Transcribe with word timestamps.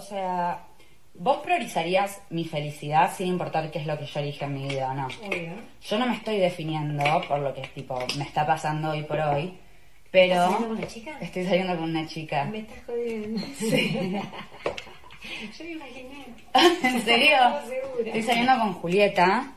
o 0.00 0.02
sea, 0.02 0.64
vos 1.12 1.38
priorizarías 1.44 2.22
mi 2.30 2.46
felicidad 2.46 3.14
sin 3.14 3.26
importar 3.26 3.70
qué 3.70 3.80
es 3.80 3.86
lo 3.86 3.98
que 3.98 4.06
yo 4.06 4.20
elige 4.20 4.46
en 4.46 4.54
mi 4.54 4.66
vida 4.66 4.90
o 4.90 4.94
no. 4.94 5.08
Obvio. 5.26 5.52
Yo 5.86 5.98
no 5.98 6.06
me 6.06 6.14
estoy 6.14 6.38
definiendo 6.38 7.04
por 7.28 7.38
lo 7.40 7.52
que 7.52 7.60
tipo 7.74 7.98
me 8.16 8.24
está 8.24 8.46
pasando 8.46 8.92
hoy 8.92 9.02
por 9.02 9.20
hoy, 9.20 9.58
pero 10.10 10.34
¿Estás 10.34 10.52
saliendo 10.52 10.68
con 10.68 10.78
una 10.78 10.86
chica? 10.86 11.18
estoy 11.20 11.44
saliendo 11.44 11.76
con 11.76 11.90
una 11.90 12.06
chica. 12.06 12.44
Me 12.46 12.58
estás 12.60 12.78
jodiendo. 12.86 13.46
Sí. 13.58 14.20
Yo 15.58 15.64
me 15.64 15.70
imaginé. 15.72 16.26
¿En 16.82 17.02
serio? 17.02 17.36
Estoy 18.06 18.22
saliendo 18.22 18.58
con 18.58 18.72
Julieta. 18.72 19.52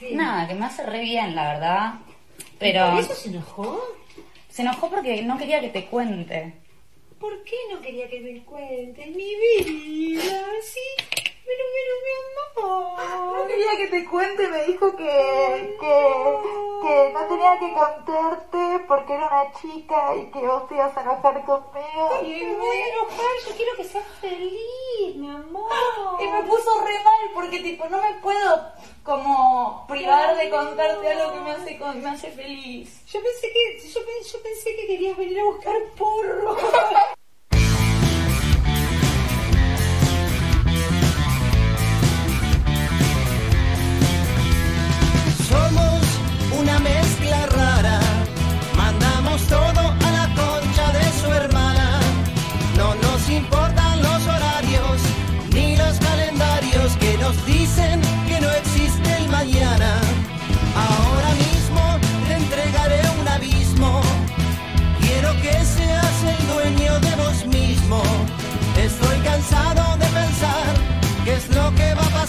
Sí. 0.00 0.08
Nada, 0.12 0.48
que 0.48 0.54
me 0.54 0.66
hace 0.66 0.84
re 0.84 1.02
bien, 1.02 1.36
la 1.36 1.52
verdad. 1.52 1.94
¿Y 2.36 2.42
Pero 2.58 2.90
¿Por 2.90 3.00
eso 3.00 3.14
se 3.14 3.28
enojó? 3.28 3.80
se 4.48 4.62
enojó 4.62 4.90
porque 4.90 5.22
no 5.22 5.38
quería 5.38 5.60
que 5.60 5.68
te 5.68 5.84
cuente. 5.86 6.63
¿Por 7.24 7.42
qué 7.42 7.56
no 7.70 7.80
quería 7.80 8.06
que 8.06 8.20
me 8.20 8.44
cuentes 8.44 9.08
mi 9.16 9.34
vida? 9.34 10.44
Amor. 12.56 13.46
quería 13.46 13.76
que 13.76 13.86
te 13.88 14.04
cuente, 14.06 14.48
me 14.48 14.64
dijo 14.64 14.96
que, 14.96 15.76
que, 15.80 17.10
no 17.12 17.26
tenía 17.26 17.58
que 17.58 17.72
contarte 17.72 18.84
porque 18.86 19.14
era 19.14 19.26
una 19.26 19.52
chica 19.60 20.16
y 20.16 20.30
que 20.30 20.46
vos 20.46 20.68
te 20.68 20.74
ibas 20.74 20.96
a 20.96 21.02
enojar 21.02 21.44
conmigo. 21.44 22.20
Y 22.22 22.44
me 22.44 22.56
voy 22.56 22.76
a 22.76 22.88
enojar, 22.88 23.30
yo 23.46 23.56
quiero 23.56 23.76
que 23.76 23.84
seas 23.84 24.04
feliz, 24.20 25.16
mi 25.16 25.28
amor. 25.28 25.70
Y 26.20 26.26
me 26.26 26.42
puso 26.44 26.84
re 26.84 26.98
mal 27.04 27.30
porque 27.34 27.60
tipo 27.60 27.86
no 27.88 28.00
me 28.00 28.14
puedo 28.14 28.72
como 29.02 29.86
privar 29.86 30.36
de 30.36 30.50
contarte 30.50 31.12
algo 31.12 31.32
que 31.34 31.40
me 31.40 31.50
hace, 31.52 31.78
me 31.78 32.08
hace 32.10 32.30
feliz. 32.30 33.04
Yo 33.06 33.20
pensé 33.22 33.52
que, 33.52 33.88
yo, 33.88 34.00
yo 34.00 34.42
pensé 34.42 34.76
que 34.76 34.86
querías 34.86 35.16
venir 35.16 35.40
a 35.40 35.44
buscar 35.44 35.76
porro. 35.96 36.56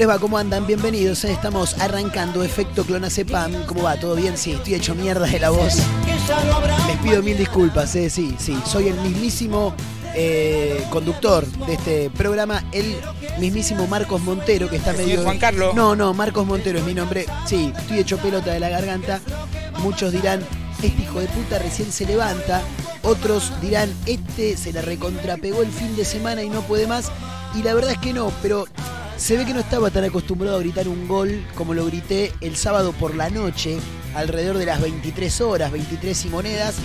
les 0.00 0.08
va? 0.08 0.18
¿Cómo 0.18 0.38
andan? 0.38 0.66
Bienvenidos. 0.66 1.24
eh. 1.24 1.32
Estamos 1.32 1.78
arrancando 1.78 2.42
Efecto 2.42 2.84
Clonazepam. 2.86 3.66
¿Cómo 3.66 3.82
va? 3.82 4.00
¿Todo 4.00 4.16
bien? 4.16 4.38
Sí, 4.38 4.52
estoy 4.52 4.72
hecho 4.72 4.94
mierda 4.94 5.26
de 5.26 5.38
la 5.38 5.50
voz. 5.50 5.74
Les 6.86 6.96
pido 7.02 7.22
mil 7.22 7.36
disculpas, 7.36 7.94
eh. 7.96 8.08
Sí, 8.08 8.34
sí. 8.38 8.58
Soy 8.64 8.88
el 8.88 8.94
mismísimo 9.02 9.74
eh, 10.14 10.86
conductor 10.88 11.44
de 11.66 11.74
este 11.74 12.08
programa, 12.08 12.64
el 12.72 12.96
mismísimo 13.38 13.86
Marcos 13.88 14.22
Montero, 14.22 14.70
que 14.70 14.76
está 14.76 14.94
medio. 14.94 15.22
Juan 15.22 15.38
Carlos. 15.38 15.74
No, 15.74 15.94
no, 15.94 16.14
Marcos 16.14 16.46
Montero 16.46 16.78
es 16.78 16.84
mi 16.86 16.94
nombre. 16.94 17.26
Sí, 17.44 17.70
estoy 17.76 17.98
hecho 17.98 18.16
pelota 18.16 18.54
de 18.54 18.60
la 18.60 18.70
garganta. 18.70 19.20
Muchos 19.82 20.12
dirán, 20.12 20.40
este 20.82 21.02
hijo 21.02 21.20
de 21.20 21.26
puta 21.26 21.58
recién 21.58 21.92
se 21.92 22.06
levanta. 22.06 22.62
Otros 23.02 23.52
dirán, 23.60 23.92
este 24.06 24.56
se 24.56 24.72
la 24.72 24.80
recontrapegó 24.80 25.60
el 25.60 25.70
fin 25.70 25.94
de 25.94 26.06
semana 26.06 26.42
y 26.42 26.48
no 26.48 26.62
puede 26.62 26.86
más. 26.86 27.12
Y 27.54 27.62
la 27.62 27.74
verdad 27.74 27.90
es 27.90 27.98
que 27.98 28.14
no, 28.14 28.32
pero 28.40 28.64
se 29.20 29.36
ve 29.36 29.44
que 29.44 29.52
no 29.52 29.60
estaba 29.60 29.90
tan 29.90 30.04
acostumbrado 30.04 30.56
a 30.56 30.60
gritar 30.60 30.88
un 30.88 31.06
gol 31.06 31.46
como 31.54 31.74
lo 31.74 31.84
grité 31.84 32.32
el 32.40 32.56
sábado 32.56 32.92
por 32.92 33.14
la 33.14 33.28
noche, 33.28 33.78
alrededor 34.14 34.56
de 34.56 34.64
las 34.64 34.80
23 34.80 35.42
horas, 35.42 35.70
23 35.70 36.24
y 36.24 36.28
monedas, 36.30 36.76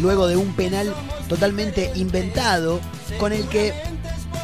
luego 0.00 0.26
de 0.26 0.36
un 0.36 0.54
penal 0.54 0.94
totalmente 1.28 1.92
inventado 1.94 2.80
con 3.20 3.34
el 3.34 3.46
que 3.48 3.74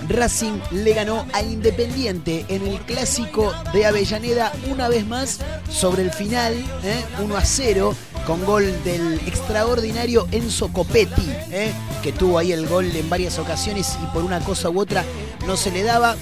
Racing 0.08 0.60
le 0.72 0.92
ganó 0.92 1.24
a 1.32 1.40
Independiente 1.40 2.44
en 2.48 2.66
el 2.66 2.78
clásico 2.80 3.54
de 3.72 3.86
Avellaneda 3.86 4.52
una 4.70 4.88
vez 4.88 5.06
más 5.06 5.38
sobre 5.70 6.02
el 6.02 6.12
final, 6.12 6.52
¿eh? 6.84 7.02
1 7.22 7.34
a 7.34 7.44
0, 7.44 7.94
con 8.26 8.44
gol 8.44 8.64
del 8.84 9.14
extraordinario 9.26 10.28
Enzo 10.32 10.70
Copetti, 10.70 11.30
¿eh? 11.50 11.72
que 12.02 12.12
tuvo 12.12 12.38
ahí 12.38 12.52
el 12.52 12.68
gol 12.68 12.94
en 12.94 13.08
varias 13.08 13.38
ocasiones 13.38 13.96
y 14.02 14.06
por 14.12 14.22
una 14.22 14.40
cosa 14.40 14.68
u 14.68 14.78
otra 14.78 15.02
no 15.46 15.56
se 15.56 15.70
le 15.70 15.82
daba 15.82 16.14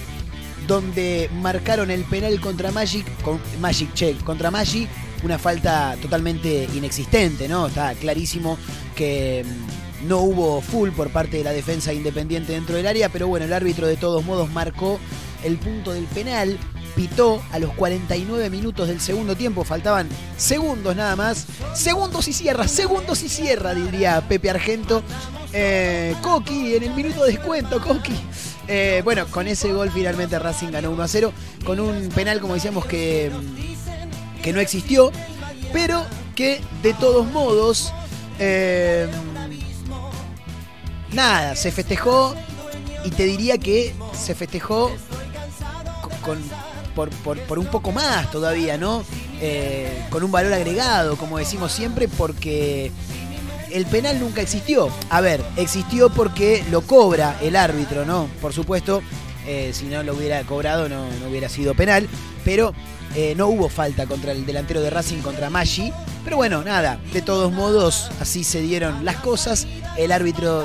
donde 0.70 1.28
marcaron 1.42 1.91
el 1.91 2.04
penal 2.04 2.41
contra 2.41 2.70
Magic, 2.70 3.04
con, 3.22 3.41
Magic, 3.60 3.92
che, 3.92 4.14
contra 4.19 4.53
Magic, 4.53 4.88
una 5.25 5.36
falta 5.36 5.97
totalmente 6.00 6.69
inexistente, 6.72 7.48
¿no? 7.48 7.66
Está 7.66 7.92
clarísimo 7.94 8.56
que 8.94 9.44
mm, 9.44 10.06
no 10.06 10.19
hubo 10.19 10.60
full 10.60 10.91
por 10.91 11.10
parte 11.10 11.38
de 11.38 11.42
la 11.42 11.50
defensa 11.50 11.92
independiente 11.92 12.53
dentro 12.53 12.76
del 12.76 12.86
área, 12.86 13.09
pero 13.09 13.26
bueno, 13.26 13.47
el 13.47 13.53
árbitro 13.53 13.88
de 13.88 13.97
todos 13.97 14.25
modos 14.25 14.48
marcó 14.53 15.00
el 15.42 15.59
punto 15.59 15.92
del 15.92 16.04
penal, 16.04 16.56
pitó 16.94 17.42
a 17.50 17.59
los 17.59 17.72
49 17.72 18.48
minutos 18.48 18.86
del 18.86 19.00
segundo 19.00 19.34
tiempo, 19.34 19.65
faltaban 19.65 20.09
segundos 20.36 20.94
nada 20.94 21.16
más, 21.16 21.47
segundos 21.74 22.28
y 22.28 22.33
cierra, 22.33 22.68
segundos 22.68 23.24
y 23.24 23.28
cierra, 23.28 23.74
diría 23.74 24.21
Pepe 24.28 24.50
Argento. 24.50 25.03
Eh, 25.53 26.15
Coqui, 26.22 26.77
en 26.77 26.84
el 26.84 26.94
minuto 26.94 27.24
de 27.24 27.33
descuento, 27.33 27.80
Coqui. 27.80 28.15
Eh, 28.72 29.00
bueno, 29.04 29.26
con 29.26 29.48
ese 29.48 29.72
gol 29.72 29.90
finalmente 29.90 30.38
Racing 30.38 30.68
ganó 30.70 30.92
1 30.92 31.02
a 31.02 31.08
0, 31.08 31.32
con 31.64 31.80
un 31.80 32.08
penal, 32.10 32.40
como 32.40 32.54
decíamos, 32.54 32.86
que, 32.86 33.28
mm, 33.34 34.42
que 34.42 34.52
no 34.52 34.60
existió, 34.60 35.10
pero 35.72 36.06
que 36.36 36.60
de 36.80 36.94
todos 36.94 37.26
modos, 37.32 37.92
eh, 38.38 39.08
nada, 41.12 41.56
se 41.56 41.72
festejó 41.72 42.34
y 43.04 43.10
te 43.10 43.24
diría 43.24 43.58
que 43.58 43.92
se 44.12 44.34
festejó 44.36 44.92
con, 46.22 46.38
por, 46.94 47.10
por- 47.10 47.40
por 47.40 47.58
un 47.58 47.66
poco 47.66 47.90
más 47.92 48.30
todavía, 48.30 48.78
¿no? 48.78 49.02
Eh, 49.40 50.04
con 50.10 50.22
un 50.22 50.30
valor 50.30 50.52
agregado, 50.52 51.16
como 51.16 51.38
decimos 51.38 51.72
siempre, 51.72 52.06
porque 52.08 52.92
el 53.72 53.86
penal 53.86 54.20
nunca 54.20 54.40
existió. 54.42 54.90
A 55.08 55.20
ver, 55.20 55.42
existió 55.56 56.10
porque 56.10 56.64
lo 56.70 56.82
cobra 56.82 57.36
el 57.40 57.56
árbitro, 57.56 58.04
¿no? 58.04 58.28
Por 58.40 58.52
supuesto, 58.52 59.02
eh, 59.46 59.70
si 59.72 59.86
no 59.86 60.02
lo 60.02 60.14
hubiera 60.14 60.42
cobrado 60.44 60.88
no, 60.88 61.06
hubiera 61.28 61.48
sido 61.48 61.74
penal, 61.74 62.08
pero 62.44 62.72
Eh, 63.16 63.34
no 63.36 63.48
hubo 63.48 63.68
falta 63.68 64.06
contra 64.06 64.30
el 64.30 64.46
delantero 64.46 64.80
de 64.80 64.88
Racing, 64.88 65.20
contra 65.20 65.50
Maggi. 65.50 65.92
Pero 66.22 66.36
bueno, 66.36 66.62
nada, 66.62 67.00
de 67.12 67.22
todos 67.22 67.52
modos, 67.52 68.08
así 68.20 68.44
se 68.44 68.60
dieron 68.60 69.04
las 69.04 69.16
cosas. 69.16 69.66
El 69.96 70.12
árbitro 70.12 70.64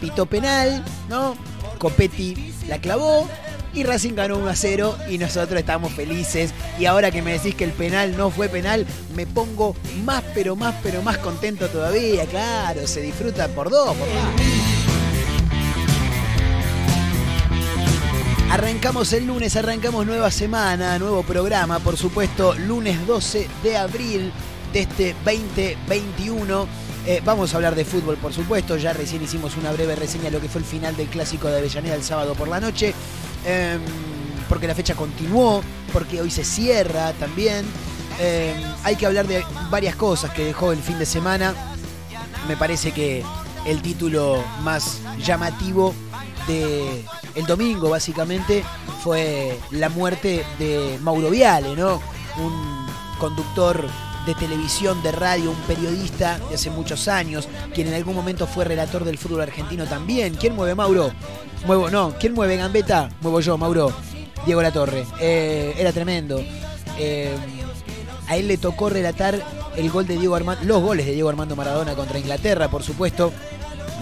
pitó 0.00 0.26
penal, 0.26 0.84
¿no? 1.08 1.36
Copetti 1.78 2.52
la 2.66 2.80
clavó 2.80 3.28
y 3.76 3.84
Racing 3.84 4.14
ganó 4.14 4.38
1 4.38 4.48
a 4.48 4.56
0 4.56 4.96
y 5.10 5.18
nosotros 5.18 5.60
estamos 5.60 5.92
felices. 5.92 6.52
Y 6.78 6.86
ahora 6.86 7.10
que 7.10 7.20
me 7.20 7.32
decís 7.32 7.54
que 7.54 7.64
el 7.64 7.72
penal 7.72 8.16
no 8.16 8.30
fue 8.30 8.48
penal, 8.48 8.86
me 9.14 9.26
pongo 9.26 9.76
más, 10.02 10.24
pero 10.34 10.56
más, 10.56 10.74
pero 10.82 11.02
más 11.02 11.18
contento 11.18 11.68
todavía. 11.68 12.24
Claro, 12.24 12.86
se 12.86 13.02
disfruta 13.02 13.48
por 13.48 13.68
dos, 13.70 13.94
por 13.94 14.08
Arrancamos 18.50 19.12
el 19.12 19.26
lunes, 19.26 19.54
arrancamos 19.56 20.06
nueva 20.06 20.30
semana, 20.30 20.98
nuevo 20.98 21.22
programa, 21.22 21.78
por 21.78 21.98
supuesto, 21.98 22.54
lunes 22.54 23.06
12 23.06 23.46
de 23.62 23.76
abril 23.76 24.32
de 24.72 24.80
este 24.80 25.14
2021. 25.24 26.66
Eh, 27.06 27.20
vamos 27.24 27.52
a 27.52 27.56
hablar 27.56 27.74
de 27.74 27.84
fútbol, 27.84 28.16
por 28.16 28.32
supuesto. 28.32 28.76
Ya 28.78 28.92
recién 28.92 29.22
hicimos 29.22 29.56
una 29.56 29.70
breve 29.72 29.94
reseña 29.94 30.24
de 30.24 30.30
lo 30.30 30.40
que 30.40 30.48
fue 30.48 30.60
el 30.60 30.66
final 30.66 30.96
del 30.96 31.08
clásico 31.08 31.48
de 31.48 31.58
Avellaneda 31.58 31.94
el 31.94 32.02
sábado 32.02 32.34
por 32.34 32.48
la 32.48 32.58
noche. 32.58 32.94
Em, 33.46 33.80
porque 34.48 34.66
la 34.66 34.74
fecha 34.74 34.94
continuó, 34.94 35.62
porque 35.92 36.20
hoy 36.20 36.30
se 36.30 36.44
cierra 36.44 37.12
también. 37.12 37.64
Em, 38.18 38.60
hay 38.82 38.96
que 38.96 39.06
hablar 39.06 39.26
de 39.26 39.44
varias 39.70 39.94
cosas 39.94 40.32
que 40.32 40.44
dejó 40.44 40.72
el 40.72 40.82
fin 40.82 40.98
de 40.98 41.06
semana. 41.06 41.54
Me 42.48 42.56
parece 42.56 42.92
que 42.92 43.24
el 43.64 43.82
título 43.82 44.42
más 44.62 45.00
llamativo 45.24 45.94
de 46.46 47.04
el 47.34 47.46
domingo 47.46 47.90
básicamente 47.90 48.64
fue 49.02 49.58
la 49.70 49.88
muerte 49.88 50.44
de 50.58 50.98
Mauro 51.02 51.30
Viale, 51.30 51.76
¿no? 51.76 52.00
Un 52.38 52.86
conductor 53.18 53.88
de 54.26 54.34
televisión, 54.34 55.02
de 55.02 55.12
radio, 55.12 55.52
un 55.52 55.60
periodista 55.62 56.38
de 56.48 56.56
hace 56.56 56.70
muchos 56.70 57.08
años, 57.08 57.48
quien 57.72 57.86
en 57.88 57.94
algún 57.94 58.14
momento 58.14 58.46
fue 58.46 58.64
relator 58.64 59.04
del 59.04 59.18
fútbol 59.18 59.42
argentino 59.42 59.84
también. 59.84 60.34
¿Quién 60.34 60.54
mueve 60.54 60.74
Mauro? 60.74 61.12
Muevo, 61.66 61.88
no, 61.90 62.14
¿quién 62.18 62.34
mueve 62.34 62.56
Gambetta? 62.56 63.08
Muevo 63.20 63.40
yo, 63.40 63.56
Mauro. 63.56 63.92
Diego 64.44 64.62
La 64.62 64.72
Torre. 64.72 65.06
Eh, 65.20 65.74
era 65.78 65.92
tremendo. 65.92 66.40
Eh, 66.98 67.34
a 68.28 68.36
él 68.36 68.48
le 68.48 68.56
tocó 68.56 68.88
relatar 68.88 69.40
el 69.76 69.90
gol 69.90 70.06
de 70.06 70.16
Diego 70.16 70.34
Armando, 70.34 70.64
los 70.64 70.82
goles 70.82 71.06
de 71.06 71.12
Diego 71.12 71.28
Armando 71.28 71.54
Maradona 71.56 71.94
contra 71.94 72.18
Inglaterra, 72.18 72.68
por 72.68 72.82
supuesto. 72.82 73.32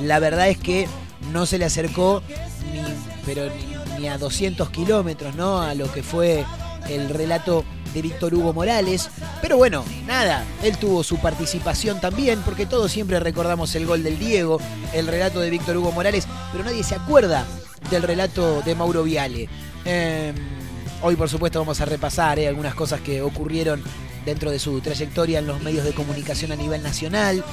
La 0.03 0.19
verdad 0.19 0.49
es 0.49 0.59
que 0.59 0.89
no 1.33 1.47
se 1.47 1.59
le 1.59 1.65
acercó 1.65 2.23
ni, 2.73 2.81
pero 3.25 3.51
ni, 3.99 4.09
a 4.09 4.19
200 4.19 4.71
kilómetros, 4.71 5.35
¿no? 5.35 5.61
A 5.61 5.75
lo 5.75 5.91
que 5.93 6.03
fue 6.03 6.45
el 6.89 7.09
relato 7.09 7.65
de 7.93 8.03
Víctor 8.03 8.35
Hugo 8.35 8.53
Morales. 8.53 9.09
Pero 9.41 9.57
bueno, 9.57 9.85
nada, 10.07 10.45
él 10.63 10.77
tuvo 10.79 11.03
su 11.03 11.19
participación 11.19 12.01
también, 12.01 12.41
porque 12.43 12.67
todos 12.67 12.93
siempre 12.93 13.21
recordamos 13.21 13.75
el 13.75 13.87
gol 13.87 14.03
del 14.03 14.19
Diego, 14.19 14.61
el 14.93 15.07
relato 15.07 15.41
de 15.41 15.51
Víctor 15.51 15.77
Hugo 15.77 15.93
Morales, 15.93 16.27
pero 16.53 16.65
nadie 16.65 16.83
se 16.83 16.97
acuerda 16.97 17.47
del 17.91 18.03
relato 18.03 18.63
de 18.63 18.75
Mauro 18.75 19.05
Viale. 19.05 19.49
Em, 19.85 20.35
hoy, 21.03 21.17
por 21.17 21.29
supuesto, 21.29 21.59
vamos 21.61 21.81
a 21.81 21.85
repasar 21.85 22.39
eh, 22.39 22.49
algunas 22.49 22.75
cosas 22.75 23.01
que 23.01 23.23
ocurrieron 23.23 23.83
dentro 24.25 24.51
de 24.51 24.59
su 24.59 24.81
trayectoria 24.81 25.39
en 25.39 25.47
los 25.47 25.63
medios 25.63 25.85
de 25.85 25.93
comunicación 25.93 26.53
a 26.53 26.57
nivel 26.57 26.83
nacional. 26.83 27.45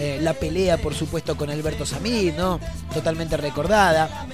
Eh, 0.00 0.18
la 0.20 0.34
pelea, 0.34 0.78
por 0.78 0.94
supuesto, 0.94 1.36
con 1.36 1.50
Alberto 1.50 1.84
Samir, 1.84 2.34
¿no? 2.34 2.60
Totalmente 2.92 3.36
recordada. 3.36 4.26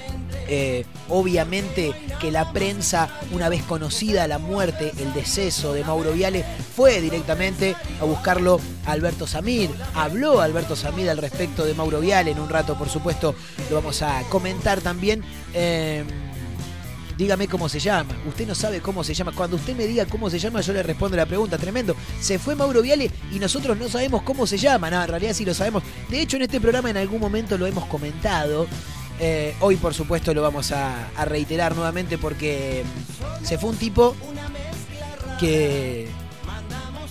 Eh, 0.49 0.85
obviamente 1.09 1.93
que 2.21 2.31
la 2.31 2.53
prensa, 2.53 3.09
una 3.31 3.49
vez 3.49 3.63
conocida 3.63 4.27
la 4.27 4.37
muerte, 4.37 4.93
el 4.97 5.13
deceso 5.13 5.73
de 5.73 5.83
Mauro 5.83 6.13
Viale, 6.13 6.45
fue 6.75 7.01
directamente 7.01 7.75
a 7.99 8.05
buscarlo 8.05 8.61
a 8.85 8.93
Alberto 8.93 9.27
Samir. 9.27 9.69
Habló 9.93 10.39
Alberto 10.39 10.75
Samir 10.75 11.09
al 11.09 11.17
respecto 11.17 11.65
de 11.65 11.73
Mauro 11.73 11.99
Viale. 11.99 12.31
En 12.31 12.39
un 12.39 12.49
rato, 12.49 12.77
por 12.77 12.87
supuesto, 12.87 13.35
lo 13.69 13.75
vamos 13.75 14.01
a 14.01 14.21
comentar 14.29 14.79
también. 14.81 15.21
Eh, 15.53 16.05
dígame 17.17 17.47
cómo 17.47 17.67
se 17.67 17.79
llama. 17.79 18.15
Usted 18.27 18.47
no 18.47 18.55
sabe 18.55 18.79
cómo 18.79 19.03
se 19.03 19.13
llama. 19.13 19.31
Cuando 19.31 19.55
usted 19.55 19.75
me 19.75 19.87
diga 19.87 20.05
cómo 20.05 20.29
se 20.29 20.39
llama, 20.39 20.61
yo 20.61 20.73
le 20.73 20.83
respondo 20.83 21.17
la 21.17 21.25
pregunta. 21.25 21.57
Tremendo. 21.57 21.95
Se 22.19 22.39
fue 22.39 22.55
Mauro 22.55 22.81
Viale 22.81 23.09
y 23.31 23.39
nosotros 23.39 23.77
no 23.77 23.89
sabemos 23.89 24.21
cómo 24.21 24.45
se 24.45 24.57
llama. 24.57 24.87
En 24.87 25.07
realidad 25.07 25.33
sí 25.33 25.43
lo 25.43 25.53
sabemos. 25.53 25.83
De 26.09 26.21
hecho, 26.21 26.37
en 26.37 26.43
este 26.43 26.61
programa 26.61 26.89
en 26.89 26.97
algún 26.97 27.19
momento 27.19 27.57
lo 27.57 27.65
hemos 27.65 27.85
comentado. 27.85 28.67
Eh, 29.19 29.55
hoy, 29.61 29.77
por 29.77 29.93
supuesto, 29.93 30.33
lo 30.33 30.41
vamos 30.41 30.71
a, 30.71 31.09
reiterar 31.25 31.75
nuevamente 31.75 32.17
porque 32.17 32.83
se 33.43 33.57
fue 33.57 33.71
un 33.71 33.77
tipo 33.77 34.15
que 35.39 36.07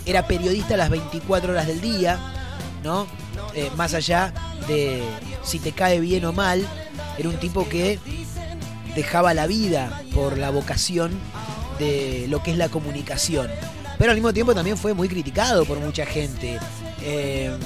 era 0.04 0.26
periodista 0.26 0.76
las 0.76 0.90
24 0.90 1.52
horas 1.52 1.66
del 1.66 1.80
día, 1.80 2.18
¿no? 2.84 3.08
Eh, 3.54 3.70
más 3.76 3.94
allá 3.94 4.32
de 4.68 5.02
si 5.42 5.58
te 5.58 5.72
cae 5.72 5.98
bien 5.98 6.24
o 6.26 6.32
mal, 6.32 6.64
era 7.18 7.28
un 7.28 7.36
tipo 7.36 7.68
que 7.68 7.98
dejaba 8.96 9.34
la 9.34 9.46
vida 9.46 10.02
por 10.12 10.38
la 10.38 10.50
vocación 10.50 11.12
de 11.78 12.26
lo 12.28 12.42
que 12.42 12.50
es 12.50 12.56
la 12.56 12.68
comunicación. 12.68 13.48
Pero 13.98 14.10
al 14.10 14.16
mismo 14.16 14.32
tiempo 14.32 14.54
también 14.54 14.76
fue 14.76 14.94
muy 14.94 15.08
criticado 15.08 15.64
por 15.64 15.78
mucha 15.78 16.04
gente. 16.04 16.58
Eh, 17.02 17.56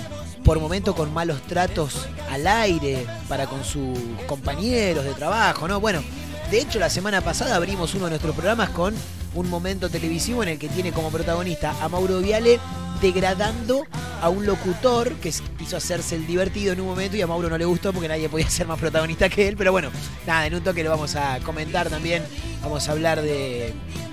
por 0.44 0.59
momentos 0.59 0.94
con 0.94 1.12
malos 1.12 1.43
tratos 1.43 2.09
al 2.31 2.47
aire 2.47 3.06
para 3.29 3.47
con 3.47 3.62
sus 3.62 3.99
compañeros 4.27 5.05
de 5.05 5.12
trabajo, 5.12 5.69
¿no? 5.69 5.81
Bueno, 5.81 6.03
de 6.50 6.61
hecho 6.61 6.79
la 6.79 6.91
semana 6.91 7.21
pasada 7.21 7.56
abrimos 7.56 7.94
uno 7.94 8.05
de 8.05 8.11
nuestros 8.11 8.35
programas 8.35 8.71
con 8.71 8.94
un 9.35 9.49
momento 9.49 9.88
televisivo 9.88 10.43
en 10.43 10.49
el 10.50 10.59
que 10.59 10.69
tiene 10.69 10.93
como 10.93 11.11
protagonista 11.11 11.75
a 11.83 11.88
Mauro 11.88 12.19
Viale 12.21 12.59
degradando 13.00 13.87
a 14.20 14.29
un 14.29 14.44
locutor 14.47 15.14
que 15.14 15.32
quiso 15.58 15.76
hacerse 15.76 16.17
el 16.17 16.26
divertido 16.26 16.73
en 16.73 16.81
un 16.81 16.87
momento 16.87 17.17
y 17.17 17.23
a 17.23 17.26
Mauro 17.26 17.49
no 17.49 17.56
le 17.56 17.64
gustó 17.64 17.93
porque 17.93 18.08
nadie 18.08 18.29
podía 18.29 18.50
ser 18.50 18.67
más 18.67 18.79
protagonista 18.79 19.29
que 19.29 19.49
él. 19.49 19.56
Pero 19.56 19.73
bueno, 19.73 19.91
nada, 20.26 20.47
en 20.47 20.55
un 20.55 20.62
toque 20.62 20.85
lo 20.85 20.91
vamos 20.91 21.17
a 21.17 21.38
comentar 21.41 21.88
también. 21.88 22.23
Vamos 22.62 22.88
a 22.88 22.93
hablar 22.93 23.23
de, 23.23 23.73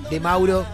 de 0.09 0.19
Mauro 0.19 0.65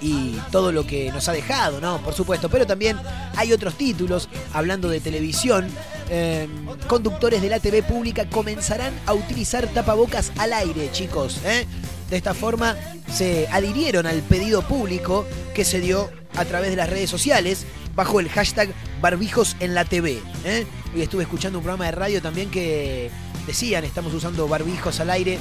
y 0.00 0.38
todo 0.50 0.72
lo 0.72 0.86
que 0.86 1.12
nos 1.12 1.28
ha 1.28 1.32
dejado, 1.32 1.80
¿no? 1.80 1.98
Por 2.02 2.14
supuesto. 2.14 2.48
Pero 2.48 2.66
también 2.66 2.98
hay 3.36 3.52
otros 3.52 3.74
títulos, 3.74 4.28
hablando 4.52 4.88
de 4.88 5.00
televisión. 5.00 5.68
Em, 6.08 6.66
conductores 6.88 7.40
de 7.40 7.48
la 7.48 7.60
TV 7.60 7.82
pública 7.82 8.28
comenzarán 8.28 8.92
a 9.06 9.12
utilizar 9.12 9.68
tapabocas 9.68 10.32
al 10.38 10.52
aire, 10.52 10.90
chicos. 10.92 11.38
¿eh? 11.44 11.66
De 12.08 12.16
esta 12.16 12.34
forma 12.34 12.76
se 13.12 13.46
adhirieron 13.48 14.06
al 14.06 14.20
pedido 14.22 14.62
público 14.62 15.24
que 15.54 15.64
se 15.64 15.80
dio 15.80 16.10
a 16.36 16.44
través 16.44 16.70
de 16.70 16.76
las 16.76 16.88
redes 16.88 17.10
sociales 17.10 17.66
bajo 17.94 18.20
el 18.20 18.28
hashtag 18.28 18.70
barbijos 19.00 19.56
en 19.60 19.74
la 19.74 19.84
TV. 19.84 20.22
¿eh? 20.44 20.66
Hoy 20.94 21.02
estuve 21.02 21.22
escuchando 21.22 21.58
un 21.58 21.64
programa 21.64 21.86
de 21.86 21.92
radio 21.92 22.22
también 22.22 22.50
que 22.50 23.10
decían 23.46 23.84
estamos 23.84 24.12
usando 24.14 24.46
barbijos 24.48 25.00
al 25.00 25.10
aire 25.10 25.38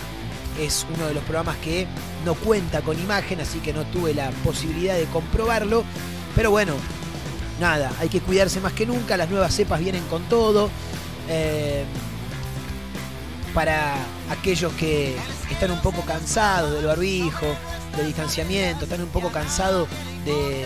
es 0.60 0.86
uno 0.96 1.08
de 1.08 1.14
los 1.14 1.24
programas 1.24 1.58
que 1.58 1.88
no 2.26 2.36
cuenta 2.36 2.82
con 2.82 3.00
imagen, 3.00 3.40
así 3.40 3.60
que 3.60 3.74
no 3.74 3.86
tuve 3.86 4.14
la 4.14 4.30
posibilidad 4.44 4.96
de 4.96 5.06
comprobarlo. 5.06 5.84
Pero 6.36 6.52
bueno, 6.52 6.74
nada, 7.60 7.92
hay 8.00 8.10
que 8.10 8.20
cuidarse 8.20 8.60
más 8.60 8.74
que 8.74 8.86
nunca, 8.86 9.18
las 9.18 9.30
nuevas 9.30 9.54
cepas 9.54 9.80
vienen 9.80 10.04
con 10.06 10.24
todo. 10.24 10.70
Eh, 11.30 11.86
para 13.54 13.96
aquellos 14.30 14.72
que 14.74 15.16
están 15.50 15.72
un 15.72 15.82
poco 15.82 16.02
cansados 16.02 16.74
del 16.74 16.86
barbijo, 16.86 17.48
del 18.00 18.08
distanciamiento, 18.08 18.86
están 18.86 19.02
un 19.02 19.10
poco 19.10 19.30
cansados 19.30 19.88
de, 20.26 20.66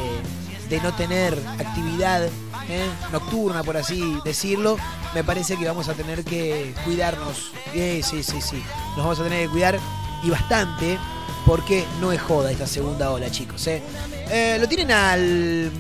no 0.82 0.92
tener 0.96 1.38
actividad 1.60 2.24
¿eh? 2.24 2.90
nocturna, 3.12 3.62
por 3.62 3.78
así 3.78 4.18
decirlo, 4.26 4.78
me 5.14 5.24
parece 5.24 5.56
que 5.56 5.66
vamos 5.66 5.88
a 5.88 5.94
tener 5.94 6.24
que 6.24 6.74
cuidarnos. 6.84 7.52
sí, 7.74 8.02
sí, 8.02 8.42
sí. 8.42 8.64
Nos 8.96 8.98
vamos 8.98 9.20
a 9.20 9.24
tener 9.24 9.46
que 9.46 9.50
cuidar 9.50 9.80
y 10.24 10.32
bastante 10.32 10.98
porque 11.46 11.86
no 12.02 12.12
es 12.12 12.22
joda 12.22 12.52
esta 12.52 12.66
segunda 12.66 13.12
ola, 13.12 13.30
chicos. 13.30 13.68
¿eh? 13.68 13.84
Eh, 14.32 14.58
lo 14.60 14.68
tienen 14.68 14.92
al 14.92 15.72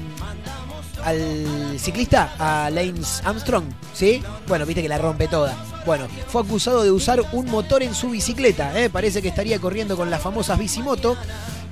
al 1.04 1.80
ciclista, 1.80 2.34
a 2.40 2.70
Lance 2.70 3.22
Armstrong, 3.26 3.66
¿sí? 3.94 4.24
Bueno, 4.48 4.66
viste 4.66 4.82
que 4.82 4.90
la 4.90 4.98
rompe 4.98 5.28
toda. 5.28 5.73
Bueno, 5.86 6.08
fue 6.28 6.42
acusado 6.42 6.84
de 6.84 6.92
usar 6.92 7.22
un 7.34 7.46
motor 7.48 7.84
en 7.84 7.94
su 7.94 8.12
bicicleta, 8.12 8.80
¿eh? 8.80 8.90
parece 8.90 9.22
que 9.22 9.28
estaría 9.28 9.60
corriendo 9.60 9.98
con 9.98 10.10
las 10.10 10.22
famosas 10.22 10.58
bicimoto. 10.58 11.18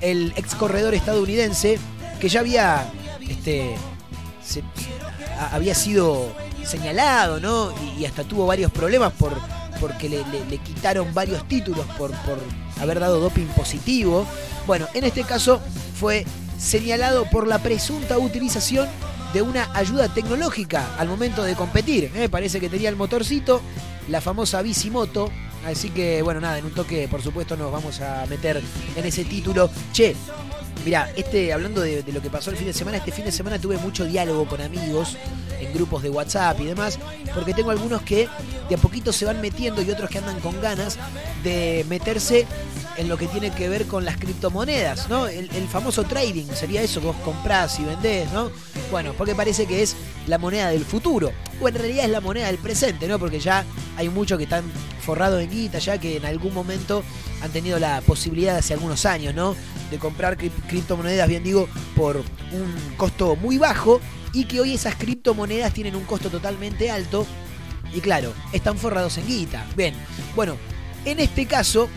El 0.01 0.33
ex 0.35 0.55
corredor 0.55 0.93
estadounidense 0.93 1.79
que 2.19 2.27
ya 2.27 2.41
había 2.41 2.91
este, 3.29 3.75
había 5.51 5.75
sido 5.75 6.31
señalado, 6.65 7.39
¿no? 7.39 7.73
Y, 7.97 8.05
hasta 8.05 8.23
tuvo 8.23 8.45
varios 8.45 8.71
problemas 8.71 9.13
por, 9.13 9.33
porque 9.79 10.09
le, 10.09 10.57
quitaron 10.59 11.13
varios 11.13 11.47
títulos 11.47 11.85
por, 11.97 12.11
por 12.11 12.39
haber 12.79 12.99
dado 12.99 13.19
doping 13.19 13.47
positivo. 13.47 14.25
Bueno, 14.67 14.87
en 14.93 15.05
este 15.05 15.23
caso 15.23 15.61
fue 15.99 16.25
señalado 16.59 17.25
por 17.29 17.47
la 17.47 17.59
presunta 17.59 18.17
utilización 18.17 18.87
de 19.33 19.41
una 19.41 19.69
ayuda 19.73 20.13
tecnológica 20.13 20.95
al 20.97 21.07
momento 21.07 21.43
de 21.43 21.55
competir. 21.55 22.11
¿eh? 22.15 22.29
Parece 22.29 22.59
que 22.59 22.69
tenía 22.69 22.89
el 22.89 22.95
motorcito, 22.95 23.61
la 24.07 24.21
famosa 24.21 24.61
bicimoto. 24.61 25.31
Así 25.65 25.91
que, 25.91 26.21
bueno, 26.23 26.41
nada, 26.41 26.57
en 26.57 26.65
un 26.65 26.71
toque, 26.71 27.07
por 27.07 27.21
supuesto, 27.21 27.55
nos 27.55 27.71
vamos 27.71 28.01
a 28.01 28.25
meter 28.25 28.61
en 28.95 29.05
ese 29.05 29.25
título. 29.25 29.69
Che, 29.93 30.15
Mira, 30.83 31.11
este, 31.15 31.53
hablando 31.53 31.81
de, 31.81 32.01
de 32.01 32.11
lo 32.11 32.21
que 32.21 32.29
pasó 32.31 32.49
el 32.49 32.57
fin 32.57 32.65
de 32.65 32.73
semana, 32.73 32.97
este 32.97 33.11
fin 33.11 33.23
de 33.23 33.31
semana 33.31 33.59
tuve 33.59 33.77
mucho 33.77 34.03
diálogo 34.05 34.47
con 34.47 34.61
amigos 34.61 35.15
en 35.59 35.71
grupos 35.73 36.01
de 36.01 36.09
WhatsApp 36.09 36.59
y 36.59 36.65
demás, 36.65 36.97
porque 37.35 37.53
tengo 37.53 37.69
algunos 37.69 38.01
que 38.01 38.27
de 38.67 38.75
a 38.75 38.77
poquito 38.79 39.13
se 39.13 39.25
van 39.25 39.41
metiendo 39.41 39.83
y 39.83 39.91
otros 39.91 40.09
que 40.09 40.17
andan 40.17 40.39
con 40.39 40.59
ganas 40.59 40.97
de 41.43 41.85
meterse 41.87 42.47
en 42.97 43.07
lo 43.07 43.17
que 43.17 43.27
tiene 43.27 43.51
que 43.51 43.69
ver 43.69 43.87
con 43.87 44.05
las 44.05 44.17
criptomonedas, 44.17 45.09
¿no? 45.09 45.27
El, 45.27 45.47
famoso 45.67 46.03
trading, 46.03 46.47
sería 46.53 46.81
eso, 46.81 46.99
vos 47.01 47.15
comprás 47.23 47.79
y 47.79 47.83
vendés, 47.83 48.31
¿no? 48.31 48.51
Bueno, 48.91 49.13
porque 49.17 49.33
parece 49.33 49.65
que 49.65 49.81
es 49.81 49.95
la 50.27 50.37
moneda 50.37 50.69
del 50.69 50.83
futuro, 50.83 51.31
o 51.61 51.67
en 51.69 51.75
realidad 51.75 52.05
es 52.05 52.11
la 52.11 52.21
moneda 52.21 52.47
del 52.47 52.57
presente, 52.57 53.07
¿no? 53.07 53.17
Porque 53.17 53.39
ya 53.39 53.63
hay 53.95 54.09
muchos 54.09 54.37
que 54.37 54.43
están 54.43 54.63
forrados 55.01 55.41
en 55.41 55.49
guita, 55.49 55.79
ya 55.79 55.97
que 55.97 56.17
en 56.17 56.25
algún 56.25 56.53
momento 56.53 57.03
han 57.41 57.51
tenido 57.51 57.79
la 57.79 58.01
posibilidad 58.01 58.57
hace 58.57 58.73
algunos 58.73 59.05
años, 59.05 59.33
¿no? 59.33 59.55
De 59.89 59.97
comprar 59.97 60.37
cri- 60.37 60.51
criptomonedas, 60.67 61.27
bien 61.27 61.43
digo, 61.43 61.67
por 61.95 62.17
un 62.17 62.95
costo 62.97 63.35
muy 63.35 63.57
bajo 63.57 64.01
y 64.33 64.45
que 64.45 64.59
hoy 64.59 64.73
esas 64.73 64.95
criptomonedas 64.95 65.73
tienen 65.73 65.95
un 65.95 66.03
costo 66.03 66.29
totalmente 66.29 66.91
alto 66.91 67.25
y 67.93 67.99
claro, 68.01 68.33
están 68.53 68.77
forrados 68.77 69.17
en 69.17 69.27
guita. 69.27 69.65
Bien, 69.75 69.93
bueno, 70.35 70.55
en 71.03 71.19
este 71.19 71.45
caso, 71.45 71.89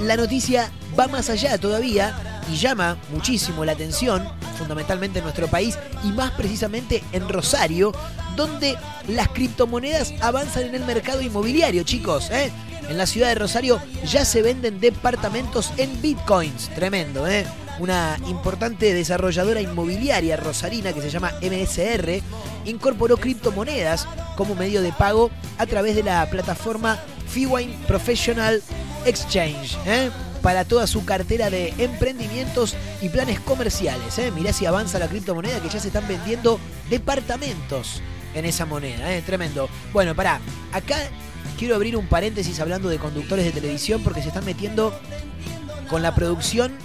la 0.00 0.16
noticia 0.16 0.70
va 0.98 1.08
más 1.08 1.30
allá 1.30 1.58
todavía 1.58 2.42
y 2.50 2.56
llama 2.56 2.98
muchísimo 3.10 3.64
la 3.64 3.72
atención, 3.72 4.26
fundamentalmente 4.58 5.18
en 5.18 5.24
nuestro 5.24 5.46
país 5.46 5.78
y 6.02 6.08
más 6.08 6.32
precisamente 6.32 7.02
en 7.12 7.28
Rosario, 7.28 7.92
donde 8.36 8.76
las 9.08 9.28
criptomonedas 9.28 10.12
avanzan 10.20 10.64
en 10.64 10.74
el 10.74 10.84
mercado 10.84 11.22
inmobiliario, 11.22 11.84
chicos. 11.84 12.30
¿eh? 12.30 12.50
En 12.88 12.98
la 12.98 13.06
ciudad 13.06 13.28
de 13.28 13.36
Rosario 13.36 13.80
ya 14.04 14.24
se 14.24 14.42
venden 14.42 14.80
departamentos 14.80 15.72
en 15.76 16.02
bitcoins, 16.02 16.68
tremendo, 16.74 17.26
¿eh? 17.26 17.46
Una 17.80 18.18
importante 18.28 18.94
desarrolladora 18.94 19.60
inmobiliaria 19.60 20.36
rosarina 20.36 20.92
que 20.92 21.00
se 21.00 21.10
llama 21.10 21.32
MSR 21.42 22.22
incorporó 22.66 23.16
criptomonedas 23.16 24.06
como 24.36 24.54
medio 24.54 24.80
de 24.80 24.92
pago 24.92 25.30
a 25.58 25.66
través 25.66 25.96
de 25.96 26.04
la 26.04 26.24
plataforma 26.30 27.00
Fiwine 27.26 27.76
Professional 27.88 28.62
Exchange. 29.04 29.76
¿eh? 29.86 30.10
para 30.44 30.66
toda 30.66 30.86
su 30.86 31.06
cartera 31.06 31.48
de 31.48 31.72
emprendimientos 31.78 32.76
y 33.00 33.08
planes 33.08 33.40
comerciales. 33.40 34.18
¿eh? 34.18 34.30
Mirá 34.30 34.52
si 34.52 34.66
avanza 34.66 34.98
la 34.98 35.08
criptomoneda 35.08 35.58
que 35.60 35.70
ya 35.70 35.80
se 35.80 35.86
están 35.86 36.06
vendiendo 36.06 36.60
departamentos 36.90 38.02
en 38.34 38.44
esa 38.44 38.66
moneda. 38.66 39.10
¿eh? 39.10 39.22
Tremendo. 39.22 39.70
Bueno, 39.94 40.14
pará. 40.14 40.40
Acá 40.70 40.98
quiero 41.58 41.74
abrir 41.74 41.96
un 41.96 42.06
paréntesis 42.08 42.60
hablando 42.60 42.90
de 42.90 42.98
conductores 42.98 43.46
de 43.46 43.52
televisión 43.52 44.02
porque 44.02 44.20
se 44.20 44.28
están 44.28 44.44
metiendo 44.44 44.92
con 45.88 46.02
la 46.02 46.14
producción 46.14 46.76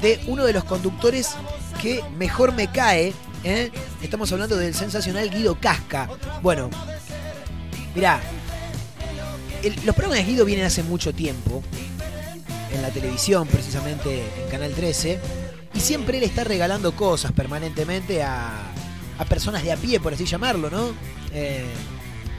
de 0.00 0.20
uno 0.26 0.44
de 0.44 0.52
los 0.52 0.64
conductores 0.64 1.36
que 1.80 2.02
mejor 2.18 2.54
me 2.54 2.72
cae. 2.72 3.12
¿eh? 3.44 3.70
Estamos 4.02 4.32
hablando 4.32 4.56
del 4.56 4.74
sensacional 4.74 5.30
Guido 5.30 5.54
Casca. 5.60 6.08
Bueno, 6.42 6.70
mirá. 7.94 8.20
Los 9.84 9.94
programas 9.94 10.18
de 10.18 10.24
Guido 10.32 10.44
vienen 10.44 10.66
hace 10.66 10.82
mucho 10.82 11.12
tiempo 11.14 11.62
en 12.72 12.82
la 12.82 12.90
televisión, 12.90 13.46
precisamente 13.46 14.22
en 14.42 14.50
Canal 14.50 14.72
13, 14.72 15.18
y 15.74 15.80
siempre 15.80 16.18
él 16.18 16.24
está 16.24 16.44
regalando 16.44 16.92
cosas 16.96 17.32
permanentemente 17.32 18.22
a, 18.22 18.50
a 19.18 19.24
personas 19.24 19.62
de 19.62 19.72
a 19.72 19.76
pie, 19.76 20.00
por 20.00 20.12
así 20.14 20.24
llamarlo, 20.26 20.70
¿no? 20.70 20.92
Eh, 21.32 21.64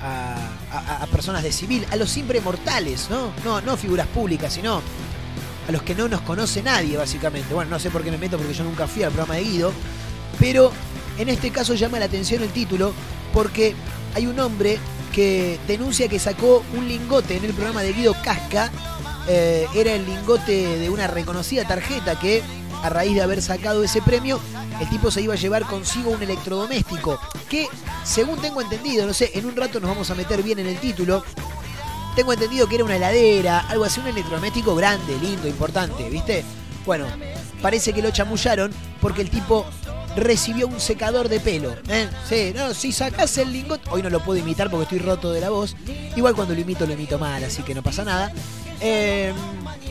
a, 0.01 0.36
a- 0.72 1.03
a 1.03 1.08
personas 1.08 1.41
de 1.44 1.51
civil, 1.51 1.86
a 1.91 1.96
los 1.96 2.10
siempre 2.10 2.41
mortales, 2.41 3.08
¿no? 3.10 3.32
No, 3.44 3.62
no 3.62 3.77
figuras 3.77 4.08
públicas, 4.08 4.53
sino 4.53 4.82
a 5.67 5.72
los 5.72 5.82
que 5.82 5.96
no 5.96 6.08
nos 6.08 6.22
conoce 6.22 6.62
nadie, 6.62 6.96
básicamente. 6.98 7.53
Bueno, 7.53 7.72
no 7.72 7.79
sé 7.79 7.89
por 7.89 8.03
qué 8.03 8.12
me 8.12 8.17
meto 8.17 8.38
porque 8.38 8.53
yo 8.53 8.63
nunca 8.63 8.88
fui 8.88 9.03
al 9.03 9.12
programa 9.12 9.36
de 9.36 9.44
Guido, 9.44 9.72
pero 10.39 10.72
en 11.17 11.29
este 11.29 11.50
caso 11.50 11.74
llama 11.75 11.98
la 11.98 12.05
atención 12.05 12.44
el 12.44 12.50
título 12.50 12.94
porque 13.34 13.74
hay 14.13 14.27
un 14.27 14.39
hombre 14.39 14.77
que 15.16 15.58
denuncia 15.66 16.10
que 16.10 16.20
sacó 16.20 16.62
un 16.76 16.90
lingote 16.90 17.38
en 17.38 17.46
el 17.46 17.54
programa 17.54 17.82
de 17.82 17.94
Guido 17.94 18.14
Casca. 18.22 18.70
eh, 19.30 19.66
era 19.74 19.94
el 19.94 20.06
lingote 20.06 20.78
de 20.78 20.90
una 20.90 21.08
reconocida 21.08 21.66
tarjeta 21.66 22.20
que, 22.20 22.44
a 22.84 22.90
raíz 22.90 23.16
de 23.16 23.22
haber 23.22 23.42
sacado 23.42 23.82
ese 23.84 24.02
premio, 24.02 24.40
el 24.80 24.90
tipo 24.90 25.10
se 25.10 25.22
iba 25.22 25.34
a 25.34 25.38
llevar 25.38 25.64
consigo 25.64 26.12
un 26.12 26.22
electrodoméstico. 26.22 27.18
Que, 27.50 27.68
según 28.04 28.40
tengo 28.42 28.62
entendido, 28.62 29.08
no 29.08 29.14
sé, 29.14 29.32
en 29.34 29.46
un 29.46 29.56
rato 29.56 29.80
nos 29.80 29.90
vamos 29.90 30.12
a 30.12 30.16
meter 30.16 30.44
bien 30.44 30.60
en 30.60 30.68
el 30.68 30.78
título. 30.80 31.24
Tengo 32.16 32.34
entendido 32.34 32.68
que 32.68 32.76
era 32.76 32.84
una 32.84 32.98
heladera, 32.98 33.62
algo 33.70 33.86
así, 33.86 34.02
un 34.02 34.08
electrodoméstico 34.08 34.76
grande, 34.76 35.18
lindo, 35.18 35.48
importante, 35.48 36.10
¿viste? 36.10 36.44
Bueno, 36.86 37.06
parece 37.62 37.94
que 37.94 38.02
lo 38.02 38.12
chamullaron 38.12 38.72
porque 39.02 39.22
el 39.22 39.30
tipo 39.30 39.66
recibió 40.16 40.68
un 40.68 40.80
secador 40.80 41.30
de 41.30 41.40
pelo. 41.40 41.76
¿eh? 41.90 42.10
Sí, 42.28 42.54
no, 42.56 42.74
si 42.74 42.92
sacás 42.92 43.38
el 43.38 43.52
lingote. 43.52 43.90
Hoy 43.90 44.02
no 44.02 44.10
lo 44.10 44.20
puedo 44.22 44.40
imitar 44.40 44.70
porque 44.70 44.84
estoy 44.84 45.00
roto 45.00 45.32
de 45.32 45.42
la 45.42 45.50
voz. 45.50 45.76
Igual 46.16 46.36
cuando 46.36 46.54
lo 46.54 46.62
imito, 46.62 46.86
lo 46.86 46.94
imito 46.94 47.20
mal, 47.20 47.44
así 47.44 47.64
que 47.64 47.74
no 47.74 47.84
pasa 47.84 48.04
nada. 48.04 48.32
Eh, 48.82 49.34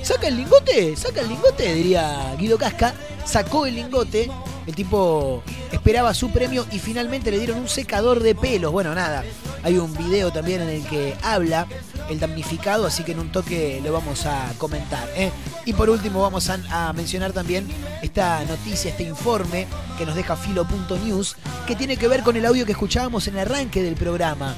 saca 0.02 0.28
el 0.28 0.36
lingote, 0.36 0.96
saca 0.96 1.20
el 1.20 1.28
lingote, 1.28 1.74
diría 1.74 2.34
Guido 2.38 2.58
Casca. 2.58 2.94
Sacó 3.24 3.66
el 3.66 3.76
lingote. 3.76 4.30
El 4.66 4.74
tipo 4.74 5.42
esperaba 5.72 6.14
su 6.14 6.30
premio 6.30 6.66
y 6.72 6.78
finalmente 6.78 7.30
le 7.30 7.38
dieron 7.38 7.58
un 7.58 7.68
secador 7.68 8.22
de 8.22 8.34
pelos. 8.34 8.72
Bueno, 8.72 8.94
nada. 8.94 9.24
Hay 9.62 9.78
un 9.78 9.94
video 9.96 10.30
también 10.30 10.60
en 10.62 10.68
el 10.68 10.86
que 10.86 11.14
habla 11.22 11.66
el 12.10 12.20
damnificado, 12.20 12.86
así 12.86 13.02
que 13.02 13.12
en 13.12 13.18
un 13.18 13.32
toque 13.32 13.80
lo 13.82 13.92
vamos 13.92 14.26
a 14.26 14.52
comentar. 14.58 15.08
¿eh? 15.16 15.30
Y 15.64 15.72
por 15.72 15.88
último 15.88 16.20
vamos 16.20 16.50
a, 16.50 16.92
mencionar 16.92 17.32
también 17.32 17.66
esta 18.02 18.44
noticia, 18.44 18.90
este 18.90 19.04
informe 19.04 19.66
que 19.96 20.04
nos 20.04 20.14
deja 20.14 20.36
filo.news, 20.36 21.36
que 21.66 21.76
tiene 21.76 21.96
que 21.96 22.08
ver 22.08 22.22
con 22.22 22.36
el 22.36 22.44
audio 22.44 22.66
que 22.66 22.72
escuchábamos 22.72 23.26
en 23.28 23.34
el 23.34 23.40
arranque 23.40 23.82
del 23.82 23.94
programa. 23.94 24.54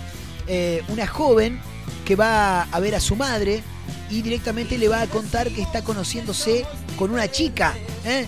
Eh, 0.48 0.82
una 0.88 1.06
joven 1.06 1.60
que 2.04 2.16
va 2.16 2.62
a 2.62 2.80
ver 2.80 2.94
a 2.94 3.00
su 3.00 3.16
madre 3.16 3.62
y 4.10 4.22
directamente 4.22 4.78
le 4.78 4.88
va 4.88 5.02
a 5.02 5.06
contar 5.06 5.50
que 5.50 5.62
está 5.62 5.82
conociéndose 5.82 6.64
con 6.96 7.10
una 7.10 7.30
chica. 7.30 7.74
¿eh? 8.04 8.26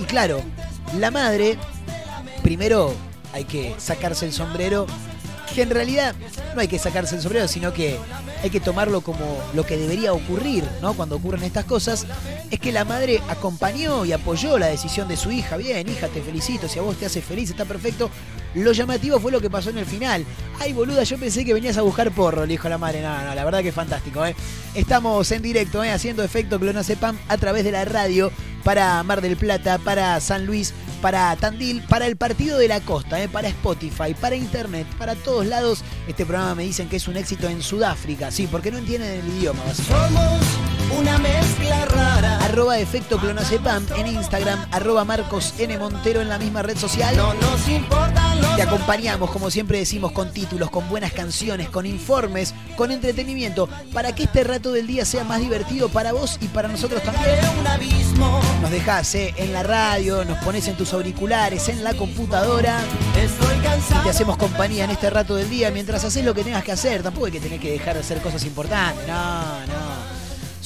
Y 0.00 0.04
claro, 0.04 0.42
la 0.98 1.10
madre, 1.10 1.58
primero 2.42 2.94
hay 3.32 3.44
que 3.44 3.74
sacarse 3.78 4.26
el 4.26 4.32
sombrero, 4.32 4.86
que 5.54 5.62
en 5.62 5.70
realidad 5.70 6.14
no 6.54 6.60
hay 6.60 6.68
que 6.68 6.78
sacarse 6.78 7.16
el 7.16 7.22
sombrero, 7.22 7.48
sino 7.48 7.72
que 7.72 7.98
hay 8.46 8.50
que 8.50 8.60
tomarlo 8.60 9.00
como 9.00 9.38
lo 9.54 9.66
que 9.66 9.76
debería 9.76 10.12
ocurrir, 10.12 10.64
¿no? 10.80 10.94
Cuando 10.94 11.16
ocurren 11.16 11.42
estas 11.42 11.64
cosas, 11.64 12.06
es 12.48 12.60
que 12.60 12.70
la 12.70 12.84
madre 12.84 13.20
acompañó 13.28 14.04
y 14.04 14.12
apoyó 14.12 14.56
la 14.56 14.68
decisión 14.68 15.08
de 15.08 15.16
su 15.16 15.32
hija. 15.32 15.56
Bien, 15.56 15.88
hija, 15.88 16.06
te 16.06 16.22
felicito, 16.22 16.68
si 16.68 16.78
a 16.78 16.82
vos 16.82 16.96
te 16.96 17.06
hace 17.06 17.20
feliz, 17.20 17.50
está 17.50 17.64
perfecto. 17.64 18.08
Lo 18.54 18.70
llamativo 18.72 19.18
fue 19.18 19.32
lo 19.32 19.40
que 19.40 19.50
pasó 19.50 19.70
en 19.70 19.78
el 19.78 19.84
final. 19.84 20.24
Ay, 20.60 20.72
boluda, 20.72 21.02
yo 21.02 21.18
pensé 21.18 21.44
que 21.44 21.52
venías 21.52 21.76
a 21.76 21.82
buscar 21.82 22.12
porro, 22.12 22.42
le 22.42 22.52
dijo 22.52 22.68
la 22.68 22.78
madre. 22.78 23.02
No, 23.02 23.24
no, 23.24 23.34
la 23.34 23.44
verdad 23.44 23.62
que 23.62 23.68
es 23.68 23.74
fantástico, 23.74 24.24
¿eh? 24.24 24.36
Estamos 24.74 25.30
en 25.32 25.42
directo, 25.42 25.82
¿eh? 25.82 25.90
Haciendo 25.90 26.22
efecto 26.22 26.60
Clonacepam 26.60 27.18
a 27.28 27.36
través 27.36 27.64
de 27.64 27.72
la 27.72 27.84
radio 27.84 28.30
para 28.66 29.00
Mar 29.04 29.20
del 29.20 29.36
Plata, 29.36 29.78
para 29.78 30.18
San 30.18 30.44
Luis, 30.44 30.74
para 31.00 31.36
Tandil, 31.36 31.84
para 31.84 32.08
el 32.08 32.16
Partido 32.16 32.58
de 32.58 32.66
la 32.66 32.80
Costa, 32.80 33.22
¿eh? 33.22 33.28
para 33.28 33.46
Spotify, 33.46 34.12
para 34.20 34.34
Internet, 34.34 34.88
para 34.98 35.14
todos 35.14 35.46
lados. 35.46 35.84
Este 36.08 36.26
programa 36.26 36.56
me 36.56 36.64
dicen 36.64 36.88
que 36.88 36.96
es 36.96 37.06
un 37.06 37.16
éxito 37.16 37.48
en 37.48 37.62
Sudáfrica, 37.62 38.32
sí, 38.32 38.48
porque 38.50 38.72
no 38.72 38.78
entienden 38.78 39.20
el 39.20 39.28
idioma. 39.38 39.62
Somos 39.72 40.65
una 40.98 41.18
mezcla 41.18 41.84
rara. 41.86 42.38
Arroba 42.44 42.78
efecto 42.78 43.18
Clonacepam 43.18 43.86
en 43.96 44.06
Instagram, 44.08 44.66
arroba 44.70 45.04
Marcos 45.04 45.54
N. 45.58 45.78
Montero 45.78 46.20
en 46.20 46.28
la 46.28 46.38
misma 46.38 46.62
red 46.62 46.76
social. 46.76 47.16
No 47.16 47.34
nos 47.34 47.68
importan 47.68 48.40
los 48.40 48.56
Te 48.56 48.62
acompañamos, 48.62 49.30
como 49.30 49.50
siempre 49.50 49.78
decimos, 49.78 50.12
con 50.12 50.32
títulos, 50.32 50.70
con 50.70 50.88
buenas 50.88 51.12
canciones, 51.12 51.68
con 51.68 51.86
informes, 51.86 52.54
con 52.76 52.90
entretenimiento, 52.90 53.68
para 53.92 54.14
que 54.14 54.24
este 54.24 54.44
rato 54.44 54.72
del 54.72 54.86
día 54.86 55.04
sea 55.04 55.24
más 55.24 55.40
divertido 55.40 55.88
para 55.88 56.12
vos 56.12 56.38
y 56.40 56.48
para 56.48 56.68
nosotros 56.68 57.02
también. 57.02 57.26
Nos 58.62 58.70
dejás 58.70 59.14
eh, 59.14 59.34
en 59.36 59.52
la 59.52 59.62
radio, 59.62 60.24
nos 60.24 60.38
pones 60.38 60.66
en 60.68 60.76
tus 60.76 60.92
auriculares, 60.92 61.68
en 61.68 61.84
la 61.84 61.94
computadora 61.94 62.80
Estoy 63.16 63.56
y 63.56 64.02
te 64.02 64.10
hacemos 64.10 64.36
compañía 64.36 64.84
en 64.84 64.90
este 64.90 65.10
rato 65.10 65.34
del 65.36 65.48
día 65.48 65.70
mientras 65.70 66.04
haces 66.04 66.24
lo 66.24 66.34
que 66.34 66.44
tengas 66.44 66.64
que 66.64 66.72
hacer. 66.72 67.02
Tampoco 67.02 67.26
hay 67.26 67.32
que 67.32 67.40
tener 67.40 67.60
que 67.60 67.70
dejar 67.72 67.94
de 67.94 68.00
hacer 68.00 68.20
cosas 68.20 68.44
importantes. 68.44 69.06
No, 69.06 69.66
no. 69.66 69.75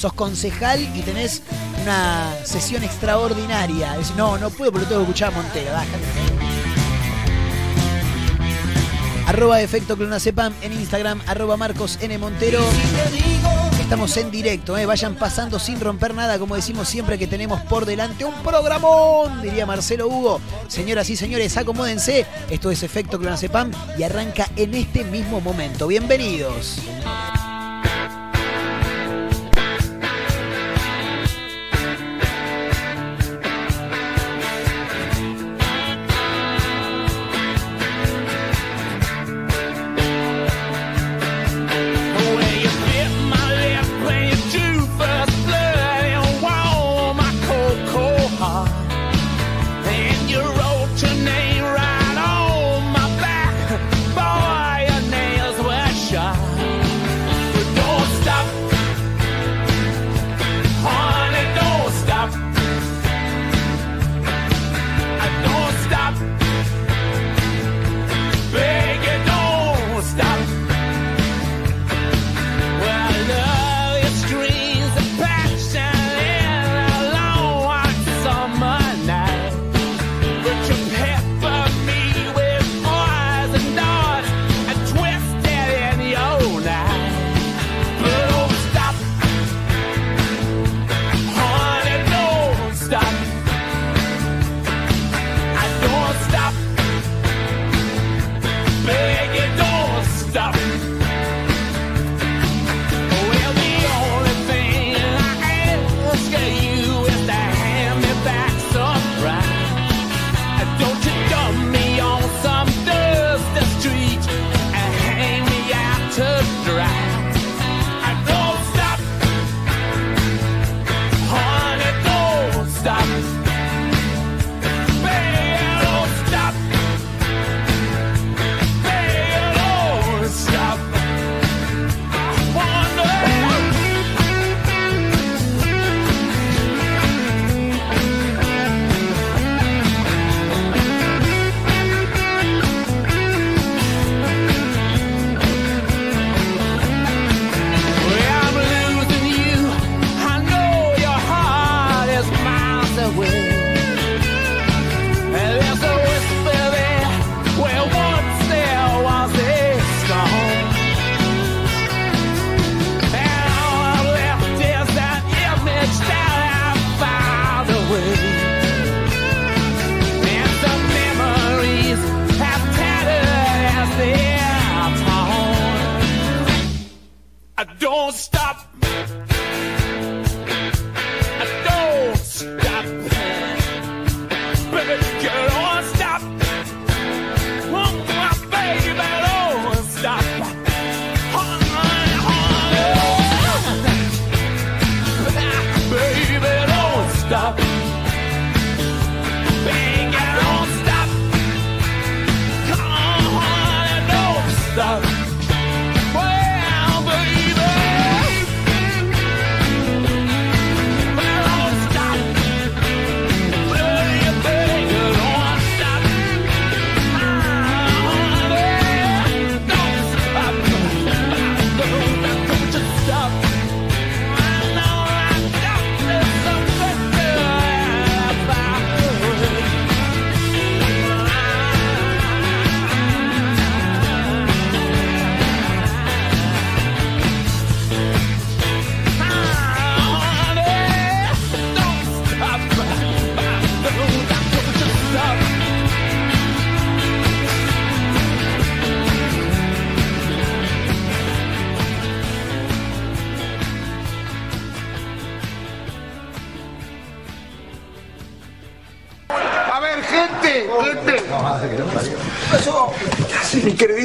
Sos 0.01 0.13
concejal 0.13 0.81
y 0.97 1.01
tenés 1.03 1.43
una 1.83 2.33
sesión 2.43 2.83
extraordinaria. 2.83 3.91
Decís, 3.91 4.13
no, 4.17 4.35
no 4.39 4.49
puedo 4.49 4.71
porque 4.71 4.85
lo 4.85 4.89
tengo 4.89 5.01
que 5.01 5.11
escuchar 5.11 5.31
a 5.31 5.35
Montero. 5.35 5.71
Bájate. 5.73 6.41
Arroba 9.27 9.61
efecto 9.61 9.95
clonacepam 9.95 10.53
en 10.63 10.73
Instagram, 10.73 11.21
arroba 11.27 11.55
Marcos 11.55 11.99
N. 12.01 12.17
Montero. 12.17 12.63
Estamos 13.79 14.17
en 14.17 14.31
directo, 14.31 14.75
¿eh? 14.75 14.87
vayan 14.87 15.13
pasando 15.13 15.59
sin 15.59 15.79
romper 15.79 16.15
nada, 16.15 16.39
como 16.39 16.55
decimos 16.55 16.87
siempre 16.87 17.19
que 17.19 17.27
tenemos 17.27 17.61
por 17.61 17.85
delante 17.85 18.25
un 18.25 18.33
programón, 18.41 19.43
diría 19.43 19.67
Marcelo 19.67 20.07
Hugo. 20.07 20.41
Señoras 20.67 21.11
y 21.11 21.15
señores, 21.15 21.57
acomódense. 21.57 22.25
Esto 22.49 22.71
es 22.71 22.81
Efecto 22.81 23.19
Clonacepam 23.19 23.69
y 23.99 24.01
arranca 24.01 24.49
en 24.55 24.73
este 24.73 25.03
mismo 25.03 25.41
momento. 25.41 25.85
Bienvenidos. 25.85 26.77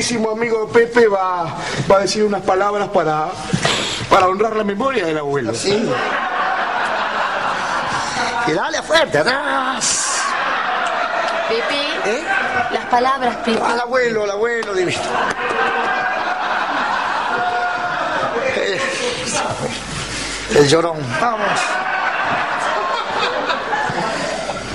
Queridísimo 0.07 0.31
amigo 0.31 0.69
Pepe 0.69 1.09
va, 1.09 1.57
va 1.91 1.97
a 1.97 2.01
decir 2.01 2.23
unas 2.23 2.43
palabras 2.43 2.89
para, 2.91 3.27
para 4.09 4.29
honrar 4.29 4.55
la 4.55 4.63
memoria 4.63 5.05
del 5.05 5.19
abuelo. 5.19 5.53
Sí. 5.53 5.91
Y 8.47 8.53
dale 8.53 8.83
fuerte, 8.83 9.19
atrás. 9.19 10.23
Pepe, 11.49 11.81
¿Eh? 12.05 12.25
las 12.71 12.85
palabras, 12.85 13.37
Pepe. 13.45 13.61
Al 13.61 13.81
abuelo, 13.81 14.23
al 14.23 14.31
abuelo 14.31 14.75
divino. 14.75 15.01
El 20.55 20.69
llorón, 20.69 20.99
vamos. 21.21 21.61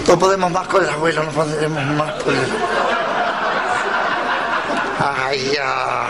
No 0.08 0.20
podemos 0.20 0.52
más 0.52 0.68
con 0.68 0.84
el 0.84 0.90
abuelo, 0.90 1.24
no 1.24 1.32
podemos 1.32 1.86
más 1.86 2.12
con 2.22 2.36
el... 2.36 2.42
Ay, 2.42 2.71
ya. 5.34 6.08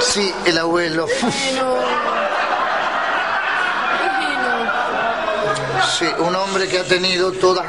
Sí, 0.00 0.34
el 0.44 0.58
abuelo. 0.58 1.06
Sí, 5.98 6.06
un 6.18 6.34
hombre 6.34 6.66
que 6.68 6.78
ha 6.78 6.84
tenido 6.84 7.32
todas. 7.32 7.66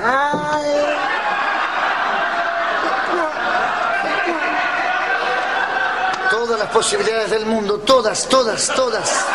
Todas 6.29 6.59
las 6.59 6.69
posibilidades 6.69 7.31
del 7.31 7.45
mundo, 7.45 7.79
todas, 7.79 8.27
todas, 8.29 8.67
todas. 8.69 9.25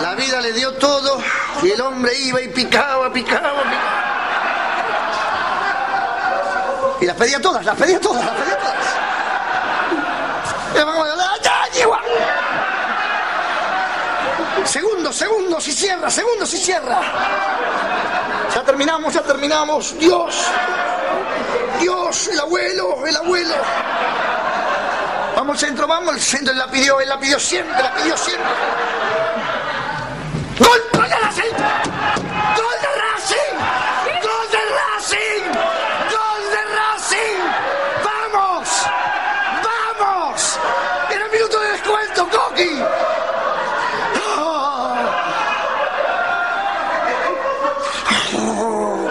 La 0.00 0.14
vida 0.14 0.40
le 0.40 0.52
dio 0.52 0.72
todo 0.74 1.20
y 1.62 1.70
el 1.70 1.80
hombre 1.80 2.12
iba 2.18 2.40
y 2.40 2.48
picaba, 2.48 3.12
picaba, 3.12 3.62
picaba. 3.62 4.07
Y 7.00 7.06
las 7.06 7.16
pedía 7.16 7.40
todas, 7.40 7.64
las 7.64 7.76
pedía 7.76 8.00
todas, 8.00 8.24
las 8.24 8.34
pedía 8.34 8.58
todas. 8.58 8.76
Segundos, 14.64 15.16
segundos 15.16 15.66
y 15.68 15.72
cierra, 15.72 16.10
segundos 16.10 16.52
y 16.52 16.58
cierra. 16.58 17.00
Ya 18.54 18.62
terminamos, 18.62 19.14
ya 19.14 19.22
terminamos. 19.22 19.98
Dios, 19.98 20.46
Dios, 21.80 22.28
el 22.28 22.40
abuelo, 22.40 23.06
el 23.06 23.16
abuelo. 23.16 23.54
Vamos 25.36 25.62
al 25.62 25.68
centro, 25.68 25.86
vamos 25.86 26.14
al 26.14 26.20
centro. 26.20 26.52
Él 26.52 26.58
la 26.58 26.66
pidió, 26.66 27.00
él 27.00 27.08
la 27.08 27.18
pidió 27.18 27.38
siempre, 27.38 27.82
la 27.82 27.94
pidió 27.94 28.16
siempre. 28.16 28.44
¡Gol! 30.58 30.82
¡Gol 30.92 31.08
de 31.08 31.16
Racing! 31.16 31.54
¡Gol 32.56 32.78
de 32.82 32.88
Racing! 33.00 33.54
¡Gol 34.22 34.50
de 34.50 34.58
Racing! 34.74 35.44
¡Gol 36.10 36.42
de 36.50 36.62
Racing! 36.76 37.40
¡Vamos! 38.04 38.68
¡Vamos! 39.98 40.58
¡En 41.10 41.22
el 41.22 41.30
minuto 41.30 41.60
de 41.60 41.70
descuento, 41.70 42.28
Coqui! 42.28 42.82
¡Oh! 44.36 44.96
Oh. 48.36 49.08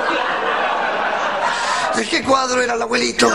¿De 1.96 2.08
qué 2.08 2.17
cuadro 2.28 2.62
era 2.62 2.74
el 2.74 2.82
abuelito? 2.82 3.32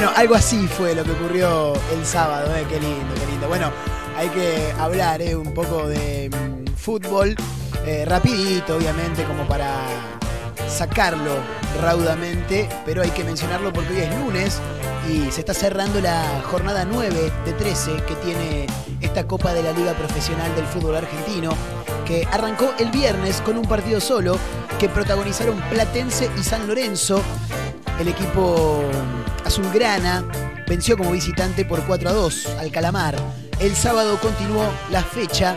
Bueno, 0.00 0.14
algo 0.16 0.34
así 0.34 0.66
fue 0.66 0.94
lo 0.94 1.04
que 1.04 1.10
ocurrió 1.10 1.74
el 1.92 2.06
sábado, 2.06 2.56
eh, 2.56 2.64
qué 2.70 2.80
lindo, 2.80 3.14
qué 3.16 3.26
lindo. 3.26 3.46
Bueno, 3.48 3.70
hay 4.16 4.30
que 4.30 4.72
hablar 4.78 5.20
eh, 5.20 5.36
un 5.36 5.52
poco 5.52 5.86
de 5.86 6.30
mm, 6.30 6.74
fútbol, 6.74 7.36
eh, 7.84 8.06
rapidito, 8.06 8.76
obviamente, 8.76 9.24
como 9.24 9.46
para 9.46 9.68
sacarlo 10.70 11.34
raudamente, 11.82 12.66
pero 12.86 13.02
hay 13.02 13.10
que 13.10 13.24
mencionarlo 13.24 13.74
porque 13.74 13.92
hoy 13.92 14.00
es 14.00 14.18
lunes 14.18 14.58
y 15.06 15.30
se 15.30 15.40
está 15.40 15.52
cerrando 15.52 16.00
la 16.00 16.40
jornada 16.50 16.86
9 16.86 17.30
de 17.44 17.52
13 17.52 17.96
que 18.08 18.14
tiene 18.24 18.68
esta 19.02 19.26
Copa 19.26 19.52
de 19.52 19.62
la 19.62 19.72
Liga 19.72 19.92
Profesional 19.92 20.56
del 20.56 20.64
Fútbol 20.64 20.96
Argentino, 20.96 21.50
que 22.06 22.26
arrancó 22.32 22.72
el 22.78 22.90
viernes 22.90 23.42
con 23.42 23.58
un 23.58 23.66
partido 23.66 24.00
solo 24.00 24.38
que 24.78 24.88
protagonizaron 24.88 25.60
Platense 25.68 26.30
y 26.38 26.42
San 26.42 26.66
Lorenzo. 26.66 27.20
El 27.98 28.08
equipo 28.08 28.82
azulgrana 29.44 30.24
venció 30.68 30.96
como 30.96 31.12
visitante 31.12 31.64
por 31.64 31.84
4 31.84 32.08
a 32.08 32.12
2 32.12 32.46
al 32.58 32.70
Calamar. 32.70 33.16
El 33.58 33.74
sábado 33.74 34.18
continuó 34.20 34.64
la 34.90 35.02
fecha. 35.02 35.56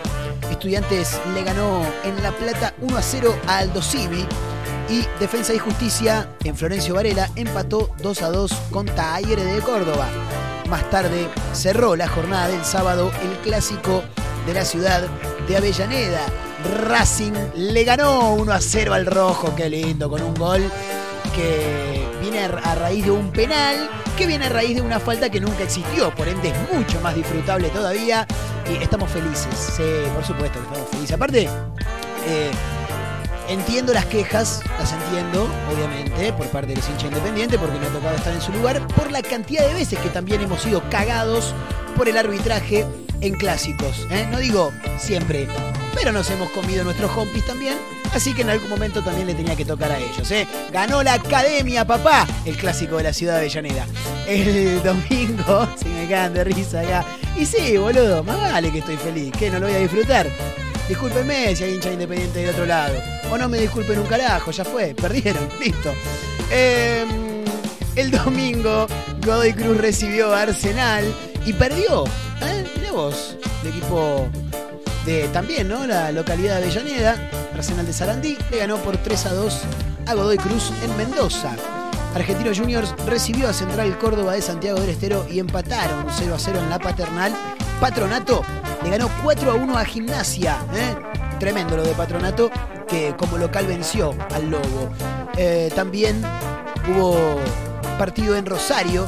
Estudiantes 0.50 1.20
le 1.34 1.44
ganó 1.44 1.86
en 2.04 2.22
La 2.22 2.32
Plata 2.32 2.74
1 2.82 2.98
a 2.98 3.02
0 3.02 3.36
a 3.48 3.58
Aldo. 3.58 3.82
Y 4.90 5.08
Defensa 5.20 5.54
y 5.54 5.60
Justicia 5.60 6.30
en 6.44 6.56
Florencio 6.56 6.96
Varela 6.96 7.30
empató 7.36 7.90
2 8.02 8.22
a 8.22 8.30
2 8.30 8.52
con 8.72 8.86
Talleres 8.88 9.46
de 9.46 9.62
Córdoba. 9.62 10.08
Más 10.70 10.90
tarde 10.90 11.28
cerró 11.54 11.96
la 11.96 12.08
jornada 12.08 12.48
del 12.48 12.66
sábado 12.66 13.12
el 13.24 13.38
clásico 13.40 14.04
de 14.46 14.54
la 14.54 14.66
ciudad 14.66 15.08
de 15.48 15.58
Avellaneda. 15.58 16.22
Racing 16.88 17.34
le 17.56 17.84
ganó 17.84 18.34
1 18.34 18.52
a 18.52 18.60
0 18.60 18.94
al 18.94 19.06
rojo, 19.06 19.54
qué 19.56 19.70
lindo, 19.70 20.10
con 20.10 20.22
un 20.22 20.34
gol 20.34 20.64
que 21.36 22.13
a 22.40 22.76
raíz 22.76 23.06
de 23.06 23.12
un 23.12 23.32
penal, 23.32 23.90
que 24.18 24.26
viene 24.26 24.46
a 24.46 24.50
raíz 24.50 24.76
de 24.76 24.82
una 24.82 25.00
falta 25.00 25.30
que 25.30 25.40
nunca 25.40 25.64
existió, 25.64 26.14
por 26.16 26.28
ende 26.28 26.50
es 26.50 26.74
mucho 26.74 27.00
más 27.02 27.16
disfrutable 27.16 27.70
todavía 27.70 28.28
y 28.70 28.82
estamos 28.82 29.10
felices, 29.12 29.82
por 30.14 30.24
supuesto 30.24 30.60
que 30.60 30.66
estamos 30.66 30.90
felices. 30.90 31.12
Aparte, 31.12 31.50
eh, 32.28 32.52
entiendo 33.50 33.94
las 33.94 34.06
quejas, 34.06 34.62
las 34.80 34.94
entiendo, 34.94 35.48
obviamente, 35.72 36.34
por 36.34 36.48
parte 36.48 36.70
de 36.70 36.76
los 36.78 36.90
hinchas 36.90 37.06
independientes, 37.06 37.60
porque 37.60 37.80
no 37.80 37.88
ha 37.88 37.90
tocado 37.90 38.16
estar 38.16 38.34
en 38.34 38.42
su 38.42 38.52
lugar, 38.52 38.86
por 38.88 39.12
la 39.12 39.22
cantidad 39.22 39.68
de 39.68 39.74
veces 39.74 40.00
que 40.00 40.10
también 40.10 40.42
hemos 40.42 40.62
sido 40.62 40.82
cagados 40.90 41.54
por 41.96 42.10
el 42.10 42.18
arbitraje 42.18 42.86
en 43.22 43.36
clásicos. 43.36 44.08
¿eh? 44.10 44.28
No 44.32 44.40
digo 44.40 44.72
siempre, 44.98 45.48
pero 45.94 46.12
nos 46.12 46.30
hemos 46.30 46.50
comido 46.52 46.84
nuestros 46.84 47.12
hompis 47.16 47.46
también, 47.46 47.78
así 48.14 48.34
que 48.34 48.42
en 48.42 48.50
algún 48.50 48.70
momento 48.70 49.02
también 49.02 49.28
le 49.28 49.34
tenía 49.34 49.56
que 49.56 49.66
tocar 49.66 49.92
a 49.92 50.00
ellos. 50.00 50.30
¿eh? 50.32 50.48
Ganó 50.72 51.04
la 51.04 51.14
academia, 51.14 51.86
papá, 51.86 52.28
el 52.46 52.58
clásico 52.58 52.98
de 52.98 53.04
la 53.04 53.14
ciudad 53.14 53.34
de 53.34 53.40
Avellaneda. 53.40 53.86
El 54.28 54.82
domingo, 54.84 55.68
si 55.82 55.90
me 55.90 56.08
cagan 56.08 56.34
de 56.34 56.44
risa 56.44 56.82
acá. 56.82 57.06
Y 57.38 57.46
sí, 57.46 57.78
boludo, 57.78 58.24
más 58.24 58.40
vale 58.40 58.72
que 58.72 58.80
estoy 58.80 58.98
feliz, 58.98 59.32
que 59.38 59.50
no 59.50 59.60
lo 59.60 59.68
voy 59.68 59.76
a 59.76 59.80
disfrutar. 59.80 60.28
Discúlpenme 60.88 61.56
si 61.56 61.64
hay 61.64 61.76
hincha 61.76 61.92
independiente 61.92 62.40
del 62.40 62.50
otro 62.50 62.66
lado. 62.66 62.96
O 63.32 63.38
no 63.38 63.48
me 63.48 63.58
disculpen 63.60 64.00
un 64.00 64.06
carajo, 64.06 64.52
ya 64.52 64.66
fue, 64.66 64.94
perdieron, 64.94 65.48
listo. 65.60 65.94
Eh, 66.52 67.06
el 67.96 68.12
domingo, 68.12 68.88
Godoy 69.26 69.54
Cruz 69.54 69.78
recibió 69.78 70.34
a 70.34 70.42
Arsenal 70.42 71.06
y 71.46 71.54
perdió. 71.54 72.06
¿eh? 72.42 72.66
Mirá 72.76 72.90
el 73.62 73.70
equipo 73.70 74.28
de 75.06 75.28
también, 75.30 75.68
¿no? 75.68 75.86
La 75.86 76.12
localidad 76.12 76.60
de 76.60 76.66
Avellaneda, 76.66 77.30
Arsenal 77.54 77.86
de 77.86 77.94
Sarandí, 77.94 78.38
le 78.52 78.58
ganó 78.58 78.78
por 78.78 78.98
3 78.98 79.26
a 79.26 79.34
2 79.34 79.62
a 80.08 80.14
Godoy 80.14 80.38
Cruz 80.38 80.72
en 80.84 80.96
Mendoza. 80.98 81.56
Argentino 82.16 82.52
Juniors 82.56 82.94
recibió 83.08 83.50
a 83.50 83.54
Central 83.54 83.98
Córdoba 83.98 84.34
de 84.34 84.42
Santiago 84.42 84.80
del 84.80 84.90
Estero 84.90 85.26
y 85.30 85.40
empataron 85.40 86.06
0 86.10 86.36
a 86.36 86.40
0 86.40 86.60
en 86.62 86.70
la 86.70 86.80
paternal. 86.80 87.34
Patronato 87.80 88.44
le 88.84 88.92
ganó 88.92 89.10
4 89.24 89.52
a 89.52 89.56
1 89.56 89.78
a 89.78 89.86
Gimnasia. 89.86 90.58
¿eh? 90.76 90.96
Tremendo 91.40 91.76
lo 91.76 91.84
de 91.84 91.94
Patronato, 91.94 92.52
que 92.88 93.16
como 93.18 93.38
local 93.38 93.66
venció 93.66 94.16
al 94.34 94.52
Lobo. 94.52 94.90
Eh, 95.38 95.72
también 95.76 96.22
hubo 96.88 97.40
partido 97.98 98.36
en 98.36 98.46
Rosario, 98.46 99.08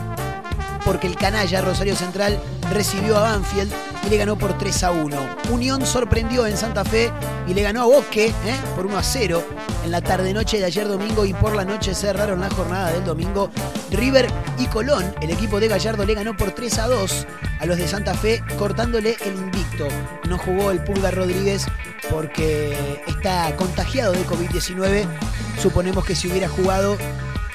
porque 0.84 1.08
el 1.08 1.16
canalla 1.16 1.62
Rosario 1.62 1.96
Central 1.96 2.40
recibió 2.72 3.18
a 3.18 3.22
Banfield 3.22 3.72
y 4.06 4.10
le 4.10 4.18
ganó 4.18 4.38
por 4.38 4.58
3 4.58 4.84
a 4.84 4.92
1. 4.92 5.36
Unión 5.52 5.86
sorprendió 5.86 6.46
en 6.46 6.58
Santa 6.58 6.84
Fe 6.84 7.12
y 7.48 7.54
le 7.54 7.62
ganó 7.64 7.82
a 7.82 7.86
Bosque 7.86 8.28
¿eh? 8.28 8.60
por 8.76 8.86
1 8.86 8.98
a 8.98 9.04
0 9.04 9.44
en 9.84 9.92
la 9.92 10.02
tarde-noche 10.02 10.58
de 10.58 10.66
ayer 10.66 10.88
domingo 10.88 11.26
y 11.26 11.34
por 11.34 11.56
la 11.56 11.66
noche 11.66 11.94
cerraron 11.94 12.42
la 12.42 12.50
jornada 12.50 12.92
del 12.92 13.04
domingo. 13.04 13.50
River 13.92 14.28
y 14.58 14.66
Colón, 14.68 15.14
el 15.22 15.32
equipo 15.32 15.60
de 15.60 15.68
Gallardo, 15.68 16.06
le 16.06 16.14
ganó 16.14 16.36
por 16.36 16.52
3 16.52 16.80
a 16.80 16.88
2 16.88 17.28
a 17.60 17.66
los 17.66 17.78
de 17.78 17.88
Santa 17.88 18.14
Fe, 18.14 18.44
cortándole 18.58 19.18
el 19.26 19.36
invicto. 19.36 19.88
No 20.28 20.38
jugó 20.38 20.72
el 20.72 20.84
Pulga 20.84 21.12
Rodríguez 21.12 21.66
porque 22.10 23.02
está 23.08 23.56
contagiado 23.56 24.14
de 24.14 24.26
COVID-19. 24.26 25.06
Suponemos 25.62 26.06
que 26.06 26.16
si 26.16 26.28
hubiera 26.28 26.48
jugado 26.48 26.98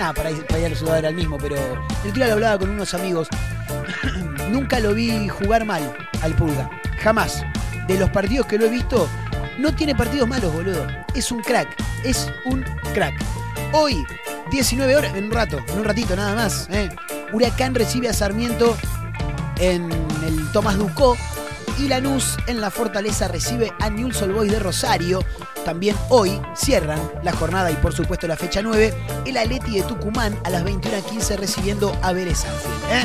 Ah, 0.03 0.15
para, 0.15 0.31
ir, 0.31 0.47
para 0.47 0.61
ir 0.61 0.67
al 0.67 0.99
era 0.99 1.09
el 1.11 1.15
mismo, 1.15 1.37
pero 1.37 1.57
el 1.57 2.19
lo 2.19 2.33
hablaba 2.33 2.59
con 2.59 2.71
unos 2.71 2.95
amigos. 2.95 3.29
Nunca 4.51 4.81
lo 4.81 4.95
vi 4.95 5.29
jugar 5.29 5.65
mal 5.65 5.97
al 6.23 6.35
Pulga. 6.35 6.69
Jamás. 6.99 7.45
De 7.87 7.99
los 7.99 8.11
partidos 8.11 8.47
que 8.47 8.59
lo 8.59 8.67
he 8.67 8.71
visto, 8.71 9.09
no 9.59 9.75
tiene 9.75 9.95
partidos 9.95 10.29
malos, 10.29 10.53
boludo. 10.53 10.87
Es 11.15 11.31
un 11.31 11.43
crack. 11.43 11.69
Es 12.05 12.31
un 12.45 12.65
crack. 12.95 13.15
Hoy, 13.73 14.05
19 14.51 14.97
horas, 14.97 15.15
en 15.15 15.25
un 15.25 15.31
rato, 15.31 15.59
en 15.69 15.79
un 15.79 15.85
ratito 15.85 16.17
nada 16.17 16.35
más. 16.35 16.69
¿eh? 16.71 16.89
Huracán 17.33 17.75
recibe 17.75 18.09
a 18.09 18.13
Sarmiento 18.13 18.77
en 19.59 19.91
el 20.25 20.51
Tomás 20.53 20.77
Ducó. 20.77 21.17
Y 21.79 21.89
Lanús 21.89 22.37
en 22.47 22.61
la 22.61 22.71
Fortaleza 22.71 23.29
recibe 23.29 23.73
a 23.81 23.89
Newell's 23.89 24.21
Old 24.21 24.35
Boys 24.35 24.51
de 24.51 24.59
Rosario. 24.59 25.25
También 25.65 25.97
hoy 26.09 26.41
cierran 26.55 27.01
la 27.23 27.33
jornada 27.33 27.71
y 27.71 27.77
por 27.77 27.95
supuesto 27.95 28.27
la 28.27 28.37
fecha 28.37 28.61
9, 28.63 28.95
el 29.25 29.37
Aleti 29.37 29.79
de 29.79 29.83
Tucumán 29.83 30.39
a 30.45 30.51
las 30.51 30.65
21.15 30.65 31.37
recibiendo 31.37 31.97
a 32.03 32.13
Vélez 32.13 32.45
¿eh? 32.45 33.05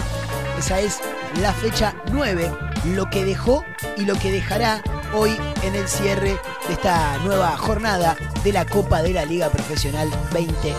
Esa 0.58 0.80
es 0.80 1.00
la 1.42 1.54
fecha 1.54 1.96
9, 2.12 2.52
lo 2.94 3.10
que 3.10 3.26
dejó 3.26 3.66
y 3.98 4.06
lo 4.06 4.16
que 4.16 4.32
dejará 4.32 4.82
hoy 5.14 5.36
en 5.64 5.76
el 5.76 5.88
cierre 5.88 6.38
de 6.68 6.74
esta 6.74 7.18
nueva 7.20 7.58
jornada 7.58 8.16
de 8.44 8.52
la 8.52 8.66
Copa 8.66 9.02
de 9.02 9.14
la 9.14 9.26
Liga 9.26 9.50
Profesional 9.50 10.10
2021. 10.32 10.76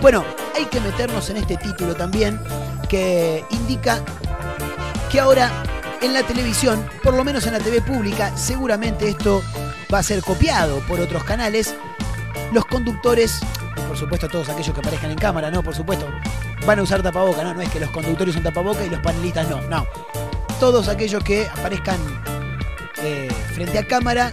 Bueno, 0.00 0.24
hay 0.54 0.66
que 0.66 0.80
meternos 0.80 1.30
en 1.30 1.38
este 1.38 1.56
título 1.56 1.94
también 1.94 2.40
que 2.88 3.44
indica 3.50 4.00
que 5.10 5.20
ahora 5.20 5.50
en 6.02 6.12
la 6.12 6.22
televisión, 6.22 6.86
por 7.02 7.14
lo 7.14 7.24
menos 7.24 7.46
en 7.46 7.52
la 7.52 7.58
TV 7.58 7.80
pública, 7.80 8.36
seguramente 8.36 9.08
esto 9.08 9.42
va 9.92 9.98
a 9.98 10.02
ser 10.02 10.22
copiado 10.22 10.80
por 10.86 11.00
otros 11.00 11.24
canales. 11.24 11.74
Los 12.52 12.66
conductores, 12.66 13.40
por 13.88 13.96
supuesto 13.96 14.28
todos 14.28 14.48
aquellos 14.48 14.74
que 14.74 14.80
aparezcan 14.80 15.10
en 15.10 15.18
cámara, 15.18 15.50
no, 15.50 15.62
por 15.62 15.74
supuesto, 15.74 16.06
van 16.64 16.78
a 16.78 16.82
usar 16.82 17.02
tapaboca, 17.02 17.42
no, 17.42 17.54
no 17.54 17.60
es 17.60 17.68
que 17.70 17.80
los 17.80 17.90
conductores 17.90 18.34
son 18.34 18.42
tapaboca 18.42 18.84
y 18.84 18.90
los 18.90 19.00
panelistas 19.00 19.48
no, 19.48 19.60
no. 19.62 19.86
Todos 20.60 20.88
aquellos 20.88 21.22
que 21.22 21.46
aparezcan 21.46 21.98
eh, 23.02 23.28
frente 23.52 23.78
a 23.78 23.86
cámara 23.86 24.32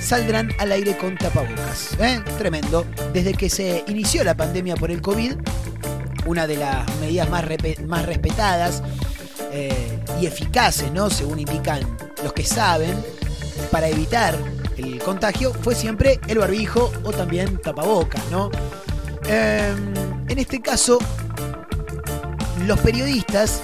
saldrán 0.00 0.52
al 0.58 0.70
aire 0.72 0.96
con 0.96 1.16
tapabocas. 1.16 1.96
¿eh? 1.98 2.22
Tremendo. 2.38 2.86
Desde 3.12 3.34
que 3.34 3.50
se 3.50 3.84
inició 3.88 4.22
la 4.22 4.36
pandemia 4.36 4.76
por 4.76 4.90
el 4.90 5.00
COVID, 5.00 5.34
una 6.26 6.46
de 6.46 6.56
las 6.56 6.86
medidas 7.00 7.28
más, 7.28 7.44
respetadas 8.06 8.82
eh, 9.52 9.98
y 10.20 10.26
eficaces, 10.26 10.92
¿no? 10.92 11.10
Según 11.10 11.40
indican 11.40 11.80
los 12.22 12.32
que 12.32 12.44
saben, 12.44 12.94
para 13.70 13.88
evitar 13.88 14.36
el 14.76 14.98
contagio 14.98 15.52
fue 15.54 15.74
siempre 15.74 16.20
el 16.28 16.38
barbijo 16.38 16.92
o 17.04 17.10
también 17.10 17.58
tapabocas, 17.58 18.22
¿no? 18.30 18.50
Eh, 19.28 19.74
en 20.28 20.38
este 20.38 20.60
caso, 20.60 20.98
los 22.66 22.80
periodistas 22.80 23.62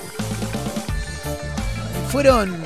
fueron 2.10 2.56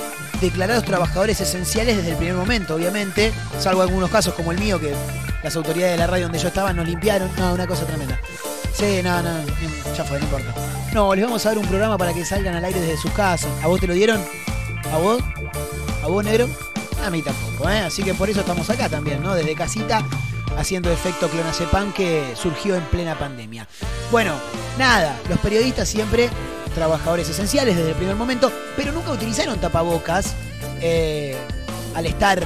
declarados 0.40 0.85
trabajadores 0.85 1.40
esenciales 1.40 1.96
desde 1.96 2.11
el 2.11 2.16
primer 2.16 2.35
momento, 2.35 2.75
obviamente, 2.75 3.33
salvo 3.59 3.83
algunos 3.83 4.11
casos 4.11 4.35
como 4.35 4.53
el 4.53 4.59
mío, 4.59 4.79
que 4.79 4.94
las 5.42 5.57
autoridades 5.57 5.92
de 5.92 5.99
la 5.99 6.07
radio 6.07 6.25
donde 6.25 6.38
yo 6.38 6.49
estaba 6.49 6.72
nos 6.72 6.87
limpiaron. 6.87 7.31
No, 7.38 7.55
una 7.55 7.66
cosa 7.66 7.87
tremenda. 7.87 8.20
Sí, 8.75 9.01
no, 9.03 9.22
no, 9.22 9.31
ya 9.96 10.05
fue, 10.05 10.18
no 10.18 10.25
importa. 10.25 10.55
No, 10.92 11.14
les 11.14 11.25
vamos 11.25 11.44
a 11.46 11.51
dar 11.51 11.59
un 11.59 11.66
programa 11.66 11.96
para 11.96 12.12
que 12.12 12.25
salgan 12.25 12.55
al 12.55 12.64
aire 12.64 12.81
desde 12.81 12.99
sus 12.99 13.11
casas. 13.12 13.51
¿A 13.62 13.66
vos 13.66 13.81
te 13.81 13.87
lo 13.87 13.94
dieron? 13.94 14.20
¿A 14.92 14.99
vos? 14.99 15.22
¿A 16.03 16.09
vos, 16.09 16.25
negro? 16.25 16.49
A 17.05 17.09
mí 17.11 17.22
tampoco, 17.22 17.70
¿eh? 17.70 17.79
Así 17.79 18.03
que 18.03 18.12
por 18.12 18.29
eso 18.29 18.40
estamos 18.40 18.68
acá 18.68 18.88
también, 18.88 19.22
¿no? 19.22 19.35
Desde 19.35 19.55
casita, 19.55 20.05
haciendo 20.59 20.90
efecto 20.90 21.29
clonazepam 21.29 21.92
que 21.92 22.35
surgió 22.35 22.75
en 22.75 22.83
plena 22.85 23.18
pandemia. 23.18 23.66
Bueno, 24.11 24.35
nada, 24.79 25.19
los 25.29 25.39
periodistas 25.41 25.89
siempre 25.89 26.31
trabajadores 26.77 27.29
esenciales 27.29 27.75
desde 27.75 27.91
el 27.91 27.97
primer 27.97 28.17
momento, 28.17 28.53
pero 28.77 28.93
nunca 28.93 29.11
utilizaron 29.11 29.59
tapabocas 29.59 30.35
eh, 30.83 31.35
al 31.95 32.05
estar 32.05 32.45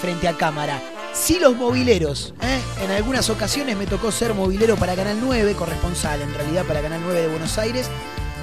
frente 0.00 0.28
a 0.28 0.36
cámara. 0.36 0.80
Sí 1.14 1.38
los 1.40 1.56
mobileros, 1.56 2.34
¿eh? 2.42 2.84
en 2.84 2.90
algunas 2.90 3.30
ocasiones 3.30 3.76
me 3.76 3.86
tocó 3.86 4.12
ser 4.12 4.34
movilero 4.34 4.76
para 4.76 4.94
Canal 4.94 5.18
9, 5.20 5.54
corresponsal 5.54 6.20
en 6.20 6.32
realidad 6.34 6.64
para 6.66 6.82
Canal 6.82 7.00
9 7.02 7.22
de 7.22 7.28
Buenos 7.28 7.56
Aires, 7.58 7.88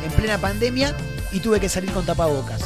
en 0.04 0.12
plena 0.12 0.40
pandemia, 0.40 0.96
y 1.32 1.40
tuve 1.40 1.60
que 1.60 1.70
salir 1.70 1.92
con 1.92 2.06
tapabocas. 2.06 2.62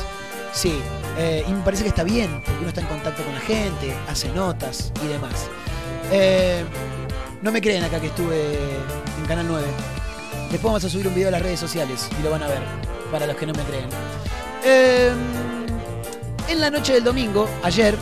Sí, 0.53 0.79
eh, 1.17 1.43
y 1.47 1.51
me 1.51 1.61
parece 1.63 1.83
que 1.83 1.89
está 1.89 2.03
bien, 2.03 2.41
porque 2.43 2.59
uno 2.59 2.69
está 2.69 2.81
en 2.81 2.87
contacto 2.87 3.23
con 3.23 3.33
la 3.33 3.41
gente, 3.41 3.93
hace 4.09 4.29
notas 4.29 4.91
y 5.03 5.07
demás. 5.07 5.49
No 7.41 7.51
me 7.51 7.61
creen 7.61 7.83
acá 7.83 7.99
que 7.99 8.07
estuve 8.07 8.53
en 9.19 9.25
Canal 9.27 9.45
9. 9.47 9.67
Después 10.51 10.69
vamos 10.69 10.83
a 10.83 10.89
subir 10.89 11.07
un 11.07 11.15
video 11.15 11.29
a 11.29 11.31
las 11.31 11.41
redes 11.41 11.61
sociales 11.61 12.09
y 12.19 12.23
lo 12.23 12.29
van 12.29 12.43
a 12.43 12.47
ver, 12.47 12.59
para 13.09 13.25
los 13.25 13.37
que 13.37 13.45
no 13.45 13.53
me 13.53 13.63
creen. 13.63 13.87
Eh, 14.65 15.09
en 16.49 16.59
la 16.59 16.69
noche 16.69 16.91
del 16.91 17.05
domingo, 17.05 17.47
ayer, 17.63 17.95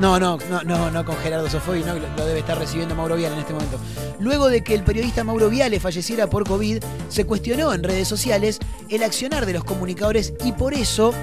no, 0.00 0.18
no, 0.18 0.36
no, 0.50 0.64
no, 0.64 0.90
no 0.90 1.04
con 1.04 1.16
Gerardo 1.18 1.48
Sofoy, 1.48 1.84
no, 1.84 1.94
lo 1.94 2.26
debe 2.26 2.40
estar 2.40 2.58
recibiendo 2.58 2.96
Mauro 2.96 3.14
Viale 3.14 3.36
en 3.36 3.40
este 3.42 3.52
momento. 3.52 3.78
Luego 4.18 4.48
de 4.48 4.64
que 4.64 4.74
el 4.74 4.82
periodista 4.82 5.22
Mauro 5.22 5.48
Viale 5.48 5.78
falleciera 5.78 6.26
por 6.26 6.44
COVID, 6.44 6.82
se 7.08 7.24
cuestionó 7.24 7.72
en 7.72 7.84
redes 7.84 8.08
sociales 8.08 8.58
el 8.88 9.04
accionar 9.04 9.46
de 9.46 9.52
los 9.52 9.62
comunicadores 9.62 10.34
y 10.44 10.50
por 10.50 10.74
eso 10.74 11.14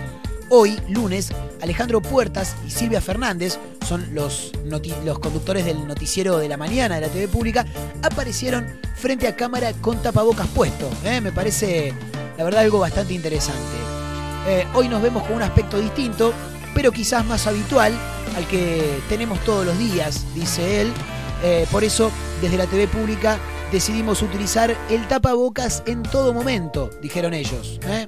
Hoy, 0.51 0.79
lunes, 0.89 1.31
Alejandro 1.61 2.01
Puertas 2.01 2.55
y 2.65 2.71
Silvia 2.71 3.01
Fernández, 3.01 3.59
son 3.87 4.15
los, 4.15 4.51
conductores 5.21 5.63
del 5.63 5.87
noticiero 5.87 6.39
de 6.39 6.49
la 6.49 6.57
mañana 6.57 6.95
de 6.95 7.01
la 7.01 7.07
TV 7.07 7.27
pública, 7.27 7.67
aparecieron 8.01 8.65
frente 8.95 9.27
a 9.27 9.35
cámara 9.35 9.73
con 9.73 10.01
tapabocas 10.01 10.47
puesto. 10.47 10.89
¿eh? 11.03 11.21
Me 11.21 11.31
parece, 11.31 11.93
la 12.35 12.43
verdad, 12.43 12.61
algo 12.61 12.79
bastante 12.79 13.13
interesante. 13.13 13.59
Eh, 14.47 14.65
hoy 14.73 14.87
nos 14.87 15.03
vemos 15.03 15.21
con 15.21 15.35
un 15.35 15.43
aspecto 15.43 15.79
distinto, 15.79 16.33
pero 16.73 16.91
quizás 16.91 17.23
más 17.27 17.45
habitual 17.45 17.93
al 18.35 18.47
que 18.47 19.01
tenemos 19.07 19.39
todos 19.41 19.63
los 19.63 19.77
días, 19.77 20.25
dice 20.33 20.81
él. 20.81 20.91
Eh, 21.43 21.67
por 21.71 21.83
eso, 21.83 22.11
desde 22.41 22.57
la 22.57 22.65
TV 22.65 22.87
pública 22.87 23.37
decidimos 23.71 24.23
utilizar 24.23 24.75
el 24.89 25.07
tapabocas 25.07 25.83
en 25.85 26.01
todo 26.01 26.33
momento, 26.33 26.89
dijeron 27.03 27.35
ellos. 27.35 27.79
Eh, 27.83 28.07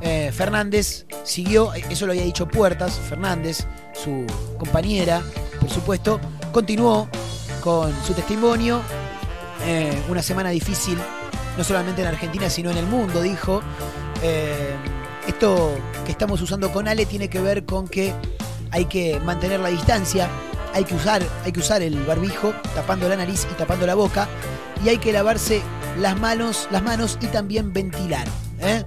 Fernández 0.00 1.06
siguió, 1.24 1.72
eso 1.74 2.06
lo 2.06 2.12
había 2.12 2.24
dicho 2.24 2.46
Puertas, 2.46 3.00
Fernández, 3.08 3.66
su 3.92 4.26
compañera, 4.58 5.22
por 5.60 5.70
supuesto, 5.70 6.20
continuó 6.52 7.08
con 7.62 7.92
su 8.04 8.14
testimonio. 8.14 8.80
Eh, 9.64 10.02
una 10.08 10.22
semana 10.22 10.50
difícil, 10.50 10.96
no 11.56 11.64
solamente 11.64 12.02
en 12.02 12.08
Argentina, 12.08 12.48
sino 12.48 12.70
en 12.70 12.78
el 12.78 12.86
mundo, 12.86 13.22
dijo. 13.22 13.60
Eh, 14.22 14.74
esto 15.26 15.76
que 16.06 16.12
estamos 16.12 16.40
usando 16.40 16.72
con 16.72 16.88
Ale 16.88 17.04
tiene 17.04 17.28
que 17.28 17.40
ver 17.40 17.66
con 17.66 17.86
que 17.86 18.14
hay 18.70 18.86
que 18.86 19.20
mantener 19.20 19.60
la 19.60 19.68
distancia, 19.68 20.28
hay 20.72 20.84
que 20.84 20.94
usar, 20.94 21.22
hay 21.44 21.52
que 21.52 21.60
usar 21.60 21.82
el 21.82 22.02
barbijo, 22.04 22.54
tapando 22.74 23.08
la 23.08 23.16
nariz 23.16 23.46
y 23.50 23.54
tapando 23.54 23.86
la 23.86 23.94
boca, 23.94 24.28
y 24.84 24.88
hay 24.88 24.98
que 24.98 25.12
lavarse 25.12 25.60
las 25.98 26.18
manos, 26.18 26.68
las 26.70 26.82
manos 26.82 27.18
y 27.20 27.26
también 27.26 27.72
ventilar. 27.72 28.26
Eh, 28.60 28.84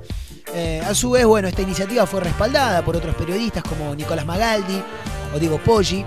a 0.85 0.93
su 0.93 1.11
vez, 1.11 1.25
bueno, 1.25 1.47
esta 1.47 1.61
iniciativa 1.61 2.05
fue 2.05 2.21
respaldada 2.21 2.83
por 2.83 2.95
otros 2.95 3.15
periodistas 3.15 3.63
como 3.63 3.95
Nicolás 3.95 4.25
Magaldi 4.25 4.81
o 5.33 5.39
Diego 5.39 5.57
Poggi 5.59 6.05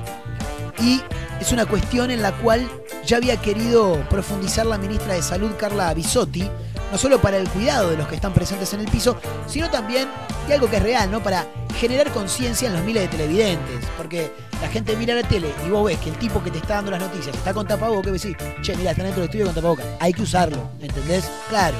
y 0.80 1.00
es 1.40 1.52
una 1.52 1.66
cuestión 1.66 2.10
en 2.10 2.22
la 2.22 2.32
cual 2.32 2.68
ya 3.06 3.16
había 3.18 3.36
querido 3.36 3.98
profundizar 4.08 4.66
la 4.66 4.78
ministra 4.78 5.14
de 5.14 5.22
Salud 5.22 5.52
Carla 5.58 5.92
Bisotti, 5.92 6.48
no 6.90 6.98
solo 6.98 7.20
para 7.20 7.36
el 7.36 7.48
cuidado 7.48 7.90
de 7.90 7.96
los 7.96 8.06
que 8.08 8.14
están 8.14 8.32
presentes 8.32 8.72
en 8.72 8.80
el 8.80 8.86
piso, 8.86 9.16
sino 9.46 9.68
también, 9.70 10.08
y 10.48 10.52
algo 10.52 10.70
que 10.70 10.76
es 10.76 10.82
real, 10.82 11.10
¿no? 11.10 11.22
Para 11.22 11.46
generar 11.78 12.10
conciencia 12.12 12.68
en 12.68 12.74
los 12.74 12.82
miles 12.82 13.02
de 13.02 13.08
televidentes, 13.08 13.84
porque 13.96 14.30
la 14.62 14.68
gente 14.68 14.96
mira 14.96 15.14
la 15.14 15.26
tele 15.26 15.52
y 15.66 15.70
vos 15.70 15.84
ves 15.84 15.98
que 15.98 16.10
el 16.10 16.16
tipo 16.16 16.42
que 16.42 16.50
te 16.50 16.58
está 16.58 16.74
dando 16.74 16.92
las 16.92 17.00
noticias 17.00 17.34
está 17.36 17.52
con 17.52 17.66
tapabocas, 17.66 18.24
y 18.24 18.28
decís, 18.30 18.36
che, 18.62 18.76
mira, 18.76 18.92
está 18.92 19.02
dentro 19.02 19.20
del 19.20 19.28
estudio 19.28 19.46
con 19.46 19.54
tapabocas, 19.54 19.86
hay 20.00 20.12
que 20.12 20.22
usarlo, 20.22 20.70
¿entendés? 20.80 21.24
Claro. 21.48 21.76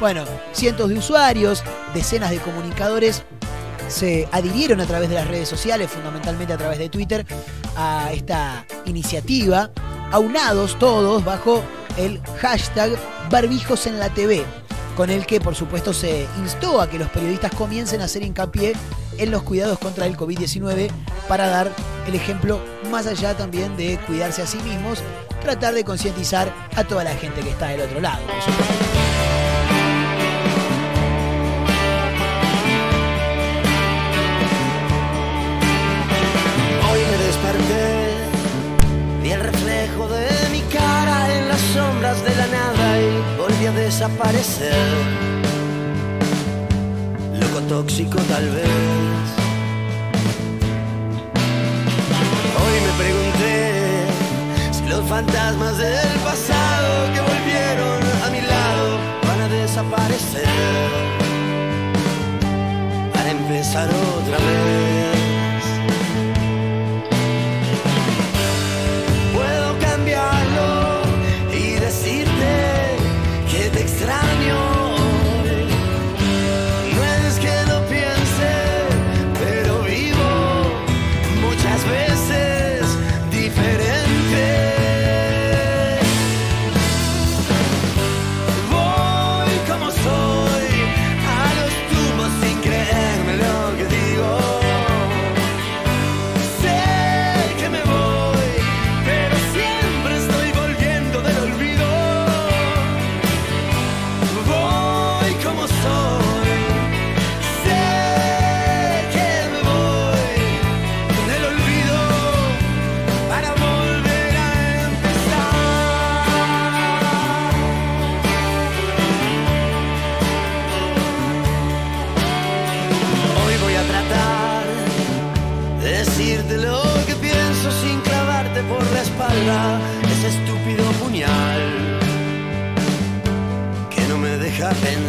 Bueno, 0.00 0.24
cientos 0.52 0.88
de 0.88 0.98
usuarios, 0.98 1.62
decenas 1.94 2.30
de 2.30 2.38
comunicadores 2.38 3.22
se 3.88 4.28
adhirieron 4.32 4.80
a 4.80 4.86
través 4.86 5.08
de 5.08 5.14
las 5.14 5.28
redes 5.28 5.48
sociales, 5.48 5.90
fundamentalmente 5.90 6.52
a 6.52 6.58
través 6.58 6.78
de 6.78 6.88
Twitter, 6.88 7.24
a 7.76 8.10
esta 8.12 8.66
iniciativa, 8.86 9.70
aunados 10.10 10.78
todos 10.78 11.24
bajo 11.24 11.62
el 11.96 12.20
hashtag 12.40 12.92
barbijos 13.30 13.86
en 13.86 13.98
la 13.98 14.08
TV, 14.10 14.44
con 14.96 15.10
el 15.10 15.26
que 15.26 15.40
por 15.40 15.54
supuesto 15.54 15.92
se 15.92 16.26
instó 16.38 16.80
a 16.80 16.88
que 16.88 16.98
los 16.98 17.08
periodistas 17.10 17.54
comiencen 17.54 18.00
a 18.00 18.04
hacer 18.04 18.22
hincapié 18.22 18.74
en 19.18 19.30
los 19.30 19.42
cuidados 19.42 19.78
contra 19.78 20.06
el 20.06 20.16
COVID-19 20.16 20.90
para 21.28 21.46
dar 21.46 21.70
el 22.06 22.14
ejemplo 22.14 22.60
más 22.90 23.06
allá 23.06 23.36
también 23.36 23.76
de 23.76 23.98
cuidarse 24.06 24.42
a 24.42 24.46
sí 24.46 24.58
mismos, 24.58 24.98
tratar 25.40 25.74
de 25.74 25.84
concientizar 25.84 26.52
a 26.74 26.84
toda 26.84 27.04
la 27.04 27.14
gente 27.14 27.42
que 27.42 27.50
está 27.50 27.68
del 27.68 27.82
otro 27.82 28.00
lado. 28.00 28.22
desaparecer. 43.84 44.72
Loco 47.38 47.60
tóxico 47.68 48.18
tal 48.32 48.48
vez. 48.48 49.26
Hoy 52.60 52.76
me 52.86 52.92
pregunté 53.02 54.06
si 54.72 54.88
los 54.88 55.04
fantasmas 55.06 55.76
de 55.76 56.03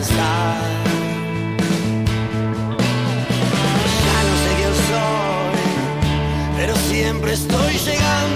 Ya 0.10 0.60
no 4.28 4.36
sé 4.44 4.52
quién 4.58 4.74
soy, 4.90 5.60
pero 6.58 6.74
siempre 6.76 7.34
estoy 7.34 7.74
llegando. 7.78 8.35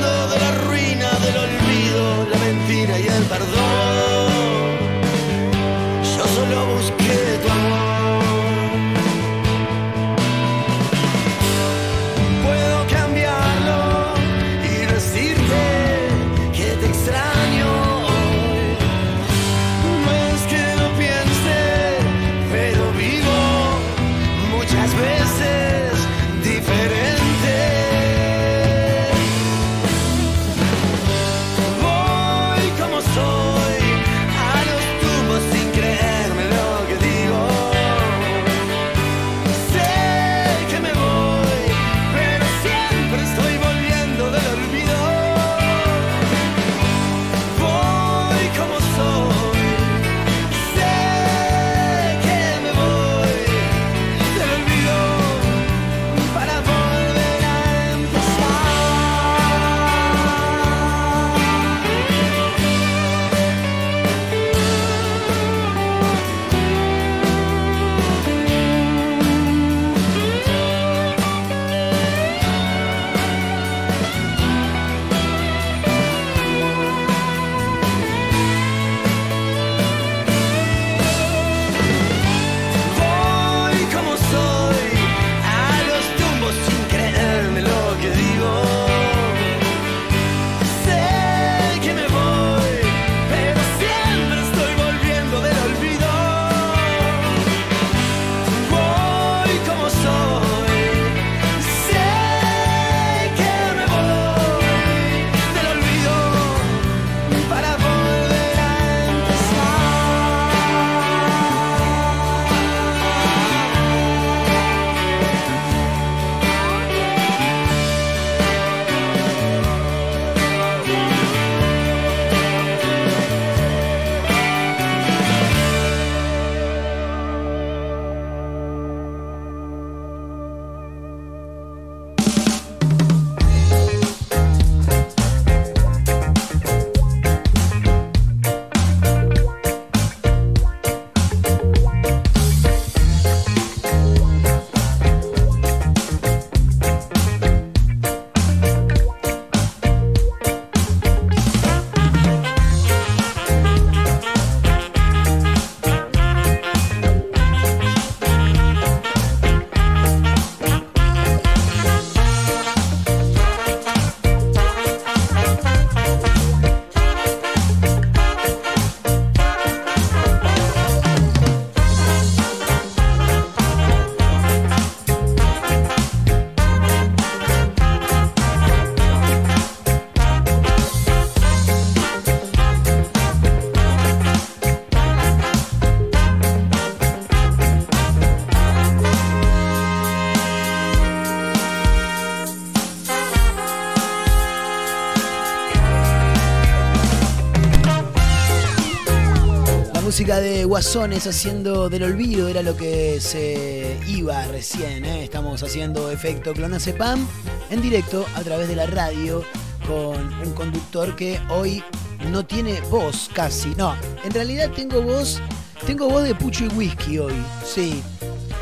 Haciendo 200.80 201.90
del 201.90 202.04
olvido 202.04 202.48
era 202.48 202.64
lo 202.64 202.78
que 202.78 203.20
se 203.20 204.00
iba 204.08 204.46
recién. 204.46 205.04
¿eh? 205.04 205.26
Estamos 205.26 205.62
haciendo 205.62 206.10
efecto 206.10 206.54
Clonacepam 206.54 207.28
en 207.70 207.82
directo 207.82 208.26
a 208.34 208.42
través 208.44 208.70
de 208.70 208.78
la 208.78 208.86
radio 208.86 209.44
con 209.86 210.34
un 210.42 210.54
conductor 210.54 211.18
que 211.18 211.38
hoy 211.50 211.84
no 212.32 212.46
tiene 212.46 212.80
voz 212.90 213.30
casi. 213.34 213.76
No, 213.76 213.94
en 214.24 214.32
realidad 214.32 214.72
tengo 214.74 215.02
voz, 215.02 215.42
tengo 215.86 216.10
voz 216.10 216.24
de 216.24 216.34
pucho 216.34 216.64
y 216.64 216.70
whisky 216.70 217.20
hoy. 217.20 217.36
Sí. 217.66 218.02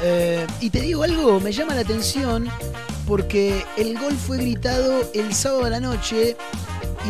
Eh, 0.01 0.47
y 0.59 0.71
te 0.71 0.81
digo 0.81 1.03
algo, 1.03 1.39
me 1.39 1.51
llama 1.51 1.75
la 1.75 1.81
atención 1.81 2.49
porque 3.05 3.63
el 3.77 3.95
gol 3.97 4.15
fue 4.15 4.37
gritado 4.37 5.07
el 5.13 5.35
sábado 5.35 5.65
a 5.65 5.69
la 5.69 5.79
noche 5.79 6.35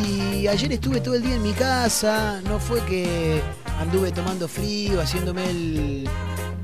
y 0.05 0.47
ayer 0.47 0.73
estuve 0.73 0.99
todo 0.99 1.15
el 1.15 1.23
día 1.23 1.35
en 1.35 1.43
mi 1.43 1.53
casa, 1.53 2.41
no 2.43 2.59
fue 2.59 2.81
que 2.85 3.41
anduve 3.87 4.11
tomando 4.11 4.49
frío, 4.49 4.99
haciéndome 4.99 5.49
el, 5.49 6.09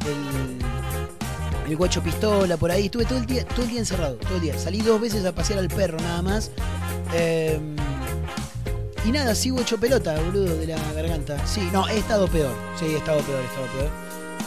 el, 0.05 1.69
el 1.69 1.77
guacho 1.77 2.03
pistola 2.03 2.57
por 2.57 2.69
ahí, 2.69 2.85
estuve 2.85 3.05
todo 3.05 3.17
el 3.17 3.25
día, 3.25 3.45
todo 3.45 3.63
el 3.63 3.69
día 3.69 3.79
encerrado, 3.79 4.15
todo 4.15 4.35
el 4.35 4.41
día. 4.41 4.57
Salí 4.59 4.81
dos 4.81 4.99
veces 4.99 5.25
a 5.25 5.33
pasear 5.33 5.59
al 5.59 5.69
perro 5.69 5.97
nada 5.99 6.21
más. 6.21 6.51
Eh, 7.13 7.57
y 9.05 9.11
nada, 9.11 9.35
sigo 9.35 9.61
hecho 9.61 9.77
pelota, 9.77 10.19
boludo, 10.19 10.53
de 10.57 10.67
la 10.67 10.77
garganta. 10.93 11.47
Sí, 11.47 11.61
no, 11.71 11.87
he 11.87 11.97
estado 11.97 12.27
peor. 12.27 12.53
Sí, 12.77 12.87
he 12.87 12.97
estado 12.97 13.21
peor, 13.21 13.39
he 13.41 13.45
estado 13.45 13.67
peor. 13.67 13.89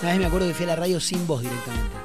Una 0.02 0.10
vez 0.10 0.20
me 0.20 0.26
acuerdo 0.26 0.46
que 0.48 0.54
fui 0.54 0.64
a 0.64 0.68
la 0.68 0.76
radio 0.76 1.00
sin 1.00 1.26
voz 1.26 1.40
directamente. 1.40 1.96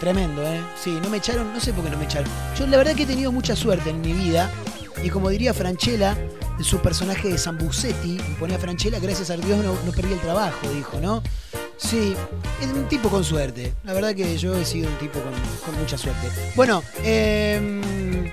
Tremendo, 0.00 0.42
¿eh? 0.42 0.60
Sí, 0.82 0.98
no 1.00 1.08
me 1.08 1.18
echaron, 1.18 1.52
no 1.54 1.60
sé 1.60 1.72
por 1.72 1.84
qué 1.84 1.90
no 1.90 1.98
me 1.98 2.04
echaron. 2.04 2.28
Yo 2.58 2.66
la 2.66 2.78
verdad 2.78 2.96
que 2.96 3.04
he 3.04 3.06
tenido 3.06 3.30
mucha 3.30 3.54
suerte 3.54 3.90
en 3.90 4.00
mi 4.00 4.12
vida. 4.12 4.50
Y 5.04 5.10
como 5.10 5.28
diría 5.28 5.54
Franchella, 5.54 6.16
su 6.60 6.78
personaje 6.78 7.28
de 7.28 7.38
Sambucetti, 7.38 8.18
ponía 8.38 8.58
Franchella, 8.58 8.98
gracias 8.98 9.30
a 9.30 9.36
Dios 9.36 9.62
no, 9.64 9.74
no 9.84 9.92
perdí 9.92 10.14
el 10.14 10.20
trabajo, 10.20 10.68
dijo, 10.70 11.00
¿no? 11.00 11.22
Sí, 11.76 12.14
es 12.62 12.72
un 12.72 12.88
tipo 12.88 13.10
con 13.10 13.22
suerte. 13.22 13.74
La 13.84 13.92
verdad 13.92 14.14
que 14.14 14.36
yo 14.38 14.56
he 14.56 14.64
sido 14.64 14.88
un 14.88 14.96
tipo 14.96 15.20
con, 15.20 15.78
mucha 15.78 15.98
suerte. 15.98 16.28
Bueno, 16.54 16.82
eh, 17.04 18.32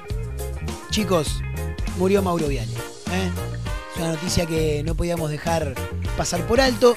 chicos, 0.89 1.41
murió 1.97 2.21
Mauro 2.21 2.47
Viale. 2.47 2.71
¿eh? 2.71 3.32
Es 3.93 4.01
una 4.01 4.13
noticia 4.13 4.45
que 4.45 4.82
no 4.84 4.95
podíamos 4.95 5.30
dejar 5.30 5.76
pasar 6.17 6.47
por 6.47 6.61
alto. 6.61 6.95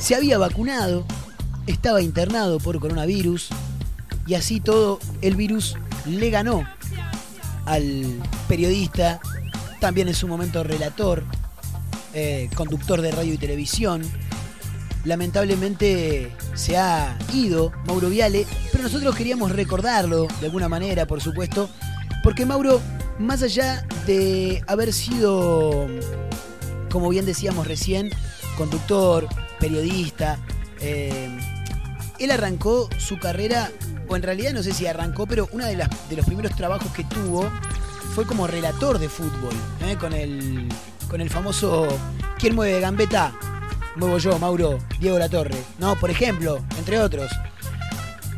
Se 0.00 0.16
había 0.16 0.36
vacunado, 0.36 1.04
estaba 1.66 2.02
internado 2.02 2.58
por 2.58 2.80
coronavirus 2.80 3.48
y 4.26 4.34
así 4.34 4.60
todo 4.60 4.98
el 5.22 5.36
virus 5.36 5.76
le 6.06 6.30
ganó 6.30 6.68
al 7.66 8.20
periodista, 8.48 9.20
también 9.86 10.08
en 10.08 10.16
su 10.16 10.26
momento 10.26 10.64
relator, 10.64 11.22
eh, 12.12 12.50
conductor 12.56 13.00
de 13.02 13.12
radio 13.12 13.34
y 13.34 13.38
televisión. 13.38 14.02
Lamentablemente 15.04 16.32
se 16.54 16.76
ha 16.76 17.16
ido 17.32 17.70
Mauro 17.86 18.08
Viale, 18.08 18.48
pero 18.72 18.82
nosotros 18.82 19.14
queríamos 19.14 19.52
recordarlo 19.52 20.26
de 20.40 20.46
alguna 20.46 20.68
manera, 20.68 21.06
por 21.06 21.20
supuesto, 21.20 21.70
porque 22.24 22.44
Mauro, 22.44 22.80
más 23.20 23.44
allá 23.44 23.86
de 24.08 24.60
haber 24.66 24.92
sido, 24.92 25.86
como 26.90 27.08
bien 27.08 27.24
decíamos 27.24 27.68
recién, 27.68 28.10
conductor, 28.56 29.28
periodista, 29.60 30.40
eh, 30.80 31.28
él 32.18 32.30
arrancó 32.32 32.88
su 32.98 33.20
carrera, 33.20 33.70
o 34.08 34.16
en 34.16 34.22
realidad 34.24 34.52
no 34.52 34.64
sé 34.64 34.72
si 34.72 34.88
arrancó, 34.88 35.28
pero 35.28 35.48
uno 35.52 35.64
de, 35.64 35.76
los 35.76 36.26
primeros 36.26 36.56
trabajos 36.56 36.90
que 36.90 37.04
tuvo 37.04 37.48
fue 38.16 38.24
como 38.24 38.46
relator 38.46 38.98
de 38.98 39.10
fútbol, 39.10 39.52
¿eh? 39.84 39.94
con, 40.00 40.14
el, 40.14 40.66
con 41.10 41.20
el 41.20 41.28
famoso 41.28 41.86
¿Quién 42.38 42.54
mueve 42.54 42.80
Gambetta? 42.80 43.34
Muevo 43.96 44.16
yo, 44.16 44.38
Mauro, 44.38 44.78
Diego 44.98 45.18
Latorre. 45.18 45.62
No, 45.78 45.96
por 45.96 46.08
ejemplo, 46.08 46.64
entre 46.78 46.98
otros. 46.98 47.30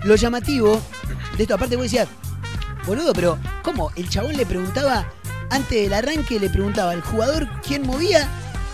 Lo 0.02 0.16
llamativo 0.16 0.80
de 1.36 1.44
esto, 1.44 1.54
aparte 1.54 1.76
vos 1.76 1.84
decías, 1.84 2.08
boludo, 2.88 3.12
pero 3.12 3.38
¿cómo? 3.62 3.92
El 3.94 4.08
chabón 4.08 4.36
le 4.36 4.44
preguntaba, 4.44 5.12
antes 5.48 5.80
del 5.80 5.94
arranque 5.94 6.40
le 6.40 6.50
preguntaba 6.50 6.90
al 6.90 7.00
jugador 7.00 7.46
quién 7.64 7.86
movía 7.86 8.26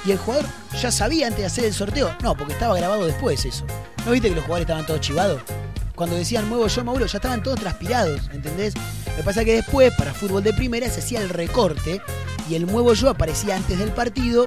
y 0.06 0.12
el 0.12 0.16
jugador 0.16 0.46
ya 0.80 0.90
sabía 0.90 1.26
antes 1.26 1.40
de 1.40 1.46
hacer 1.46 1.64
el 1.66 1.74
sorteo. 1.74 2.16
No, 2.22 2.34
porque 2.34 2.54
estaba 2.54 2.74
grabado 2.78 3.04
después 3.04 3.44
eso. 3.44 3.66
¿No 4.06 4.12
viste 4.12 4.30
que 4.30 4.36
los 4.36 4.44
jugadores 4.44 4.64
estaban 4.64 4.86
todos 4.86 5.02
chivados? 5.02 5.42
Cuando 5.94 6.16
decían 6.16 6.48
muevo 6.48 6.66
yo, 6.66 6.84
Mauro, 6.84 7.06
ya 7.06 7.18
estaban 7.18 7.42
todos 7.42 7.60
transpirados, 7.60 8.22
¿entendés? 8.32 8.74
Lo 9.06 9.16
que 9.16 9.22
pasa 9.22 9.40
es 9.40 9.46
que 9.46 9.54
después, 9.54 9.92
para 9.94 10.12
fútbol 10.12 10.42
de 10.42 10.52
primera, 10.52 10.88
se 10.90 11.00
hacía 11.00 11.20
el 11.20 11.28
recorte 11.28 12.00
y 12.50 12.56
el 12.56 12.66
muevo 12.66 12.94
yo 12.94 13.08
aparecía 13.08 13.56
antes 13.56 13.78
del 13.78 13.92
partido 13.92 14.46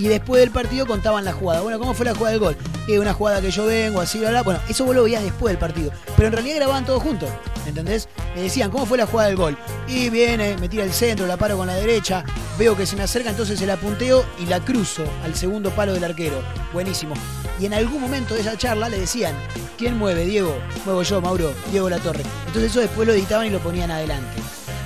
y 0.00 0.08
después 0.08 0.40
del 0.40 0.50
partido 0.50 0.86
contaban 0.86 1.26
la 1.26 1.32
jugada. 1.32 1.60
Bueno, 1.60 1.78
¿cómo 1.78 1.92
fue 1.92 2.06
la 2.06 2.14
jugada 2.14 2.30
del 2.30 2.40
gol? 2.40 2.56
Eh, 2.88 2.98
una 2.98 3.12
jugada 3.12 3.42
que 3.42 3.50
yo 3.50 3.66
vengo, 3.66 4.00
así, 4.00 4.18
bla, 4.18 4.30
bla. 4.30 4.42
Bueno, 4.42 4.60
eso 4.66 4.86
vos 4.86 4.96
lo 4.96 5.04
veías 5.04 5.22
después 5.22 5.52
del 5.52 5.58
partido. 5.58 5.92
Pero 6.16 6.28
en 6.28 6.32
realidad 6.32 6.56
grababan 6.56 6.86
todos 6.86 7.02
juntos, 7.02 7.28
¿entendés? 7.66 8.08
Me 8.34 8.40
decían, 8.40 8.70
¿cómo 8.70 8.86
fue 8.86 8.96
la 8.96 9.04
jugada 9.04 9.28
del 9.28 9.36
gol? 9.36 9.58
Y 9.86 10.08
viene, 10.08 10.56
me 10.56 10.70
tira 10.70 10.84
el 10.84 10.94
centro, 10.94 11.26
la 11.26 11.36
paro 11.36 11.58
con 11.58 11.66
la 11.66 11.74
derecha, 11.74 12.24
veo 12.58 12.74
que 12.78 12.86
se 12.86 12.96
me 12.96 13.02
acerca, 13.02 13.28
entonces 13.28 13.58
se 13.58 13.66
la 13.66 13.76
punteo 13.76 14.24
y 14.38 14.46
la 14.46 14.60
cruzo 14.60 15.04
al 15.22 15.34
segundo 15.34 15.68
palo 15.70 15.92
del 15.92 16.04
arquero. 16.04 16.40
Buenísimo. 16.72 17.14
Y 17.60 17.66
en 17.66 17.74
algún 17.74 18.00
momento 18.00 18.32
de 18.32 18.40
esa 18.40 18.56
charla 18.56 18.88
le 18.88 19.00
decían, 19.00 19.34
¿quién 19.76 19.98
mueve, 19.98 20.24
Diego? 20.24 20.56
Muevo 20.86 21.02
yo, 21.02 21.20
Mauro, 21.20 21.52
Diego 21.70 21.90
La 21.90 21.98
Torre. 21.98 22.22
Entonces 22.46 22.70
eso 22.70 22.80
después 22.80 23.06
lo 23.06 23.12
editaban 23.12 23.48
y 23.48 23.50
lo 23.50 23.58
ponían 23.58 23.90
adelante. 23.90 24.40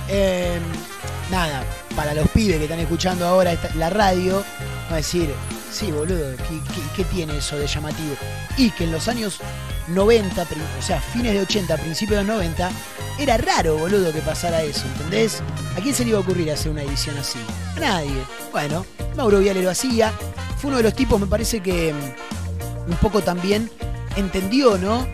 Eh, 0.09 0.59
nada, 1.31 1.63
para 1.95 2.13
los 2.13 2.27
pibes 2.31 2.57
que 2.57 2.65
están 2.65 2.79
escuchando 2.79 3.25
ahora 3.25 3.57
la 3.75 3.89
radio, 3.89 4.43
va 4.89 4.93
a 4.93 4.97
decir, 4.97 5.33
sí, 5.71 5.91
boludo, 5.91 6.35
¿qué, 6.37 6.59
qué, 6.95 7.03
tiene 7.05 7.37
eso 7.37 7.57
de 7.57 7.67
llamativo? 7.67 8.15
Y 8.57 8.69
que 8.71 8.83
en 8.85 8.91
los 8.91 9.07
años 9.07 9.39
90, 9.87 10.45
pri- 10.45 10.59
o 10.79 10.81
sea, 10.81 10.99
fines 11.01 11.33
de 11.33 11.41
80, 11.41 11.77
principios 11.77 12.19
de 12.21 12.25
los 12.25 12.35
90, 12.35 12.69
era 13.19 13.37
raro, 13.37 13.77
boludo, 13.77 14.11
que 14.13 14.19
pasara 14.21 14.61
eso, 14.63 14.85
¿entendés? 14.87 15.41
¿A 15.77 15.81
quién 15.81 15.93
se 15.95 16.03
le 16.03 16.09
iba 16.09 16.19
a 16.19 16.21
ocurrir 16.21 16.51
hacer 16.51 16.71
una 16.71 16.83
edición 16.83 17.17
así? 17.17 17.39
A 17.75 17.79
nadie. 17.79 18.21
Bueno, 18.51 18.85
Mauro 19.15 19.39
Viale 19.39 19.61
lo 19.63 19.69
hacía, 19.71 20.11
fue 20.57 20.69
uno 20.69 20.77
de 20.77 20.83
los 20.83 20.93
tipos, 20.95 21.19
me 21.19 21.27
parece 21.27 21.61
que 21.61 21.93
mm, 21.93 22.91
un 22.91 22.97
poco 22.97 23.21
también 23.21 23.69
entendió, 24.15 24.77
¿no? 24.77 25.05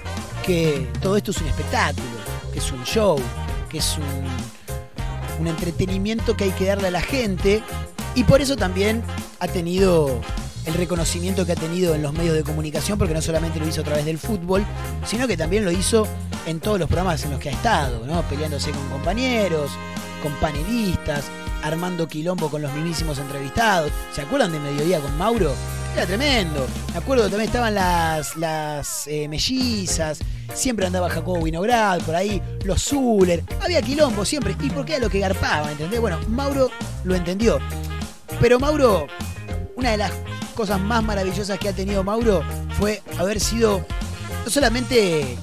Que 0.45 0.87
todo 1.01 1.15
esto 1.17 1.31
es 1.31 1.37
un 1.41 1.47
espectáculo, 1.47 2.05
que 2.51 2.59
es 2.59 2.71
un 2.71 2.83
show, 2.83 3.19
que 3.69 3.77
es 3.77 3.97
un, 3.97 5.41
un 5.41 5.47
entretenimiento 5.47 6.35
que 6.35 6.45
hay 6.45 6.51
que 6.51 6.65
darle 6.65 6.87
a 6.87 6.91
la 6.91 7.01
gente 7.01 7.63
y 8.15 8.23
por 8.25 8.41
eso 8.41 8.55
también 8.57 9.03
ha 9.41 9.47
tenido 9.47 10.21
el 10.65 10.73
reconocimiento 10.75 11.47
que 11.47 11.53
ha 11.53 11.55
tenido 11.55 11.95
en 11.95 12.03
los 12.03 12.13
medios 12.13 12.35
de 12.35 12.43
comunicación, 12.43 12.99
porque 12.99 13.15
no 13.15 13.21
solamente 13.23 13.59
lo 13.59 13.67
hizo 13.67 13.81
a 13.81 13.83
través 13.83 14.05
del 14.05 14.19
fútbol, 14.19 14.63
sino 15.03 15.27
que 15.27 15.35
también 15.35 15.65
lo 15.65 15.71
hizo 15.71 16.07
en 16.45 16.59
todos 16.59 16.79
los 16.79 16.87
programas 16.87 17.23
en 17.25 17.31
los 17.31 17.39
que 17.39 17.49
ha 17.49 17.51
estado, 17.51 18.05
¿no? 18.05 18.21
Peleándose 18.29 18.69
con 18.69 18.87
compañeros, 18.89 19.71
con 20.21 20.31
panelistas, 20.33 21.25
armando 21.63 22.07
quilombo 22.07 22.51
con 22.51 22.61
los 22.61 22.71
mismísimos 22.73 23.17
entrevistados. 23.17 23.91
¿Se 24.13 24.21
acuerdan 24.21 24.51
de 24.51 24.59
Mediodía 24.59 24.99
con 24.99 25.17
Mauro? 25.17 25.53
Era 25.95 26.05
tremendo. 26.05 26.67
Me 26.93 26.99
acuerdo 26.99 27.23
también 27.23 27.47
estaban 27.47 27.73
las, 27.73 29.07
eh, 29.07 29.27
mellizas, 29.27 30.19
siempre 30.53 30.85
andaba 30.85 31.09
Jacobo 31.09 31.39
Winograd 31.39 31.99
por 32.01 32.15
ahí, 32.15 32.39
los 32.63 32.83
Zuller. 32.83 33.43
Había 33.59 33.81
quilombo 33.81 34.23
siempre, 34.23 34.55
y 34.61 34.69
porque 34.69 34.93
era 34.93 35.05
lo 35.05 35.09
que 35.09 35.17
garpaba, 35.17 35.71
¿entendés? 35.71 35.99
Bueno, 35.99 36.19
Mauro 36.27 36.69
lo 37.03 37.15
entendió. 37.15 37.57
Pero 38.39 38.59
Mauro, 38.59 39.07
una 39.81 39.91
de 39.91 39.97
las 39.97 40.11
cosas 40.53 40.79
más 40.79 41.03
maravillosas 41.03 41.57
que 41.57 41.67
ha 41.67 41.73
tenido 41.73 42.03
Mauro 42.03 42.43
fue 42.77 43.01
haber 43.17 43.39
sido 43.39 43.83
no 44.43 44.49
solamente 44.49 45.35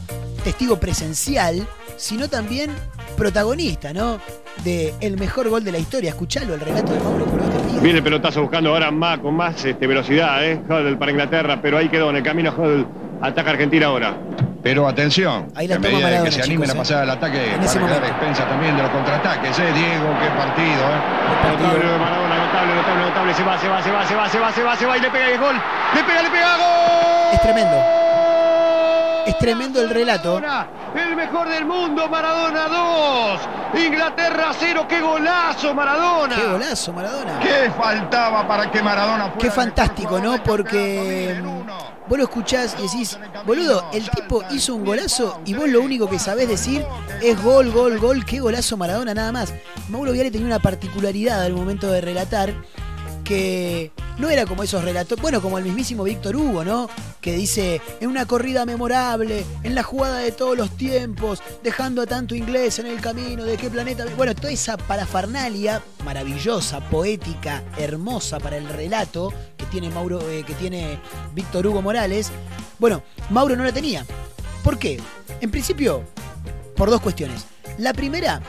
testigo 0.45 0.79
presencial, 0.79 1.67
sino 1.97 2.29
también 2.29 2.71
protagonista, 3.17 3.93
¿no? 3.93 4.21
De 4.63 4.95
el 5.01 5.19
mejor 5.19 5.49
gol 5.49 5.65
de 5.65 5.73
la 5.73 5.79
historia. 5.79 6.11
Escuchalo, 6.11 6.55
el 6.55 6.61
relato 6.61 6.93
de 6.93 7.01
Mauro 7.01 7.25
por 7.25 7.41
este. 7.41 7.81
Viene 7.81 7.99
el 7.99 8.05
pelotazo 8.05 8.43
buscando 8.43 8.71
ahora 8.71 8.93
más, 8.93 9.19
con 9.19 9.35
más 9.35 9.65
este, 9.65 9.89
velocidad, 9.89 10.45
¿eh? 10.47 10.61
Para 10.69 11.11
Inglaterra, 11.11 11.61
pero 11.61 11.79
ahí 11.79 11.89
quedó 11.89 12.11
en 12.11 12.17
el 12.17 12.23
camino. 12.23 12.55
Ataca 13.21 13.51
Argentina 13.51 13.87
ahora. 13.87 14.17
Pero 14.63 14.89
atención, 14.89 15.53
Ahí 15.55 15.69
la 15.69 15.77
en 15.77 15.81
medida 15.81 15.99
de 15.99 16.03
Maradona, 16.05 16.25
que 16.25 16.33
se 16.33 16.43
animen 16.43 16.69
chicos, 16.69 16.75
a 16.75 16.79
pasar 16.79 17.03
al 17.03 17.11
ataque 17.11 17.55
En 17.55 17.61
para 17.61 17.87
quedar 17.87 18.05
expensa 18.05 18.49
también 18.49 18.77
de 18.77 18.83
los 18.83 18.91
contraataques, 18.91 19.59
¿eh? 19.59 19.73
Diego, 19.73 20.07
qué 20.21 20.29
partido, 20.37 20.83
¿eh? 20.83 21.01
Notable 21.45 21.85
lo 21.85 21.93
de 21.93 21.99
Maradona, 21.99 22.37
notable, 22.39 22.75
notable, 22.75 23.03
notable. 23.03 23.35
Se 23.35 23.45
va, 23.45 23.59
se 23.59 23.69
va, 23.69 23.83
se 23.83 23.91
va, 23.91 24.07
se 24.07 24.15
va, 24.17 24.29
se 24.29 24.39
va, 24.39 24.53
se 24.53 24.63
va, 24.63 24.77
se 24.77 24.87
va 24.87 24.99
y 24.99 25.01
le 25.01 25.11
pega 25.11 25.29
el 25.29 25.39
gol. 25.39 25.55
Le 25.95 26.05
pega, 26.05 26.23
le 26.23 26.31
pega 26.31 26.57
gol. 26.57 27.35
Es 27.35 27.43
tremendo. 27.43 27.77
Es 29.27 29.39
tremendo 29.39 29.83
el 29.83 29.91
relato. 29.91 30.41
El 30.95 31.15
mejor 31.15 31.49
del 31.49 31.67
mundo, 31.67 32.09
Maradona 32.09 32.67
2. 32.67 33.41
Inglaterra 33.85 34.53
0. 34.59 34.87
¡Qué 34.89 35.01
golazo, 35.01 35.75
Maradona! 35.75 36.35
Qué 36.35 36.47
golazo, 36.47 36.93
Maradona. 36.95 37.39
¿Qué 37.41 37.71
faltaba 37.71 38.49
para 38.49 38.71
que 38.71 38.83
Maradona 38.83 39.25
fuera 39.27 39.39
Qué 39.39 39.51
fantástico, 39.51 40.19
¿no? 40.19 40.43
Porque. 40.43 41.37
Vos 42.09 42.19
lo 42.19 42.25
escuchás 42.25 42.77
y 42.79 42.83
decís, 42.83 43.19
boludo, 43.47 43.85
el 43.93 44.09
tipo 44.11 44.43
hizo 44.51 44.75
un 44.75 44.85
golazo 44.85 45.41
y 45.45 45.55
vos 45.55 45.69
lo 45.69 45.81
único 45.81 46.09
que 46.09 46.19
sabés 46.19 46.49
decir 46.49 46.85
es 47.23 47.43
gol, 47.43 47.71
gol, 47.71 47.99
gol, 47.99 48.25
qué 48.25 48.41
golazo 48.41 48.77
Maradona 48.77 49.15
nada 49.15 49.33
más. 49.33 49.55
Mauro 49.89 50.13
Viale 50.13 50.31
tenía 50.31 50.47
una 50.47 50.59
particularidad 50.59 51.43
al 51.43 51.53
momento 51.53 51.91
de 51.91 52.01
relatar 52.01 52.55
que 53.29 53.93
no 54.17 54.31
era 54.31 54.47
como 54.47 54.63
esos 54.63 54.83
relatos, 54.83 55.21
bueno, 55.21 55.43
como 55.43 55.59
el 55.59 55.65
mismísimo 55.65 56.03
Víctor 56.03 56.35
Hugo, 56.35 56.65
¿no? 56.65 56.89
Que 57.21 57.33
dice, 57.33 57.83
en 58.01 58.09
una 58.09 58.25
corrida 58.25 58.65
memorable, 58.65 59.45
en 59.63 59.75
la 59.75 59.83
jugada 59.83 60.21
de 60.21 60.33
todos 60.33 60.57
los 60.57 60.71
tiempos, 60.71 61.43
dejando 61.63 62.01
a 62.01 62.07
tanto 62.07 62.35
inglés 62.35 62.79
en 62.79 62.87
el 62.87 63.03
camino, 63.03 63.45
de 63.45 63.59
qué 63.59 63.69
planeta... 63.69 64.07
Bueno, 64.17 64.35
toda 64.35 64.51
esa 64.51 64.79
parafernalia 64.79 65.83
maravillosa, 66.07 66.81
poética, 66.89 67.63
hermosa 67.77 68.41
para 68.41 68.57
el 68.57 68.67
relato 68.67 69.31
que 69.59 69.67
tiene, 69.67 69.91
Mauro, 69.91 70.23
eh, 70.31 70.43
que 70.47 70.55
tiene 70.55 70.99
Víctor 71.35 71.67
Hugo 71.67 71.83
Morales, 71.83 72.31
bueno, 72.79 73.03
Mauro 73.29 73.57
no 73.57 73.65
la 73.65 73.73
tenía. 73.73 74.07
¿Por 74.65 74.79
qué? 74.79 74.99
En 75.43 75.51
principio, 75.51 76.03
por 76.77 76.89
dos 76.89 77.03
cuestiones. 77.03 77.45
La 77.77 77.93
primera, 77.93 78.41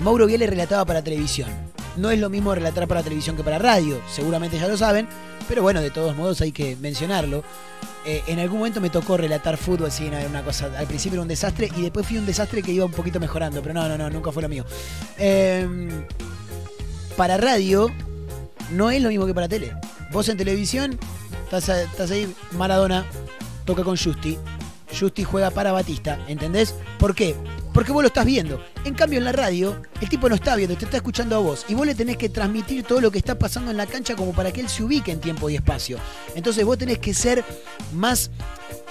Mauro 0.00 0.26
Viale 0.26 0.46
relataba 0.46 0.84
para 0.84 1.02
televisión. 1.02 1.72
No 1.96 2.10
es 2.10 2.18
lo 2.18 2.30
mismo 2.30 2.54
relatar 2.54 2.88
para 2.88 3.02
televisión 3.02 3.36
que 3.36 3.44
para 3.44 3.58
radio, 3.58 4.00
seguramente 4.10 4.58
ya 4.58 4.68
lo 4.68 4.76
saben, 4.76 5.06
pero 5.48 5.62
bueno, 5.62 5.80
de 5.80 5.90
todos 5.90 6.16
modos 6.16 6.40
hay 6.40 6.52
que 6.52 6.76
mencionarlo. 6.76 7.44
Eh, 8.04 8.22
en 8.26 8.40
algún 8.40 8.58
momento 8.58 8.80
me 8.80 8.90
tocó 8.90 9.16
relatar 9.16 9.56
fútbol, 9.56 9.92
sí, 9.92 10.08
una 10.08 10.42
cosa, 10.42 10.70
al 10.76 10.86
principio 10.86 11.16
era 11.16 11.22
un 11.22 11.28
desastre 11.28 11.70
y 11.76 11.82
después 11.82 12.06
fui 12.06 12.18
un 12.18 12.26
desastre 12.26 12.62
que 12.62 12.72
iba 12.72 12.84
un 12.84 12.92
poquito 12.92 13.20
mejorando, 13.20 13.62
pero 13.62 13.74
no, 13.74 13.88
no, 13.88 13.96
no, 13.96 14.10
nunca 14.10 14.32
fue 14.32 14.42
lo 14.42 14.48
mío. 14.48 14.64
Eh, 15.18 15.66
para 17.16 17.36
radio 17.36 17.90
no 18.70 18.90
es 18.90 19.02
lo 19.02 19.10
mismo 19.10 19.26
que 19.26 19.34
para 19.34 19.48
tele. 19.48 19.72
Vos 20.10 20.28
en 20.28 20.36
televisión 20.36 20.98
estás 21.50 22.10
ahí, 22.10 22.34
Maradona 22.52 23.06
toca 23.64 23.84
con 23.84 23.96
Justi, 23.96 24.38
Justi 24.98 25.24
juega 25.24 25.50
para 25.50 25.72
Batista, 25.72 26.18
¿entendés? 26.28 26.74
¿Por 26.98 27.14
qué? 27.14 27.34
Porque 27.72 27.92
vos 27.92 28.02
lo 28.02 28.08
estás 28.08 28.26
viendo. 28.26 28.62
En 28.84 28.94
cambio, 28.94 29.18
en 29.18 29.24
la 29.24 29.32
radio, 29.32 29.80
el 30.00 30.08
tipo 30.08 30.28
no 30.28 30.34
está 30.34 30.56
viendo, 30.56 30.76
te 30.76 30.84
está 30.84 30.98
escuchando 30.98 31.36
a 31.36 31.38
vos. 31.38 31.64
Y 31.68 31.74
vos 31.74 31.86
le 31.86 31.94
tenés 31.94 32.16
que 32.16 32.28
transmitir 32.28 32.84
todo 32.84 33.00
lo 33.00 33.10
que 33.10 33.18
está 33.18 33.38
pasando 33.38 33.70
en 33.70 33.76
la 33.76 33.86
cancha 33.86 34.14
como 34.14 34.32
para 34.32 34.52
que 34.52 34.60
él 34.60 34.68
se 34.68 34.82
ubique 34.82 35.10
en 35.10 35.20
tiempo 35.20 35.48
y 35.48 35.56
espacio. 35.56 35.98
Entonces 36.34 36.64
vos 36.64 36.78
tenés 36.78 36.98
que 36.98 37.14
ser 37.14 37.44
más... 37.94 38.30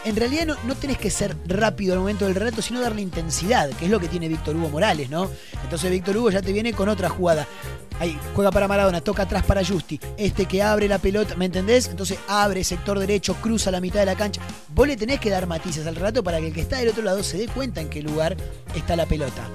En 0.05 0.15
realidad 0.15 0.45
no, 0.45 0.55
no 0.65 0.75
tenés 0.75 0.97
que 0.97 1.09
ser 1.09 1.35
rápido 1.45 1.93
al 1.93 1.99
momento 1.99 2.25
del 2.25 2.35
relato, 2.35 2.61
sino 2.61 2.81
darle 2.81 3.01
intensidad, 3.01 3.69
que 3.69 3.85
es 3.85 3.91
lo 3.91 3.99
que 3.99 4.07
tiene 4.07 4.27
Víctor 4.27 4.55
Hugo 4.55 4.69
Morales, 4.69 5.09
¿no? 5.09 5.29
Entonces 5.63 5.91
Víctor 5.91 6.17
Hugo 6.17 6.31
ya 6.31 6.41
te 6.41 6.51
viene 6.51 6.73
con 6.73 6.89
otra 6.89 7.09
jugada. 7.09 7.47
Ahí, 7.99 8.17
juega 8.33 8.49
para 8.49 8.67
Maradona, 8.67 9.01
toca 9.01 9.23
atrás 9.23 9.43
para 9.43 9.63
Justi. 9.63 9.99
Este 10.17 10.47
que 10.47 10.63
abre 10.63 10.87
la 10.87 10.97
pelota, 10.97 11.35
¿me 11.35 11.45
entendés? 11.45 11.87
Entonces 11.87 12.17
abre 12.27 12.63
sector 12.63 12.97
derecho, 12.97 13.35
cruza 13.35 13.69
la 13.69 13.79
mitad 13.79 13.99
de 13.99 14.07
la 14.07 14.15
cancha. 14.15 14.41
Vos 14.73 14.87
le 14.87 14.97
tenés 14.97 15.19
que 15.19 15.29
dar 15.29 15.45
matices 15.45 15.85
al 15.85 15.95
relato 15.95 16.23
para 16.23 16.39
que 16.39 16.47
el 16.47 16.53
que 16.53 16.61
está 16.61 16.77
del 16.77 16.89
otro 16.89 17.03
lado 17.03 17.21
se 17.21 17.37
dé 17.37 17.47
cuenta 17.47 17.79
en 17.79 17.89
qué 17.89 18.01
lugar 18.01 18.35
está 18.73 18.95
la 18.95 19.05
pelota. 19.05 19.47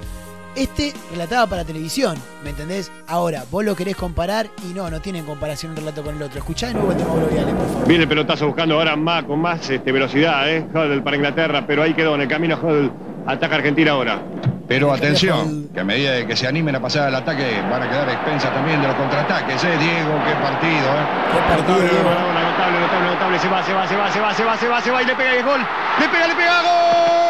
Este 0.56 0.94
relataba 1.10 1.46
para 1.46 1.64
televisión, 1.64 2.16
¿me 2.42 2.48
entendés? 2.48 2.90
Ahora, 3.08 3.44
vos 3.50 3.62
lo 3.62 3.76
querés 3.76 3.94
comparar 3.94 4.46
y 4.66 4.72
no, 4.72 4.88
no 4.88 5.02
tienen 5.02 5.26
comparación 5.26 5.72
un 5.72 5.76
relato 5.76 6.02
con 6.02 6.16
el 6.16 6.22
otro. 6.22 6.38
Escuchá 6.38 6.68
de 6.68 6.74
nuevo 6.74 6.92
el 6.92 6.98
Mauro 6.98 7.26
Viale, 7.26 7.52
por 7.52 7.66
favor. 7.66 7.86
Viene 7.86 8.04
el 8.04 8.08
pelotazo 8.08 8.46
buscando 8.46 8.76
ahora 8.76 8.96
más, 8.96 9.24
con 9.24 9.38
más 9.38 9.68
este, 9.68 9.92
velocidad, 9.92 10.50
¿eh? 10.50 10.66
Hodel 10.74 11.02
para 11.02 11.16
Inglaterra, 11.16 11.66
pero 11.66 11.82
ahí 11.82 11.92
quedó 11.92 12.14
en 12.14 12.22
el 12.22 12.28
camino 12.28 12.58
Hodel. 12.60 12.90
Ataca 13.26 13.56
Argentina 13.56 13.90
ahora. 13.92 14.22
Pero 14.66 14.92
atención, 14.94 15.68
que 15.74 15.80
a 15.80 15.84
medida 15.84 16.12
de 16.12 16.26
que 16.26 16.34
se 16.34 16.46
animen 16.46 16.74
a 16.74 16.80
pasar 16.80 17.08
al 17.08 17.14
ataque 17.14 17.60
van 17.70 17.82
a 17.82 17.90
quedar 17.90 18.08
expensas 18.08 18.52
también 18.54 18.80
de 18.80 18.88
los 18.88 18.96
contraataques, 18.96 19.62
¿eh? 19.62 19.76
Diego, 19.78 20.18
qué 20.24 20.32
partido, 20.42 20.72
¿eh? 20.72 21.06
Qué 21.32 21.38
partido, 21.38 21.76
Notable, 21.76 21.90
Diego. 21.90 22.08
Maradona, 22.08 22.50
notable, 22.50 22.80
notable, 22.80 23.08
notable. 23.10 23.38
Se 23.38 23.48
va, 23.48 23.62
se 23.62 23.74
va, 23.74 23.86
se 23.86 23.96
va, 23.96 24.10
se 24.10 24.20
va, 24.20 24.34
se 24.34 24.44
va, 24.44 24.56
se 24.56 24.68
va, 24.68 24.80
se 24.80 24.90
va 24.90 25.02
y 25.02 25.04
le 25.04 25.14
pega 25.14 25.34
el 25.34 25.44
gol. 25.44 25.60
Le 26.00 26.08
pega, 26.08 26.26
le 26.26 26.34
pega 26.34 27.25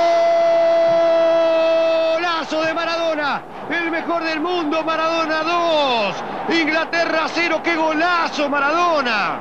golazo 2.47 2.63
de 2.67 2.75
Maradona. 2.75 3.43
El 3.71 3.91
mejor 3.91 4.23
del 4.23 4.41
mundo, 4.41 4.83
Maradona 4.83 5.43
2. 5.43 6.61
Inglaterra 6.61 7.27
0, 7.33 7.61
qué 7.63 7.77
golazo, 7.77 8.49
Maradona. 8.49 9.41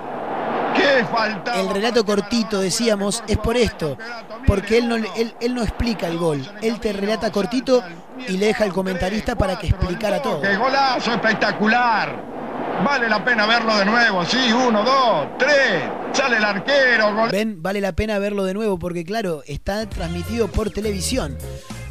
¿Qué 0.75 1.05
falta? 1.05 1.59
El 1.59 1.69
relato 1.69 2.05
cortito, 2.05 2.59
decíamos, 2.59 3.23
es 3.27 3.37
por 3.37 3.55
esto. 3.55 3.97
Porque 4.45 4.77
él 4.79 4.89
no, 4.89 4.95
él, 4.95 5.35
él 5.39 5.55
no 5.55 5.61
explica 5.61 6.07
el 6.07 6.17
gol. 6.17 6.45
Él 6.61 6.79
te 6.79 6.93
relata 6.93 7.31
cortito 7.31 7.83
y 8.27 8.37
le 8.37 8.47
deja 8.47 8.63
al 8.63 8.73
comentarista 8.73 9.35
para 9.35 9.57
que 9.57 9.67
explicara 9.67 10.21
todo. 10.21 10.41
¡Qué 10.41 10.55
golazo 10.55 11.13
espectacular! 11.13 12.35
Vale 12.83 13.07
la 13.07 13.23
pena 13.23 13.45
verlo 13.45 13.77
de 13.77 13.85
nuevo, 13.85 14.25
sí, 14.25 14.51
uno, 14.51 14.83
dos, 14.83 15.27
tres, 15.39 15.83
sale 16.11 16.37
el 16.37 16.43
arquero, 16.43 17.15
gol. 17.15 17.29
Ven, 17.31 17.63
vale 17.63 17.79
la 17.79 17.93
pena 17.93 18.19
verlo 18.19 18.43
de 18.43 18.53
nuevo 18.53 18.77
porque, 18.77 19.05
claro, 19.05 19.43
está 19.47 19.87
transmitido 19.87 20.49
por 20.49 20.69
televisión. 20.71 21.37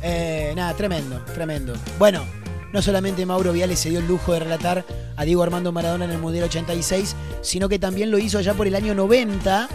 Eh, 0.07 0.53
nada, 0.55 0.75
tremendo, 0.75 1.19
tremendo. 1.33 1.73
Bueno, 1.99 2.27
no 2.75 2.83
solamente 2.83 3.25
Mauro 3.25 3.55
Viale 3.55 3.75
se 3.75 3.89
dio 3.89 4.01
el 4.01 4.07
lujo 4.07 4.35
de 4.35 4.41
relatar 4.41 4.85
a 5.17 5.25
Diego 5.25 5.43
Armando 5.43 5.73
Maradona 5.73 6.05
en 6.05 6.11
el 6.11 6.19
Mundial 6.19 6.45
86, 6.45 7.17
sino 7.41 7.71
que 7.71 7.79
también 7.79 8.11
lo 8.11 8.19
hizo 8.19 8.37
allá 8.37 8.53
por 8.53 8.67
el 8.67 8.75
año 8.75 8.95
90 8.95 9.67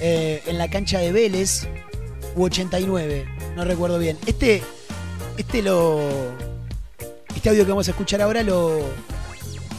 eh, 0.00 0.44
en 0.46 0.58
la 0.58 0.70
cancha 0.70 1.00
de 1.00 1.10
Vélez, 1.10 1.66
u 2.36 2.44
89, 2.44 3.26
no 3.56 3.64
recuerdo 3.64 3.98
bien. 3.98 4.16
Este, 4.26 4.62
este 5.36 5.60
lo. 5.60 6.08
Este 7.34 7.48
audio 7.48 7.64
que 7.64 7.70
vamos 7.70 7.88
a 7.88 7.90
escuchar 7.90 8.22
ahora 8.22 8.44
lo, 8.44 8.78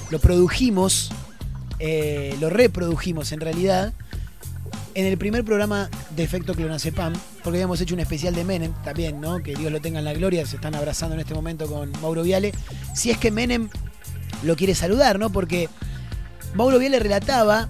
lo 0.09 0.19
produjimos, 0.19 1.09
eh, 1.79 2.35
lo 2.41 2.49
reprodujimos 2.49 3.31
en 3.31 3.39
realidad, 3.39 3.93
en 4.93 5.05
el 5.05 5.17
primer 5.17 5.43
programa 5.43 5.89
de 6.15 6.23
Efecto 6.23 6.53
Clonazepam, 6.53 7.13
porque 7.43 7.57
habíamos 7.57 7.79
hecho 7.81 7.93
un 7.93 7.99
especial 7.99 8.35
de 8.35 8.43
Menem 8.43 8.73
también, 8.83 9.21
¿no? 9.21 9.39
Que 9.39 9.55
Dios 9.55 9.71
lo 9.71 9.79
tenga 9.81 9.99
en 9.99 10.05
la 10.05 10.13
gloria, 10.13 10.45
se 10.45 10.55
están 10.55 10.75
abrazando 10.75 11.15
en 11.15 11.21
este 11.21 11.33
momento 11.33 11.67
con 11.67 11.91
Mauro 12.01 12.23
Viale. 12.23 12.53
Si 12.95 13.11
es 13.11 13.17
que 13.17 13.31
Menem 13.31 13.69
lo 14.43 14.55
quiere 14.55 14.75
saludar, 14.75 15.19
¿no? 15.19 15.31
Porque 15.31 15.69
Mauro 16.55 16.79
Viale 16.79 16.99
relataba 16.99 17.69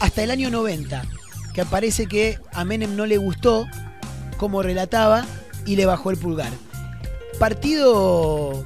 hasta 0.00 0.22
el 0.22 0.30
año 0.30 0.50
90, 0.50 1.02
que 1.54 1.64
parece 1.64 2.06
que 2.06 2.38
a 2.52 2.64
Menem 2.64 2.96
no 2.96 3.06
le 3.06 3.16
gustó 3.16 3.66
cómo 4.36 4.62
relataba 4.62 5.24
y 5.66 5.76
le 5.76 5.86
bajó 5.86 6.10
el 6.10 6.16
pulgar. 6.16 6.52
Partido 7.38 8.64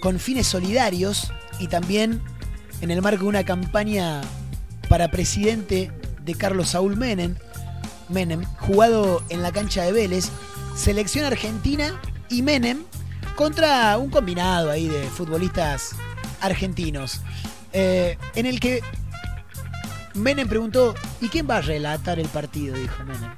con 0.00 0.18
fines 0.18 0.46
solidarios 0.46 1.32
y 1.58 1.68
también 1.68 2.20
en 2.80 2.90
el 2.90 3.02
marco 3.02 3.24
de 3.24 3.28
una 3.28 3.44
campaña 3.44 4.22
para 4.88 5.10
presidente 5.10 5.92
de 6.24 6.34
Carlos 6.34 6.70
Saúl 6.70 6.96
Menem, 6.96 7.36
Menem, 8.08 8.44
jugado 8.58 9.22
en 9.28 9.42
la 9.42 9.52
cancha 9.52 9.82
de 9.84 9.92
Vélez, 9.92 10.30
selección 10.76 11.24
argentina 11.24 12.00
y 12.28 12.42
Menem 12.42 12.78
contra 13.36 13.96
un 13.98 14.10
combinado 14.10 14.70
ahí 14.70 14.88
de 14.88 15.02
futbolistas 15.04 15.92
argentinos, 16.40 17.20
eh, 17.72 18.18
en 18.34 18.46
el 18.46 18.60
que 18.60 18.82
Menem 20.14 20.48
preguntó, 20.48 20.94
¿y 21.20 21.28
quién 21.28 21.48
va 21.48 21.58
a 21.58 21.60
relatar 21.60 22.18
el 22.18 22.28
partido? 22.28 22.76
Dijo 22.76 23.04
Menem. 23.04 23.30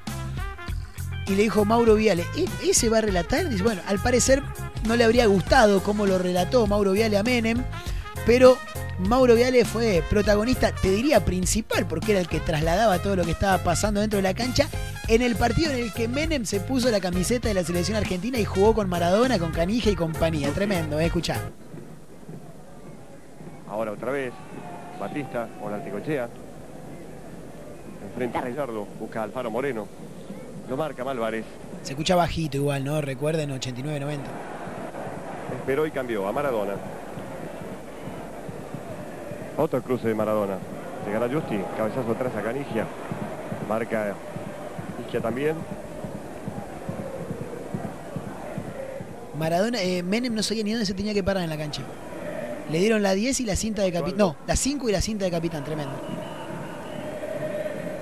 Y 1.27 1.35
le 1.35 1.43
dijo 1.45 1.65
Mauro 1.65 1.95
Viale, 1.95 2.25
¿e- 2.37 2.69
¿ese 2.69 2.89
va 2.89 2.99
a 2.99 3.03
relatar? 3.03 3.49
Dice, 3.49 3.63
bueno, 3.63 3.81
al 3.87 3.99
parecer 3.99 4.43
no 4.87 4.97
le 4.97 5.05
habría 5.05 5.27
gustado 5.27 5.83
cómo 5.83 6.07
lo 6.07 6.19
relató 6.19 6.67
Mauro 6.67 6.93
Viale 6.93 7.17
a 7.19 7.23
Menem, 7.23 7.63
pero 8.27 8.57
Mauro 8.99 9.35
Viale 9.35 9.65
fue 9.65 10.03
protagonista, 10.09 10.73
te 10.75 10.91
diría 10.91 11.25
principal, 11.25 11.87
porque 11.87 12.13
era 12.13 12.21
el 12.21 12.29
que 12.29 12.41
trasladaba 12.41 13.01
todo 13.01 13.17
lo 13.17 13.25
que 13.25 13.33
estaba 13.33 13.59
pasando 13.59 14.01
dentro 14.01 14.19
de 14.19 14.23
la 14.23 14.35
cancha, 14.35 14.69
en 15.09 15.23
el 15.23 15.35
partido 15.35 15.73
en 15.73 15.81
el 15.81 15.93
que 15.93 16.09
Menem 16.09 16.45
se 16.45 16.61
puso 16.61 16.91
la 16.91 17.01
camiseta 17.01 17.49
de 17.49 17.55
la 17.55 17.65
selección 17.65 17.97
argentina 17.97 18.39
y 18.39 18.45
jugó 18.45 18.75
con 18.75 18.89
Maradona, 18.89 19.39
con 19.39 19.51
Canija 19.51 19.91
y 19.91 19.97
compañía. 19.97 20.51
Tremendo, 20.53 21.01
¿eh? 21.01 21.07
escuchá. 21.07 21.41
Ahora 23.69 23.93
otra 23.93 24.13
vez. 24.13 24.33
Batista 25.01 25.49
con 25.61 25.73
la 25.73 25.79
Anticochea. 25.79 26.29
Enfrente 28.07 28.39
a 28.39 28.41
Gallardo. 28.43 28.87
Busca 29.01 29.21
a 29.21 29.23
Alfaro 29.25 29.51
Moreno. 29.51 29.89
Lo 30.69 30.77
marca 30.77 31.03
Álvarez. 31.03 31.45
Se 31.83 31.93
escucha 31.93 32.15
bajito 32.15 32.59
igual, 32.59 32.85
¿no? 32.85 33.01
Recuerden, 33.01 33.51
89-90. 33.51 34.19
Esperó 35.57 35.87
y 35.87 35.91
cambió 35.91 36.29
a 36.29 36.33
Maradona. 36.33 36.75
Otro 39.57 39.83
cruce 39.83 40.09
de 40.09 40.15
Maradona. 40.15 40.59
Llegará 41.07 41.29
Justi. 41.29 41.59
Cabezazo 41.77 42.13
atrás 42.13 42.33
a 42.37 42.43
Canigia. 42.43 42.87
Marca 43.69 44.15
Isquia 45.05 45.21
también. 45.21 45.57
Maradona, 49.39 49.83
eh, 49.83 50.03
Menem 50.03 50.35
no 50.35 50.43
sabía 50.43 50.63
ni 50.63 50.73
dónde 50.73 50.87
se 50.87 50.95
tenía 50.95 51.15
que 51.15 51.23
parar 51.23 51.43
en 51.43 51.51
la 51.51 51.57
cancha. 51.57 51.83
Le 52.71 52.79
dieron 52.79 53.03
la 53.03 53.13
10 53.13 53.41
y 53.41 53.45
la 53.45 53.57
cinta 53.57 53.83
de 53.83 53.93
capitán. 53.93 54.19
No, 54.19 54.37
la 54.47 54.57
5 54.57 54.89
y 54.89 54.93
la 54.93 55.01
cinta 55.01 55.25
de 55.25 55.31
capitán, 55.31 55.65
tremendo. 55.65 55.93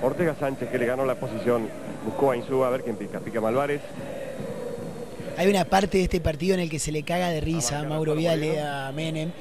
Ortega 0.02 0.34
Sánchez 0.38 0.70
que 0.70 0.78
le 0.78 0.86
ganó 0.86 1.04
la 1.04 1.14
posición. 1.14 1.68
Buscó 2.04 2.30
a 2.30 2.36
Insúa 2.36 2.68
a 2.68 2.70
ver 2.70 2.82
quién 2.82 2.96
pica. 2.96 3.20
Pica 3.20 3.40
Malvares. 3.40 3.80
Hay 5.40 5.48
una 5.48 5.64
parte 5.64 5.96
de 5.96 6.04
este 6.04 6.20
partido 6.20 6.52
en 6.52 6.60
el 6.60 6.68
que 6.68 6.78
se 6.78 6.92
le 6.92 7.02
caga 7.02 7.30
de 7.30 7.40
risa 7.40 7.78
a 7.78 7.84
Mauro 7.84 8.14
Viale 8.14 8.60
a 8.60 8.92
Menem, 8.92 9.32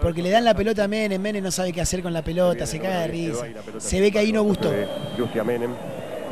porque 0.00 0.22
le 0.22 0.30
dan 0.30 0.44
la 0.44 0.54
pelota 0.54 0.84
a 0.84 0.86
Menem, 0.88 1.20
Menem 1.20 1.42
no 1.42 1.50
sabe 1.50 1.72
qué 1.72 1.80
hacer 1.80 2.00
con 2.00 2.12
la 2.12 2.22
pelota, 2.22 2.64
se 2.64 2.78
caga 2.78 3.00
de 3.00 3.08
risa. 3.08 3.44
Se 3.78 4.00
ve 4.00 4.12
que 4.12 4.20
ahí 4.20 4.30
no 4.30 4.44
gustó. 4.44 4.68
A 4.70 5.42
Menem. 5.42 5.72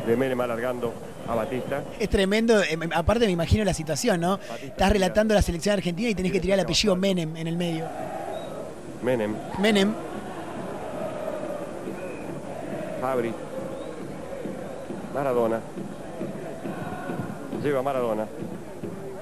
De 0.07 0.15
Menem 0.15 0.39
alargando 0.39 0.93
a 1.27 1.35
Batista. 1.35 1.83
Es 1.99 2.07
tremendo, 2.07 2.63
eh, 2.63 2.79
aparte 2.95 3.25
me 3.25 3.33
imagino 3.33 3.65
la 3.65 3.73
situación, 3.73 4.21
¿no? 4.21 4.39
Estás 4.63 4.93
relatando 4.93 5.33
la 5.33 5.41
selección 5.41 5.73
argentina 5.73 6.07
y 6.07 6.15
tenés 6.15 6.31
que 6.31 6.39
tirar 6.39 6.57
el 6.57 6.63
apellido 6.63 6.95
Menem 6.95 7.35
en 7.35 7.47
el 7.47 7.57
medio. 7.57 7.83
Menem. 9.03 9.35
Menem, 9.59 9.93
Fabri. 13.01 13.33
Maradona. 15.13 15.59
Lleva 17.61 17.81
Maradona. 17.81 18.25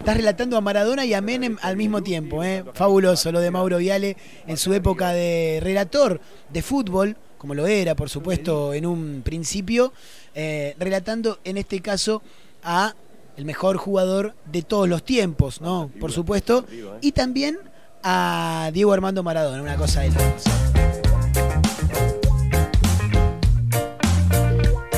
Estás 0.05 0.17
relatando 0.17 0.55
a 0.55 0.61
Maradona 0.61 1.03
y 1.03 1.15
a 1.15 1.21
Menem 1.21 1.57
al 1.63 1.77
mismo 1.77 2.03
tiempo, 2.03 2.43
¿eh? 2.43 2.63
Fabuloso 2.75 3.31
lo 3.31 3.39
de 3.39 3.49
Mauro 3.49 3.79
Viale 3.79 4.15
en 4.45 4.55
su 4.55 4.71
época 4.71 5.09
de 5.13 5.59
relator 5.63 6.21
de 6.53 6.61
fútbol, 6.61 7.17
como 7.39 7.55
lo 7.55 7.65
era, 7.65 7.95
por 7.95 8.07
supuesto, 8.11 8.75
en 8.75 8.85
un 8.85 9.23
principio, 9.25 9.93
eh, 10.35 10.75
relatando 10.77 11.39
en 11.43 11.57
este 11.57 11.79
caso 11.81 12.21
a 12.61 12.93
el 13.35 13.45
mejor 13.45 13.77
jugador 13.77 14.35
de 14.45 14.61
todos 14.61 14.87
los 14.87 15.03
tiempos, 15.03 15.59
¿no? 15.59 15.89
Por 15.99 16.11
supuesto, 16.11 16.65
y 17.01 17.11
también 17.11 17.57
a 18.03 18.69
Diego 18.71 18.93
Armando 18.93 19.23
Maradona, 19.23 19.59
una 19.59 19.75
cosa 19.75 20.01
de 20.01 20.09
locos. 20.09 20.43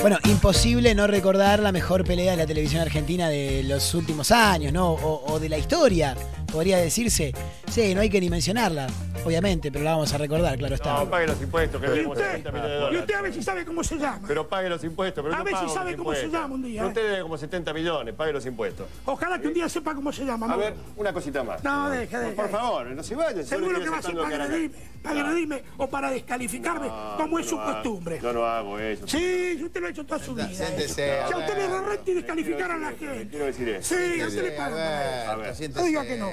Bueno, 0.08 0.22
imposible 0.30 0.96
no 0.96 1.06
recordar 1.06 1.60
la 1.60 1.74
mejor 1.74 2.06
pelea 2.06 2.32
de 2.32 2.38
la 2.38 2.46
televisión 2.46 2.82
argentina 2.82 3.28
de 3.28 3.62
los 3.64 3.94
últimos 3.94 4.32
años, 4.32 4.72
¿no? 4.72 4.92
O, 4.92 5.34
o 5.34 5.38
de 5.38 5.50
la 5.50 5.58
historia, 5.58 6.16
podría 6.58 6.78
decirse. 6.80 7.32
Sí, 7.70 7.94
no 7.94 8.02
hay 8.02 8.10
que 8.10 8.20
ni 8.20 8.32
mencionarla, 8.32 8.88
obviamente, 9.24 9.72
pero 9.72 9.84
la 9.86 9.92
vamos 9.92 10.12
a 10.12 10.18
recordar, 10.18 10.58
claro 10.58 10.74
está. 10.74 10.98
No, 11.04 11.08
pague 11.08 11.28
los 11.28 11.40
impuestos, 11.40 11.80
que 11.80 11.86
¿Y 11.86 11.90
debemos 11.92 12.18
usted? 12.18 12.32
70 12.32 12.52
millones 12.52 12.72
de 12.72 12.78
¿Y 12.78 12.80
dólares. 12.80 13.02
usted 13.02 13.14
a 13.14 13.22
ver 13.22 13.34
si 13.36 13.44
sabe 13.44 13.66
cómo 13.66 13.84
se 13.84 13.96
llama? 13.98 14.22
Pero 14.28 14.48
pague 14.50 14.68
los 14.70 14.84
impuestos. 14.84 15.24
Pero 15.24 15.36
A 15.36 15.38
no 15.38 15.44
ver 15.44 15.54
si 15.56 15.70
sabe 15.70 15.92
los 15.92 15.98
cómo 16.00 16.14
se 16.16 16.24
impuestos. 16.24 16.32
llama 16.42 16.56
un 16.56 16.64
día, 16.64 16.86
Usted 16.88 17.10
debe 17.12 17.22
como 17.22 17.38
70 17.38 17.74
millones, 17.74 18.16
pague 18.16 18.34
los 18.34 18.46
impuestos. 18.48 18.88
Ojalá 19.06 19.40
que 19.40 19.48
un 19.50 19.54
día 19.54 19.70
sepa 19.70 19.94
cómo 19.94 20.12
se 20.12 20.26
llama. 20.26 20.52
A 20.52 20.56
ver, 20.58 20.74
una 20.96 21.14
cosita 21.14 21.44
más. 21.44 21.64
No, 21.64 21.92
deje, 21.92 22.18
deje. 22.18 22.32
Por 22.34 22.50
favor, 22.50 22.88
no 22.88 23.04
se 23.04 23.14
vaya. 23.16 23.44
Seguro 23.44 23.80
que 23.80 23.90
va 23.90 23.98
a 23.98 24.02
ser 24.02 24.16
para 24.16 24.44
agredirme, 24.46 24.78
para 25.04 25.20
agredirme 25.22 25.64
o 25.78 25.88
para 25.88 26.10
descalificarme, 26.10 26.88
como 27.18 27.38
es 27.38 27.46
su 27.46 27.58
costumbre. 27.58 28.20
Yo 28.20 28.34
no 28.34 28.44
hago 28.46 28.80
eso. 28.80 29.08
Sí, 29.08 29.62
usted 29.64 29.80
lo 29.82 29.88
ha 29.88 29.90
hecho 29.92 30.04
toda 30.06 30.20
su 30.24 30.34
vida. 30.34 30.50
Siéntese. 30.52 31.20
Si 31.28 31.34
a 31.34 31.38
usted 31.38 31.56
le 31.56 31.64
Alberto. 31.66 31.82
da 31.84 31.90
renta 31.90 32.12
y 32.12 32.14
descalificar 32.16 32.72
a 32.72 32.78
la 32.78 32.90
gente. 32.94 33.28
Quiero 33.30 33.46
decir 33.46 33.70
eso. 33.70 33.94
Sí, 33.96 34.20
a 34.22 34.28
usted 34.28 34.44
le 34.44 34.52
pagan. 34.54 35.38
No 35.76 35.84
diga 35.84 36.04
que 36.06 36.18
no. 36.18 36.30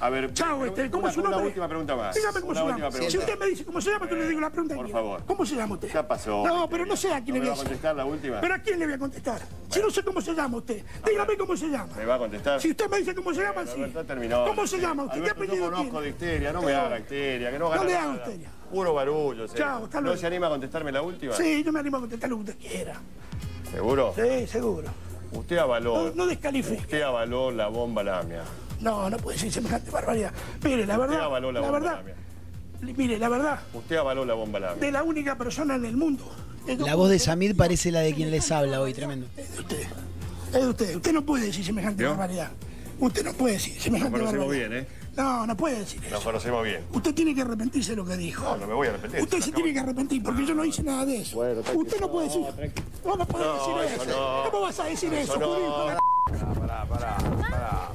A 0.00 0.10
ver, 0.10 0.32
Chao, 0.34 0.64
este, 0.64 0.90
¿cómo 0.90 1.02
una, 1.02 1.08
es 1.10 1.14
su 1.14 1.20
una 1.20 1.30
nombre? 1.30 1.46
última 1.48 1.68
pregunta 1.68 1.96
más. 1.96 2.14
Dígame 2.14 2.40
cómo 2.40 2.52
una 2.52 2.60
se 2.60 2.80
llama. 2.80 3.10
Si 3.10 3.18
usted 3.18 3.38
me 3.38 3.46
dice 3.46 3.64
cómo 3.64 3.80
se 3.80 3.90
llama, 3.90 4.08
yo 4.08 4.16
le 4.16 4.28
digo 4.28 4.40
la 4.40 4.50
pregunta. 4.50 4.74
Por 4.74 4.88
favor. 4.90 5.24
¿Cómo 5.26 5.46
se 5.46 5.56
llama 5.56 5.74
usted? 5.74 5.92
Ya 5.92 6.06
pasó. 6.06 6.44
No, 6.46 6.68
pero 6.68 6.86
no 6.86 6.96
sé 6.96 7.12
a 7.12 7.22
quién 7.22 7.36
¿No 7.38 7.42
le 7.44 7.50
voy 7.50 7.58
a 7.58 7.62
contestar 7.62 7.96
la 7.96 8.04
última? 8.04 8.40
¿Pero 8.40 8.54
a 8.54 8.58
quién 8.58 8.78
le 8.78 8.86
voy 8.86 8.94
a 8.94 8.98
contestar? 8.98 9.40
Si 9.70 9.80
no 9.80 9.90
sé 9.90 10.02
cómo 10.02 10.20
se 10.20 10.34
llama 10.34 10.56
usted. 10.58 10.84
Dígame 11.06 11.36
cómo 11.36 11.56
se 11.56 11.68
llama. 11.68 11.94
¿Me 11.96 12.04
va 12.04 12.14
a 12.14 12.18
contestar? 12.18 12.60
Si 12.60 12.70
usted 12.70 12.88
me 12.88 12.98
dice 12.98 13.14
cómo 13.14 13.34
se 13.34 13.42
llama, 13.42 13.64
sí. 13.66 13.84
¿Cómo 14.46 14.66
se 14.66 14.78
llama 14.80 15.04
usted? 15.04 15.22
¿Qué 15.22 15.30
apellido 15.30 15.64
conozco 15.70 15.84
tiene? 15.90 16.00
de 16.02 16.08
histeria, 16.10 16.52
no 16.52 16.62
me 16.62 16.72
No. 16.72 16.78
haga 16.80 16.98
histeria, 16.98 17.50
que 17.50 17.58
no 17.58 17.64
No 17.66 17.70
gana 17.70 17.84
le 17.84 17.96
haga 17.96 18.06
nada. 18.12 18.16
histeria. 18.24 18.50
Puro 18.70 18.94
barullo, 18.94 19.46
sí. 19.48 19.54
Chao, 19.56 19.84
hasta 19.84 20.00
¿No 20.00 20.16
se 20.16 20.26
anima 20.26 20.46
a 20.46 20.50
contestarme 20.50 20.90
la 20.92 21.02
última? 21.02 21.34
Sí, 21.34 21.62
yo 21.64 21.72
me 21.72 21.80
animo 21.80 21.98
a 21.98 22.00
contestar 22.00 22.28
lo 22.30 22.36
que 22.36 22.50
usted 22.50 22.56
quiera. 22.58 22.94
¿Seguro? 23.70 24.14
Sí, 24.16 24.46
seguro. 24.46 24.88
Usted 25.32 25.58
avaló. 25.58 26.08
No, 26.10 26.14
no 26.14 26.26
descalifique. 26.26 26.80
Usted 26.80 27.02
avaló 27.02 27.50
la 27.50 27.66
bomba 27.68 28.02
lamia. 28.04 28.42
No, 28.84 29.08
no 29.10 29.16
puede 29.16 29.36
decir 29.36 29.50
semejante 29.52 29.90
barbaridad. 29.90 30.32
Mire, 30.62 30.86
la 30.86 30.94
Usted 30.98 31.08
verdad, 31.08 31.24
avaló 31.24 31.50
la 31.52 31.60
la 31.60 31.66
bomba 31.66 31.78
verdad, 31.80 31.96
lamia. 31.96 32.94
mire, 32.96 33.18
la 33.18 33.28
verdad, 33.30 33.60
Usted 33.72 33.96
avaló 33.96 34.24
la 34.26 34.34
bomba 34.34 34.60
lamia. 34.60 34.76
de 34.84 34.92
la 34.92 35.02
única 35.02 35.36
persona 35.38 35.76
en 35.76 35.84
el 35.86 35.96
mundo. 35.96 36.30
es 36.68 36.78
La 36.80 36.94
voz 36.94 37.08
de 37.10 37.18
Samid 37.18 37.56
parece 37.56 37.90
la 37.90 38.00
de 38.00 38.14
quien 38.14 38.30
les 38.30 38.50
habla 38.52 38.80
hoy, 38.82 38.92
tremendo. 38.92 39.26
usted. 39.58 39.80
Es 40.48 40.52
de 40.52 40.68
usted. 40.68 40.96
Usted 40.96 41.12
no 41.12 41.24
puede 41.24 41.46
decir 41.46 41.64
semejante 41.64 42.04
barbaridad. 42.04 42.50
Usted 43.00 43.24
no 43.24 43.32
puede 43.32 43.54
decir 43.54 43.74
Nos 43.74 43.82
semejante 43.84 44.18
conocemos 44.18 44.46
barbaridad. 44.46 44.68
bien, 44.70 44.82
¿eh? 44.84 44.88
No, 45.16 45.46
no 45.46 45.56
puede 45.56 45.78
decir 45.80 46.00
eso. 46.04 46.14
Nos 46.14 46.24
conocemos 46.24 46.64
bien. 46.64 46.84
Usted 46.92 47.14
tiene 47.14 47.34
que 47.34 47.42
arrepentirse 47.42 47.90
de 47.90 47.96
lo 47.96 48.04
que 48.04 48.16
dijo. 48.16 48.44
No, 48.44 48.56
no 48.56 48.66
me 48.66 48.74
voy 48.74 48.86
a 48.88 48.90
arrepentir. 48.90 49.20
Usted 49.22 49.40
se 49.40 49.52
tiene 49.52 49.72
que 49.72 49.78
arrepentir 49.80 50.22
porque 50.22 50.44
yo 50.44 50.54
no 50.54 50.64
hice 50.64 50.82
nada 50.82 51.04
de 51.06 51.18
eso. 51.18 51.38
Usted 51.74 52.00
no 52.00 52.10
puede 52.10 52.26
decir. 52.26 52.42
No, 53.04 53.16
no 53.16 53.26
puede 53.26 53.44
No, 53.44 53.52
decir 53.54 53.94
eso 53.94 54.02
eso. 54.10 54.42
no. 54.44 54.50
¿Cómo 54.50 54.62
vas 54.64 54.80
a 54.80 54.84
decir 54.84 55.14
eso, 55.14 55.34
Eso 55.34 55.40
no. 55.40 56.04
Pará, 56.58 56.84
pará, 56.86 56.86
pará, 56.88 57.16
pará. 57.50 57.88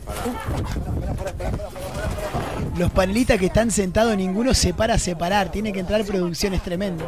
Los 2.77 2.91
panelistas 2.91 3.37
que 3.37 3.47
están 3.47 3.71
sentados, 3.71 4.15
ninguno 4.15 4.53
se 4.53 4.73
para 4.73 4.93
a 4.93 4.99
separar. 4.99 5.51
Tiene 5.51 5.73
que 5.73 5.79
entrar 5.81 6.05
producción, 6.05 6.53
es 6.53 6.61
tremendo. 6.63 7.05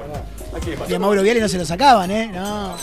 Aquí, 0.55 0.72
Y 0.89 0.93
a 0.93 0.99
Mauro 0.99 1.22
Viale 1.24 1.39
no 1.39 1.47
se 1.47 1.57
lo 1.57 1.66
sacaban, 1.66 2.12
¿eh? 2.12 2.28
No. 2.34 2.76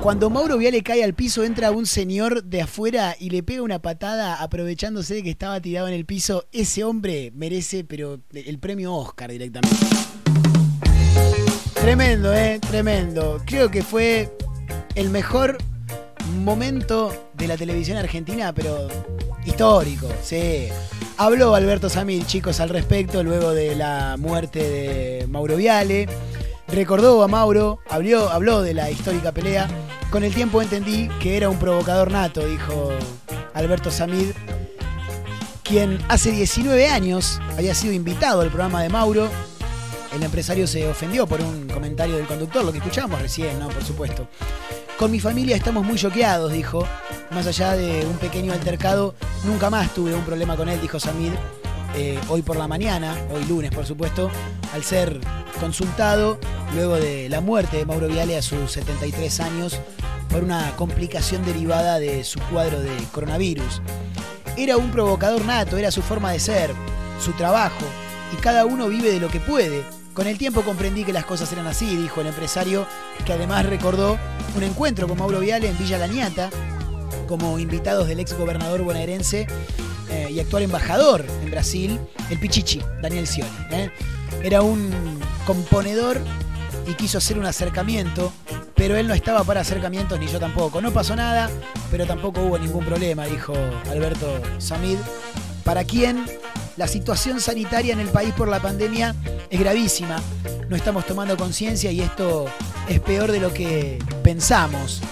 Cuando 0.00 0.30
Mauro 0.30 0.58
Viale 0.58 0.82
cae 0.82 1.04
al 1.04 1.14
piso, 1.14 1.44
entra 1.44 1.70
un 1.70 1.86
señor 1.86 2.44
de 2.44 2.62
afuera 2.62 3.16
y 3.18 3.30
le 3.30 3.42
pega 3.42 3.62
una 3.62 3.80
patada 3.80 4.42
aprovechándose 4.42 5.14
de 5.14 5.22
que 5.22 5.30
estaba 5.30 5.60
tirado 5.60 5.88
en 5.88 5.94
el 5.94 6.04
piso. 6.04 6.46
Ese 6.52 6.84
hombre 6.84 7.32
merece, 7.34 7.84
pero 7.84 8.20
el 8.32 8.58
premio 8.58 8.94
Oscar 8.94 9.30
directamente. 9.30 9.86
Tremendo, 11.74 12.34
¿eh? 12.34 12.58
Tremendo. 12.60 13.40
Creo 13.46 13.70
que 13.70 13.82
fue 13.82 14.36
el 14.94 15.10
mejor 15.10 15.58
momento 16.40 17.30
de 17.34 17.48
la 17.48 17.56
televisión 17.56 17.96
argentina, 17.96 18.52
pero 18.52 18.88
histórico, 19.44 20.08
sí. 20.22 20.68
Habló 21.16 21.54
Alberto 21.54 21.88
Samir, 21.88 22.26
chicos, 22.26 22.60
al 22.60 22.68
respecto, 22.68 23.22
luego 23.22 23.52
de 23.52 23.74
la 23.74 24.16
muerte 24.18 24.58
de 24.58 25.26
Mauro 25.28 25.56
Viale. 25.56 26.08
Recordó 26.68 27.22
a 27.22 27.28
Mauro, 27.28 27.80
habló, 27.88 28.28
habló 28.28 28.62
de 28.62 28.74
la 28.74 28.90
histórica 28.90 29.32
pelea. 29.32 29.68
Con 30.10 30.22
el 30.22 30.34
tiempo 30.34 30.60
entendí 30.60 31.08
que 31.20 31.36
era 31.36 31.48
un 31.48 31.58
provocador 31.58 32.10
nato, 32.10 32.46
dijo 32.46 32.90
Alberto 33.54 33.90
Samid, 33.90 34.32
quien 35.62 35.98
hace 36.08 36.30
19 36.30 36.88
años 36.88 37.40
había 37.56 37.74
sido 37.74 37.92
invitado 37.92 38.42
al 38.42 38.48
programa 38.48 38.82
de 38.82 38.90
Mauro. 38.90 39.28
El 40.14 40.22
empresario 40.22 40.66
se 40.66 40.88
ofendió 40.88 41.26
por 41.26 41.40
un 41.40 41.68
comentario 41.68 42.16
del 42.16 42.26
conductor, 42.26 42.64
lo 42.64 42.72
que 42.72 42.78
escuchábamos 42.78 43.20
recién, 43.20 43.58
¿no? 43.58 43.68
Por 43.68 43.84
supuesto. 43.84 44.28
Con 44.98 45.10
mi 45.10 45.20
familia 45.20 45.56
estamos 45.56 45.84
muy 45.84 45.96
choqueados, 45.96 46.52
dijo. 46.52 46.86
Más 47.30 47.46
allá 47.46 47.74
de 47.74 48.06
un 48.06 48.16
pequeño 48.16 48.52
altercado, 48.52 49.14
nunca 49.44 49.70
más 49.70 49.92
tuve 49.94 50.14
un 50.14 50.24
problema 50.24 50.56
con 50.56 50.68
él, 50.68 50.80
dijo 50.80 50.98
Samid. 50.98 51.32
Eh, 51.94 52.18
hoy 52.28 52.42
por 52.42 52.56
la 52.56 52.68
mañana, 52.68 53.16
hoy 53.32 53.44
lunes 53.44 53.70
por 53.70 53.86
supuesto, 53.86 54.30
al 54.72 54.84
ser 54.84 55.20
consultado 55.60 56.38
luego 56.74 56.96
de 56.96 57.28
la 57.28 57.40
muerte 57.40 57.78
de 57.78 57.86
Mauro 57.86 58.08
Viale 58.08 58.36
a 58.36 58.42
sus 58.42 58.70
73 58.72 59.40
años 59.40 59.80
por 60.28 60.44
una 60.44 60.74
complicación 60.76 61.44
derivada 61.44 61.98
de 61.98 62.24
su 62.24 62.40
cuadro 62.40 62.80
de 62.80 62.90
coronavirus. 63.12 63.82
Era 64.56 64.76
un 64.76 64.90
provocador 64.90 65.44
nato, 65.44 65.76
era 65.76 65.90
su 65.90 66.02
forma 66.02 66.32
de 66.32 66.40
ser, 66.40 66.72
su 67.20 67.32
trabajo, 67.32 67.84
y 68.32 68.36
cada 68.36 68.66
uno 68.66 68.88
vive 68.88 69.10
de 69.10 69.20
lo 69.20 69.28
que 69.28 69.40
puede. 69.40 69.84
Con 70.12 70.26
el 70.26 70.36
tiempo 70.36 70.62
comprendí 70.62 71.04
que 71.04 71.12
las 71.12 71.24
cosas 71.24 71.52
eran 71.52 71.66
así, 71.66 71.96
dijo 71.96 72.20
el 72.20 72.26
empresario, 72.26 72.86
que 73.24 73.32
además 73.32 73.66
recordó 73.66 74.18
un 74.56 74.62
encuentro 74.62 75.06
con 75.06 75.18
Mauro 75.18 75.40
Viale 75.40 75.68
en 75.68 75.78
Villa 75.78 75.98
Lañata, 75.98 76.50
como 77.26 77.58
invitados 77.58 78.08
del 78.08 78.20
ex 78.20 78.36
gobernador 78.36 78.82
bonaerense 78.82 79.46
eh, 80.10 80.28
y 80.30 80.40
actual 80.40 80.62
embajador 80.64 81.24
en 81.42 81.50
Brasil, 81.50 82.00
el 82.30 82.38
Pichichi, 82.38 82.80
Daniel 83.02 83.26
Scioli. 83.26 83.50
¿eh? 83.70 83.90
Era 84.42 84.62
un 84.62 84.90
componedor 85.46 86.20
y 86.86 86.94
quiso 86.94 87.18
hacer 87.18 87.38
un 87.38 87.46
acercamiento, 87.46 88.32
pero 88.74 88.96
él 88.96 89.06
no 89.06 89.14
estaba 89.14 89.44
para 89.44 89.60
acercamientos 89.60 90.18
ni 90.18 90.26
yo 90.26 90.38
tampoco. 90.38 90.80
No 90.80 90.92
pasó 90.92 91.14
nada, 91.14 91.50
pero 91.90 92.06
tampoco 92.06 92.42
hubo 92.42 92.58
ningún 92.58 92.84
problema, 92.84 93.26
dijo 93.26 93.52
Alberto 93.90 94.40
Samid, 94.58 94.98
para 95.64 95.84
quien 95.84 96.24
la 96.76 96.86
situación 96.86 97.40
sanitaria 97.40 97.92
en 97.92 98.00
el 98.00 98.08
país 98.08 98.32
por 98.34 98.48
la 98.48 98.60
pandemia 98.60 99.14
es 99.50 99.60
gravísima. 99.60 100.22
No 100.68 100.76
estamos 100.76 101.04
tomando 101.06 101.36
conciencia 101.36 101.90
y 101.90 102.00
esto 102.00 102.46
es 102.88 103.00
peor 103.00 103.32
de 103.32 103.40
lo 103.40 103.52
que 103.52 103.98
pensamos. 104.22 105.02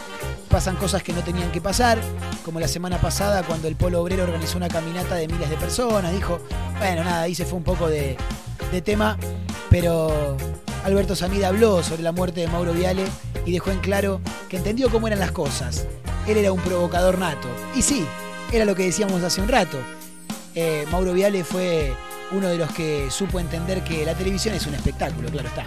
Pasan 0.51 0.77
cosas 0.77 1.03
que 1.03 1.13
no 1.13 1.23
tenían 1.23 1.51
que 1.51 1.61
pasar, 1.61 1.99
como 2.45 2.61
la 2.61 2.69
semana 2.69 2.99
pasada 3.01 3.43
cuando 3.43 3.69
el 3.69 3.77
Polo 3.77 4.01
Obrero 4.01 4.23
organizó 4.23 4.57
una 4.57 4.69
caminata 4.69 5.15
de 5.17 5.29
miles 5.29 5.51
de 5.51 5.57
personas. 5.57 6.13
Dijo, 6.13 6.39
bueno, 6.79 7.05
nada, 7.05 7.23
ahí 7.23 7.35
se 7.35 7.45
fue 7.45 7.59
un 7.59 7.65
poco 7.65 7.89
de, 7.89 8.17
de 8.73 8.83
tema, 8.83 9.19
pero 9.71 10.37
Alberto 10.85 11.17
Samida 11.17 11.49
habló 11.49 11.83
sobre 11.83 12.03
la 12.03 12.13
muerte 12.13 12.41
de 12.41 12.47
Mauro 12.47 12.73
Viale 12.73 13.05
y 13.45 13.53
dejó 13.53 13.71
en 13.71 13.81
claro 13.81 14.21
que 14.49 14.57
entendió 14.57 14.89
cómo 14.89 15.09
eran 15.09 15.19
las 15.19 15.33
cosas. 15.33 15.87
Él 16.27 16.37
era 16.37 16.53
un 16.53 16.61
provocador 16.61 17.19
nato. 17.19 17.49
Y 17.75 17.83
sí, 17.83 18.07
era 18.53 18.65
lo 18.65 18.75
que 18.75 18.85
decíamos 18.85 19.23
hace 19.23 19.41
un 19.41 19.49
rato. 19.49 19.79
Eh, 20.55 20.87
Mauro 20.91 21.13
Viale 21.13 21.45
fue 21.45 21.93
uno 22.33 22.49
de 22.49 22.57
los 22.57 22.71
que 22.73 23.11
supo 23.11 23.41
entender 23.41 23.83
que 23.85 24.05
la 24.05 24.15
televisión 24.15 24.55
es 24.55 24.67
un 24.67 24.75
espectáculo, 24.75 25.29
claro 25.29 25.49
está. 25.49 25.67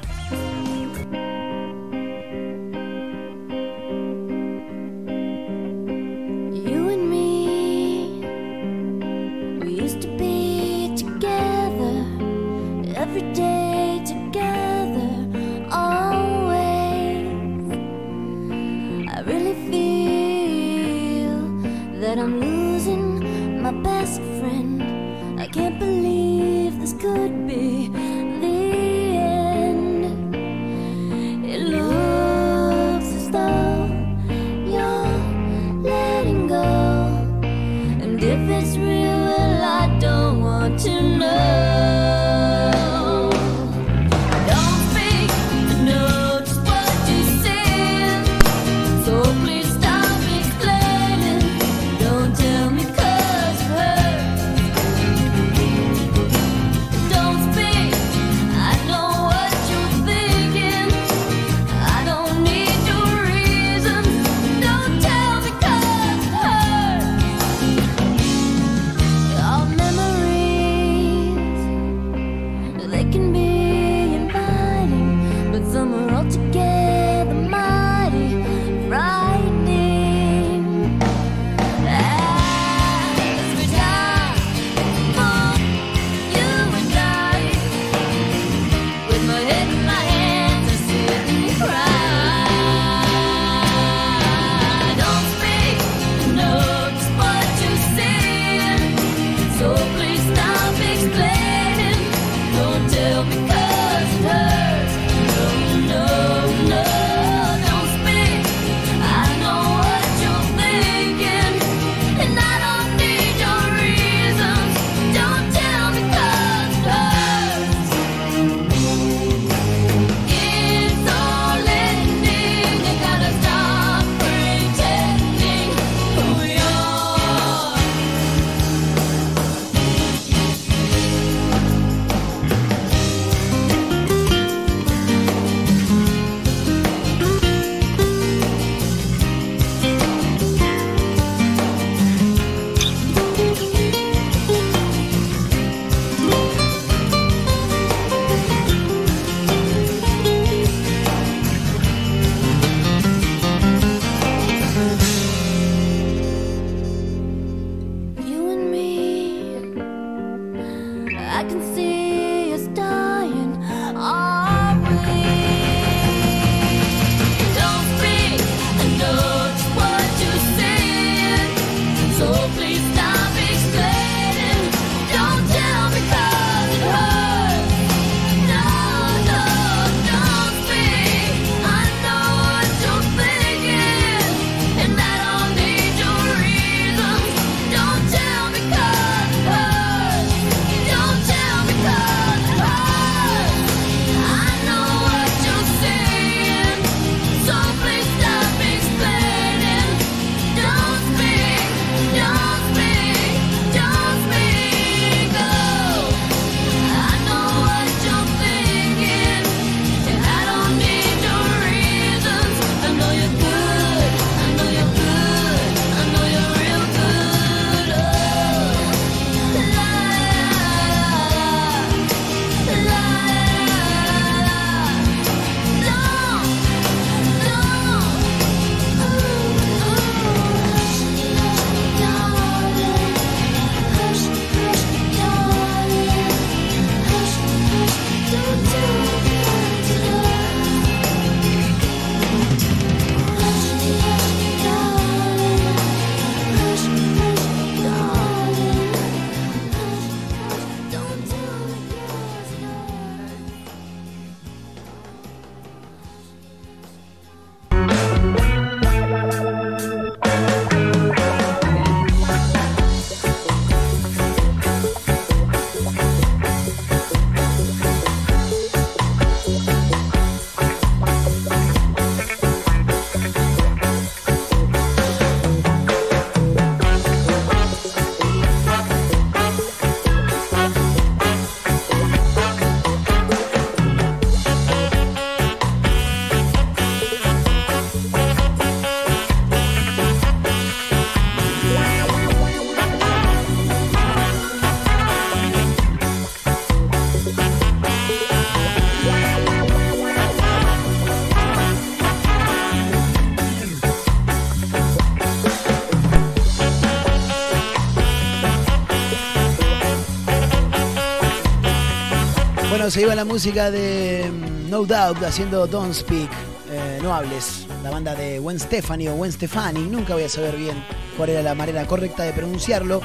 Se 312.89 313.01
iba 313.03 313.13
la 313.13 313.23
música 313.23 313.69
de 313.69 314.31
mm, 314.31 314.67
No 314.71 314.83
Doubt 314.83 315.21
haciendo 315.23 315.67
Don't 315.67 315.93
Speak, 315.93 316.31
eh, 316.71 316.97
No 317.03 317.13
Hables, 317.13 317.67
la 317.83 317.91
banda 317.91 318.15
de 318.15 318.39
Gwen 318.39 318.59
Stefani 318.59 319.07
o 319.09 319.13
Gwen 319.13 319.31
Stefani, 319.31 319.81
nunca 319.81 320.15
voy 320.15 320.23
a 320.23 320.29
saber 320.29 320.55
bien 320.57 320.83
cuál 321.15 321.29
era 321.29 321.43
la 321.43 321.53
manera 321.53 321.85
correcta 321.85 322.23
de 322.23 322.33
pronunciarlo. 322.33 323.01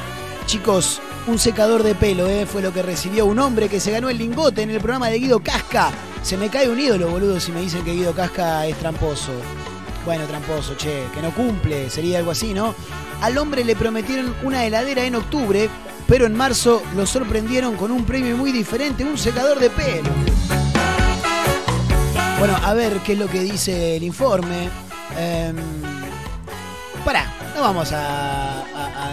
Chicos, 0.46 1.02
un 1.26 1.38
secador 1.38 1.82
de 1.82 1.94
pelo 1.94 2.26
eh, 2.28 2.46
fue 2.46 2.62
lo 2.62 2.72
que 2.72 2.82
recibió 2.82 3.26
un 3.26 3.38
hombre 3.38 3.68
que 3.68 3.78
se 3.78 3.90
ganó 3.90 4.08
el 4.08 4.16
lingote 4.16 4.62
en 4.62 4.70
el 4.70 4.78
programa 4.78 5.10
de 5.10 5.18
Guido 5.18 5.40
Casca. 5.40 5.90
Se 6.22 6.38
me 6.38 6.48
cae 6.48 6.70
un 6.70 6.80
ídolo, 6.80 7.10
boludo, 7.10 7.38
si 7.38 7.52
me 7.52 7.60
dicen 7.60 7.84
que 7.84 7.92
Guido 7.92 8.14
Casca 8.14 8.66
es 8.66 8.78
tramposo. 8.78 9.32
Bueno, 10.06 10.24
tramposo, 10.24 10.76
che, 10.76 11.04
que 11.12 11.20
no 11.20 11.30
cumple, 11.34 11.90
sería 11.90 12.20
algo 12.20 12.30
así, 12.30 12.54
¿no? 12.54 12.74
Al 13.20 13.36
hombre 13.36 13.64
le 13.64 13.76
prometieron 13.76 14.34
una 14.44 14.64
heladera 14.64 15.04
en 15.04 15.16
octubre 15.16 15.68
pero 16.06 16.26
en 16.26 16.36
marzo 16.36 16.82
lo 16.94 17.06
sorprendieron 17.06 17.76
con 17.76 17.90
un 17.90 18.04
premio 18.04 18.36
muy 18.36 18.52
diferente, 18.52 19.04
un 19.04 19.18
secador 19.18 19.58
de 19.58 19.70
pelo. 19.70 20.10
Bueno, 22.38 22.56
a 22.62 22.74
ver 22.74 22.98
qué 22.98 23.12
es 23.12 23.18
lo 23.18 23.26
que 23.28 23.40
dice 23.40 23.96
el 23.96 24.02
informe. 24.02 24.68
Em, 25.16 25.56
pará, 27.04 27.32
no 27.54 27.62
vamos 27.62 27.90
a, 27.92 28.64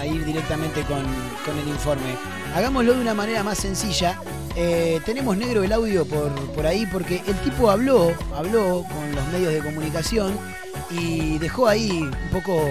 ir 0.05 0.25
directamente 0.25 0.81
con, 0.83 1.03
con 1.45 1.57
el 1.57 1.67
informe. 1.67 2.15
Hagámoslo 2.55 2.93
de 2.93 3.01
una 3.01 3.13
manera 3.13 3.43
más 3.43 3.59
sencilla. 3.59 4.19
Eh, 4.55 4.99
tenemos 5.05 5.37
negro 5.37 5.63
el 5.63 5.71
audio 5.71 6.05
por, 6.05 6.29
por 6.53 6.65
ahí 6.65 6.85
porque 6.91 7.21
el 7.25 7.35
tipo 7.41 7.69
habló, 7.69 8.11
habló 8.35 8.83
con 8.83 9.15
los 9.15 9.27
medios 9.27 9.53
de 9.53 9.59
comunicación 9.59 10.37
y 10.89 11.37
dejó 11.37 11.67
ahí 11.67 12.01
un 12.01 12.29
poco 12.31 12.61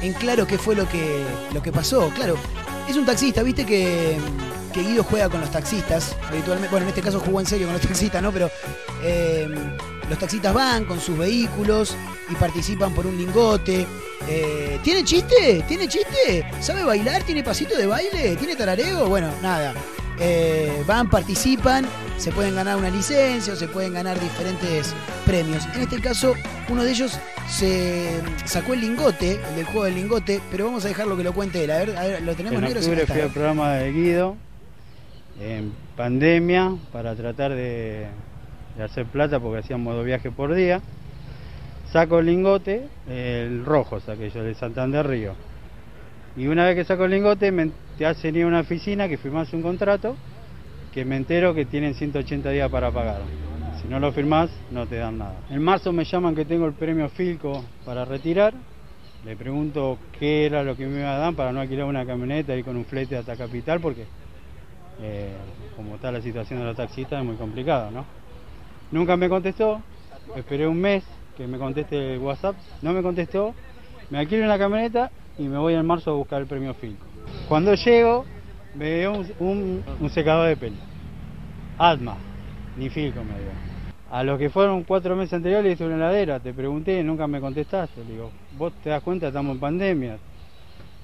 en 0.00 0.12
claro 0.14 0.46
qué 0.46 0.56
fue 0.56 0.74
lo 0.74 0.88
que, 0.88 1.24
lo 1.52 1.62
que 1.62 1.72
pasó. 1.72 2.10
Claro, 2.14 2.36
es 2.88 2.96
un 2.96 3.04
taxista, 3.04 3.42
viste 3.42 3.64
que, 3.64 4.18
Guido 4.74 5.02
juega 5.04 5.30
con 5.30 5.40
los 5.40 5.50
taxistas 5.50 6.14
habitualmente. 6.28 6.70
Bueno, 6.70 6.84
en 6.84 6.90
este 6.90 7.00
caso 7.00 7.18
jugó 7.18 7.40
en 7.40 7.46
serio 7.46 7.66
con 7.66 7.74
los 7.74 7.82
taxistas, 7.86 8.22
¿no? 8.22 8.30
Pero 8.30 8.50
eh, 9.02 9.48
los 10.08 10.18
taxistas 10.18 10.52
van 10.52 10.84
con 10.84 11.00
sus 11.00 11.16
vehículos 11.16 11.96
y 12.28 12.34
participan 12.34 12.92
por 12.92 13.06
un 13.06 13.16
lingote. 13.16 13.86
Eh, 14.28 14.78
¿Tiene 14.82 15.02
chiste? 15.02 15.64
¿Tiene 15.66 15.88
chiste? 15.88 16.44
¿Sabe 16.60 16.84
bailar? 16.84 17.22
¿Tiene 17.22 17.42
pasito 17.42 17.76
de 17.76 17.86
baile? 17.86 18.36
¿Tiene 18.36 18.54
tarareo? 18.54 19.08
Bueno, 19.08 19.30
nada. 19.40 19.72
Eh, 20.18 20.82
van, 20.86 21.10
participan, 21.10 21.84
se 22.16 22.32
pueden 22.32 22.54
ganar 22.54 22.76
una 22.76 22.88
licencia 22.88 23.52
o 23.52 23.56
se 23.56 23.68
pueden 23.68 23.92
ganar 23.92 24.18
diferentes 24.18 24.94
premios. 25.26 25.66
En 25.74 25.82
este 25.82 26.00
caso, 26.00 26.34
uno 26.68 26.82
de 26.84 26.90
ellos 26.90 27.18
se 27.48 28.20
sacó 28.46 28.74
el 28.74 28.80
lingote, 28.80 29.40
el 29.50 29.56
del 29.56 29.64
juego 29.66 29.84
del 29.84 29.94
lingote, 29.96 30.40
pero 30.50 30.66
vamos 30.66 30.84
a 30.84 30.88
dejarlo 30.88 31.16
que 31.16 31.24
lo 31.24 31.34
cuente 31.34 31.62
él. 31.62 31.70
A 31.70 31.78
ver, 31.78 31.96
a 31.96 32.02
ver, 32.06 32.22
lo 32.22 32.34
tenemos 32.34 32.58
En 32.58 32.64
negro. 32.64 32.80
está. 32.80 33.12
fui 33.12 33.22
al 33.22 33.30
programa 33.30 33.74
de 33.74 33.92
Guido 33.92 34.36
en 35.40 35.72
pandemia 35.96 36.74
para 36.92 37.14
tratar 37.14 37.50
de, 37.54 38.06
de 38.76 38.82
hacer 38.82 39.04
plata 39.04 39.38
porque 39.38 39.58
hacíamos 39.58 39.92
modo 39.92 40.02
viaje 40.02 40.30
por 40.30 40.54
día. 40.54 40.80
Saco 41.92 42.18
el 42.18 42.26
lingote, 42.26 42.88
el 43.08 43.64
rojo 43.64 44.00
saqué 44.00 44.30
yo, 44.30 44.42
de 44.42 44.54
Santander 44.54 45.06
Río. 45.06 45.34
Y 46.36 46.46
una 46.48 46.64
vez 46.64 46.74
que 46.74 46.84
saco 46.84 47.04
el 47.04 47.12
lingote 47.12 47.52
me, 47.52 47.70
te 47.96 48.06
hacen 48.06 48.36
ir 48.36 48.44
a 48.44 48.46
una 48.46 48.60
oficina 48.60 49.08
que 49.08 49.16
firmás 49.16 49.52
un 49.52 49.62
contrato 49.62 50.16
que 50.92 51.04
me 51.04 51.16
entero 51.16 51.54
que 51.54 51.66
tienen 51.66 51.94
180 51.94 52.50
días 52.50 52.70
para 52.70 52.90
pagar. 52.90 53.20
Si 53.80 53.88
no 53.88 54.00
lo 54.00 54.12
firmás 54.12 54.50
no 54.70 54.86
te 54.86 54.96
dan 54.96 55.18
nada. 55.18 55.36
En 55.50 55.62
marzo 55.62 55.92
me 55.92 56.04
llaman 56.04 56.34
que 56.34 56.44
tengo 56.44 56.66
el 56.66 56.72
premio 56.72 57.08
Filco 57.08 57.64
para 57.84 58.04
retirar. 58.04 58.54
Le 59.24 59.36
pregunto 59.36 59.98
qué 60.18 60.46
era 60.46 60.62
lo 60.62 60.76
que 60.76 60.86
me 60.86 61.00
iba 61.00 61.14
a 61.14 61.18
dar 61.18 61.34
para 61.34 61.52
no 61.52 61.60
alquilar 61.60 61.86
una 61.86 62.06
camioneta 62.06 62.56
y 62.56 62.62
con 62.62 62.76
un 62.76 62.84
flete 62.84 63.16
hasta 63.16 63.36
Capital 63.36 63.80
porque 63.80 64.06
eh, 65.02 65.34
como 65.76 65.96
está 65.96 66.10
la 66.10 66.20
situación 66.20 66.60
de 66.60 66.66
los 66.66 66.76
taxistas 66.76 67.20
es 67.20 67.26
muy 67.26 67.36
complicado, 67.36 67.90
¿no? 67.90 68.04
Nunca 68.92 69.16
me 69.16 69.28
contestó, 69.28 69.82
esperé 70.36 70.66
un 70.66 70.80
mes 70.80 71.04
que 71.36 71.46
me 71.46 71.58
conteste 71.58 72.14
el 72.14 72.20
WhatsApp, 72.20 72.56
no 72.82 72.92
me 72.92 73.02
contestó, 73.02 73.54
me 74.10 74.18
alquilo 74.18 74.44
una 74.44 74.58
camioneta 74.58 75.10
y 75.38 75.42
me 75.42 75.58
voy 75.58 75.74
en 75.74 75.84
marzo 75.84 76.12
a 76.12 76.14
buscar 76.14 76.40
el 76.40 76.46
premio 76.46 76.72
Filco. 76.74 77.05
Cuando 77.48 77.74
llego, 77.74 78.26
veo 78.74 79.12
un, 79.12 79.32
un- 79.38 79.82
un 80.00 80.10
secador 80.10 80.48
de 80.48 80.56
pelo. 80.56 80.76
Atma, 81.78 82.16
ni 82.76 82.88
Filco 82.90 83.22
me 83.24 83.38
dio. 83.38 83.52
A 84.10 84.22
los 84.22 84.38
que 84.38 84.50
fueron 84.50 84.84
cuatro 84.84 85.16
meses 85.16 85.34
anteriores 85.34 85.74
hice 85.74 85.84
una 85.84 85.96
heladera, 85.96 86.38
te 86.40 86.52
pregunté, 86.52 87.02
nunca 87.02 87.26
me 87.26 87.40
contestaste. 87.40 88.04
Le 88.04 88.12
digo, 88.12 88.30
vos 88.56 88.72
te 88.82 88.90
das 88.90 89.02
cuenta, 89.02 89.28
estamos 89.28 89.54
en 89.54 89.60
pandemia, 89.60 90.18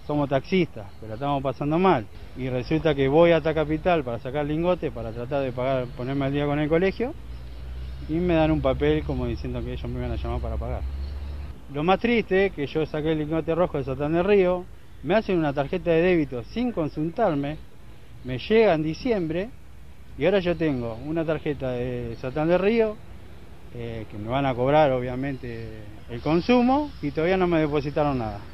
somos 0.07 0.29
taxistas, 0.29 0.87
pero 1.01 1.15
estamos 1.15 1.43
pasando 1.43 1.79
mal. 1.79 2.07
Y 2.37 2.49
resulta 2.49 2.95
que 2.95 3.09
voy 3.09 3.33
hasta 3.33 3.53
Capital 3.55 4.05
para 4.05 4.19
sacar 4.21 4.47
lingote, 4.47 4.91
para 4.91 5.11
tratar 5.11 5.43
de 5.43 5.53
ponerme 5.53 6.25
al 6.27 6.33
día 6.33 6.47
con 6.47 6.59
el 6.59 6.69
colegio, 6.69 7.13
y 8.09 8.15
me 8.15 8.35
dan 8.35 8.51
un 8.51 8.61
papel 8.61 9.03
como 9.05 9.27
diciendo 9.27 9.61
que 9.63 9.73
ellos 9.73 9.91
me 9.91 9.99
iban 9.99 10.13
a 10.13 10.17
llamar 10.17 10.41
para 10.41 10.57
pagar. 10.57 10.83
Lo 11.75 11.83
más 11.83 11.99
triste 11.99 12.47
es 12.47 12.53
que 12.53 12.67
yo 12.67 12.87
saqué 12.87 13.13
el 13.13 13.19
lingote 13.19 13.55
rojo 13.55 13.79
de 13.79 13.85
Satán 13.85 14.13
de 14.13 14.23
Río, 14.23 14.65
me 15.03 15.15
hacen 15.15 15.39
una 15.39 15.53
tarjeta 15.53 15.91
de 15.91 16.03
débito 16.03 16.43
sin 16.45 16.73
consultarme, 16.73 17.59
me 18.25 18.39
llega 18.39 18.75
en 18.75 18.83
diciembre 18.83 19.51
y 20.17 20.25
ahora 20.25 20.39
yo 20.41 20.57
tengo 20.57 20.95
una 20.97 21.25
tarjeta 21.25 21.73
de 21.73 22.17
Satán 22.21 22.49
de 22.49 22.59
Río 22.59 22.97
eh, 23.75 24.07
que 24.11 24.19
me 24.19 24.29
van 24.29 24.47
a 24.47 24.55
cobrar 24.55 24.93
obviamente 24.93 25.87
el 26.09 26.21
consumo 26.21 26.91
y 27.01 27.11
todavía 27.11 27.37
no 27.37 27.47
me 27.47 27.61
depositaron 27.61 28.19
nada. 28.19 28.45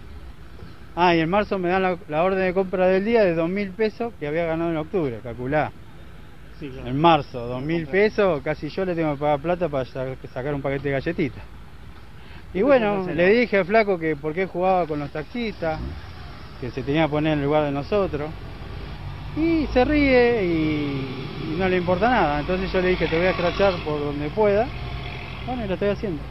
Ah, 0.94 1.14
y 1.14 1.20
en 1.20 1.28
marzo 1.30 1.58
me 1.58 1.68
dan 1.68 1.82
la, 1.82 1.98
la 2.08 2.24
orden 2.24 2.40
de 2.44 2.54
compra 2.54 2.88
del 2.88 3.04
día 3.04 3.22
de 3.24 3.34
dos 3.34 3.48
mil 3.48 3.72
pesos 3.74 4.14
que 4.18 4.26
había 4.26 4.44
ganado 4.46 4.70
en 4.70 4.76
octubre, 4.78 5.20
calculá. 5.22 5.72
En 6.84 6.96
marzo, 7.00 7.46
dos 7.46 7.62
mil 7.62 7.86
pesos, 7.86 8.42
casi 8.42 8.68
yo 8.68 8.84
le 8.84 8.94
tengo 8.94 9.14
que 9.14 9.20
pagar 9.20 9.40
plata 9.40 9.68
para 9.68 9.84
sa- 9.84 10.16
sacar 10.32 10.54
un 10.54 10.62
paquete 10.62 10.88
de 10.88 10.92
galletitas. 10.92 11.44
Y 12.52 12.62
bueno, 12.62 13.04
le 13.14 13.28
dije 13.30 13.58
al 13.58 13.66
flaco 13.66 13.98
que 13.98 14.16
por 14.16 14.34
qué 14.34 14.46
jugaba 14.46 14.86
con 14.86 14.98
los 14.98 15.10
taxistas, 15.10 15.80
que 16.60 16.70
se 16.70 16.82
tenía 16.82 17.04
que 17.04 17.10
poner 17.10 17.34
en 17.34 17.44
lugar 17.44 17.64
de 17.64 17.70
nosotros. 17.70 18.30
Y 19.36 19.66
se 19.72 19.84
ríe 19.84 20.44
y, 20.44 21.52
y 21.52 21.56
no 21.58 21.68
le 21.68 21.76
importa 21.76 22.08
nada. 22.08 22.40
Entonces 22.40 22.72
yo 22.72 22.80
le 22.80 22.88
dije, 22.88 23.06
te 23.06 23.16
voy 23.16 23.26
a 23.26 23.30
escrachar 23.30 23.74
por 23.84 24.00
donde 24.00 24.28
pueda. 24.30 24.66
Bueno, 25.46 25.64
y 25.64 25.68
lo 25.68 25.74
estoy 25.74 25.88
haciendo. 25.88 26.22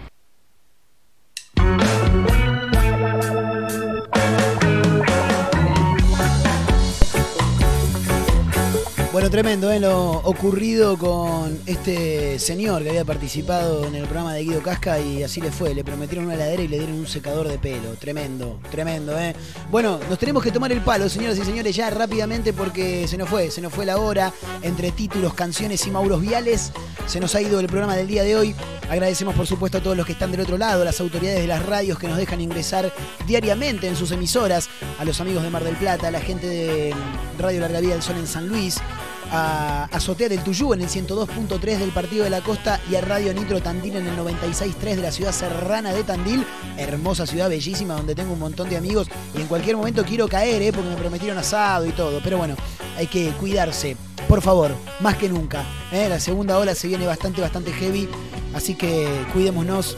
Bueno, 9.18 9.32
tremendo, 9.32 9.72
¿eh? 9.72 9.80
Lo 9.80 10.12
ocurrido 10.12 10.96
con 10.96 11.60
este 11.66 12.38
señor 12.38 12.84
que 12.84 12.90
había 12.90 13.04
participado 13.04 13.88
en 13.88 13.96
el 13.96 14.04
programa 14.04 14.36
de 14.36 14.44
Guido 14.44 14.62
Casca 14.62 15.00
y 15.00 15.24
así 15.24 15.42
le 15.42 15.52
fue. 15.52 15.74
Le 15.74 15.84
prometieron 15.84 16.26
una 16.26 16.36
heladera 16.36 16.62
y 16.62 16.68
le 16.68 16.78
dieron 16.78 17.00
un 17.00 17.08
secador 17.08 17.48
de 17.48 17.58
pelo. 17.58 17.94
Tremendo, 18.00 18.60
tremendo, 18.70 19.18
¿eh? 19.18 19.36
Bueno, 19.72 20.00
nos 20.08 20.20
tenemos 20.20 20.44
que 20.44 20.52
tomar 20.52 20.72
el 20.72 20.82
palo, 20.82 21.10
señoras 21.10 21.36
y 21.40 21.44
señores, 21.44 21.76
ya 21.76 21.90
rápidamente 21.90 22.54
porque 22.54 23.08
se 23.08 23.18
nos 23.18 23.28
fue, 23.28 23.50
se 23.50 23.60
nos 23.60 23.74
fue 23.74 23.88
la 23.88 23.98
hora. 23.98 24.32
Entre 24.62 24.92
títulos, 24.92 25.34
canciones 25.34 25.88
y 25.88 25.90
Mauros 25.90 26.22
Viales, 26.22 26.72
se 27.08 27.20
nos 27.20 27.34
ha 27.34 27.42
ido 27.42 27.60
el 27.60 27.66
programa 27.66 27.96
del 27.96 28.06
día 28.06 28.22
de 28.22 28.36
hoy. 28.36 28.56
Agradecemos, 28.88 29.34
por 29.34 29.48
supuesto, 29.48 29.80
a 29.80 29.82
todos 29.82 29.98
los 29.98 30.06
que 30.06 30.12
están 30.12 30.32
del 30.32 30.42
otro 30.42 30.60
lado, 30.60 30.84
a 30.84 30.86
las 30.86 31.02
autoridades 31.02 31.42
de 31.42 31.48
las 31.48 31.66
radios 31.66 31.98
que 31.98 32.08
nos 32.08 32.18
dejan 32.18 32.40
ingresar 32.40 32.94
diariamente 33.26 33.88
en 33.88 33.96
sus 33.96 34.12
emisoras, 34.12 34.70
a 35.00 35.06
los 35.06 35.20
amigos 35.20 35.42
de 35.42 35.50
Mar 35.50 35.64
del 35.64 35.76
Plata, 35.76 36.08
a 36.08 36.12
la 36.12 36.22
gente 36.22 36.48
de 36.48 36.94
Radio 37.40 37.62
Larga 37.62 37.80
Vida 37.80 37.94
del 37.94 38.04
Sol 38.04 38.16
en 38.18 38.28
San 38.28 38.48
Luis, 38.48 38.78
a 39.32 39.86
Azotea 39.86 40.30
del 40.30 40.44
Tuyú 40.44 40.74
en 40.74 40.82
el 40.82 40.90
102.3 40.90 41.78
del 41.78 41.92
Partido 41.92 42.24
de 42.24 42.30
la 42.30 42.42
Costa 42.42 42.80
y 42.90 42.96
a 42.96 43.02
Radio 43.02 43.34
Nitro 43.34 43.62
Tandil 43.62 43.96
en 43.96 44.08
el 44.08 44.18
96.3 44.18 44.96
de 44.96 45.02
la 45.02 45.12
ciudad 45.12 45.32
serrana 45.32 45.94
de 45.94 46.04
Tandil. 46.04 46.46
Hermosa 46.78 47.26
ciudad, 47.26 47.50
bellísima, 47.50 47.96
donde 47.96 48.16
tengo 48.16 48.34
un 48.34 48.40
montón 48.40 48.70
de 48.70 48.78
amigos 48.78 49.08
y 49.36 49.42
en 49.42 49.48
cualquier 49.48 49.78
momento 49.78 50.04
quiero 50.04 50.28
caer, 50.28 50.62
¿eh? 50.62 50.72
porque 50.72 50.90
me 50.90 50.96
prometieron 50.96 51.38
asado 51.38 51.86
y 51.86 51.92
todo. 51.92 52.20
Pero 52.24 52.38
bueno, 52.38 52.56
hay 52.98 53.08
que 53.08 53.32
cuidarse, 53.32 53.98
por 54.28 54.42
favor, 54.42 54.72
más 55.00 55.18
que 55.18 55.30
nunca. 55.30 55.64
¿eh? 55.92 56.08
La 56.10 56.20
segunda 56.20 56.58
ola 56.58 56.76
se 56.76 56.88
viene 56.88 57.06
bastante, 57.06 57.42
bastante 57.42 57.72
heavy, 57.74 58.10
así 58.54 58.76
que 58.76 59.08
cuidémonos. 59.34 59.98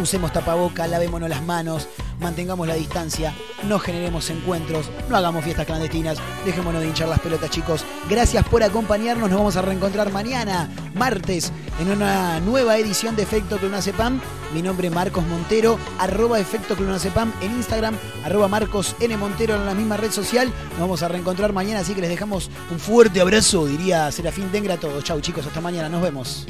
Usemos 0.00 0.32
tapaboca, 0.32 0.86
lavémonos 0.86 1.28
las 1.28 1.42
manos, 1.42 1.86
mantengamos 2.22 2.66
la 2.66 2.74
distancia, 2.74 3.34
no 3.68 3.78
generemos 3.78 4.30
encuentros, 4.30 4.90
no 5.08 5.16
hagamos 5.16 5.44
fiestas 5.44 5.66
clandestinas, 5.66 6.18
dejémonos 6.44 6.80
de 6.80 6.88
hinchar 6.88 7.08
las 7.08 7.20
pelotas, 7.20 7.50
chicos. 7.50 7.84
Gracias 8.08 8.46
por 8.48 8.62
acompañarnos, 8.62 9.28
nos 9.28 9.38
vamos 9.38 9.56
a 9.56 9.62
reencontrar 9.62 10.12
mañana, 10.12 10.70
martes, 10.94 11.52
en 11.80 11.90
una 11.90 12.40
nueva 12.40 12.78
edición 12.78 13.16
de 13.16 13.22
Efecto 13.22 13.58
Clonacepam. 13.58 14.20
Mi 14.54 14.62
nombre 14.62 14.88
es 14.88 14.94
Marcos 14.94 15.26
Montero, 15.26 15.78
arroba 15.98 16.38
Efecto 16.38 16.76
Clonacepam 16.76 17.32
en 17.40 17.52
Instagram, 17.52 17.96
arroba 18.24 18.48
Marcos 18.48 18.94
N. 19.00 19.16
Montero 19.16 19.56
en 19.56 19.66
la 19.66 19.74
misma 19.74 19.96
red 19.96 20.10
social. 20.10 20.52
Nos 20.72 20.80
vamos 20.80 21.02
a 21.02 21.08
reencontrar 21.08 21.52
mañana, 21.52 21.80
así 21.80 21.94
que 21.94 22.00
les 22.00 22.10
dejamos 22.10 22.50
un 22.70 22.78
fuerte 22.78 23.20
abrazo, 23.20 23.66
diría 23.66 24.10
Serafín 24.12 24.52
Dengra 24.52 24.74
a 24.74 24.78
todos. 24.78 25.02
Chau 25.04 25.20
chicos, 25.20 25.46
hasta 25.46 25.60
mañana, 25.60 25.88
nos 25.88 26.02
vemos. 26.02 26.46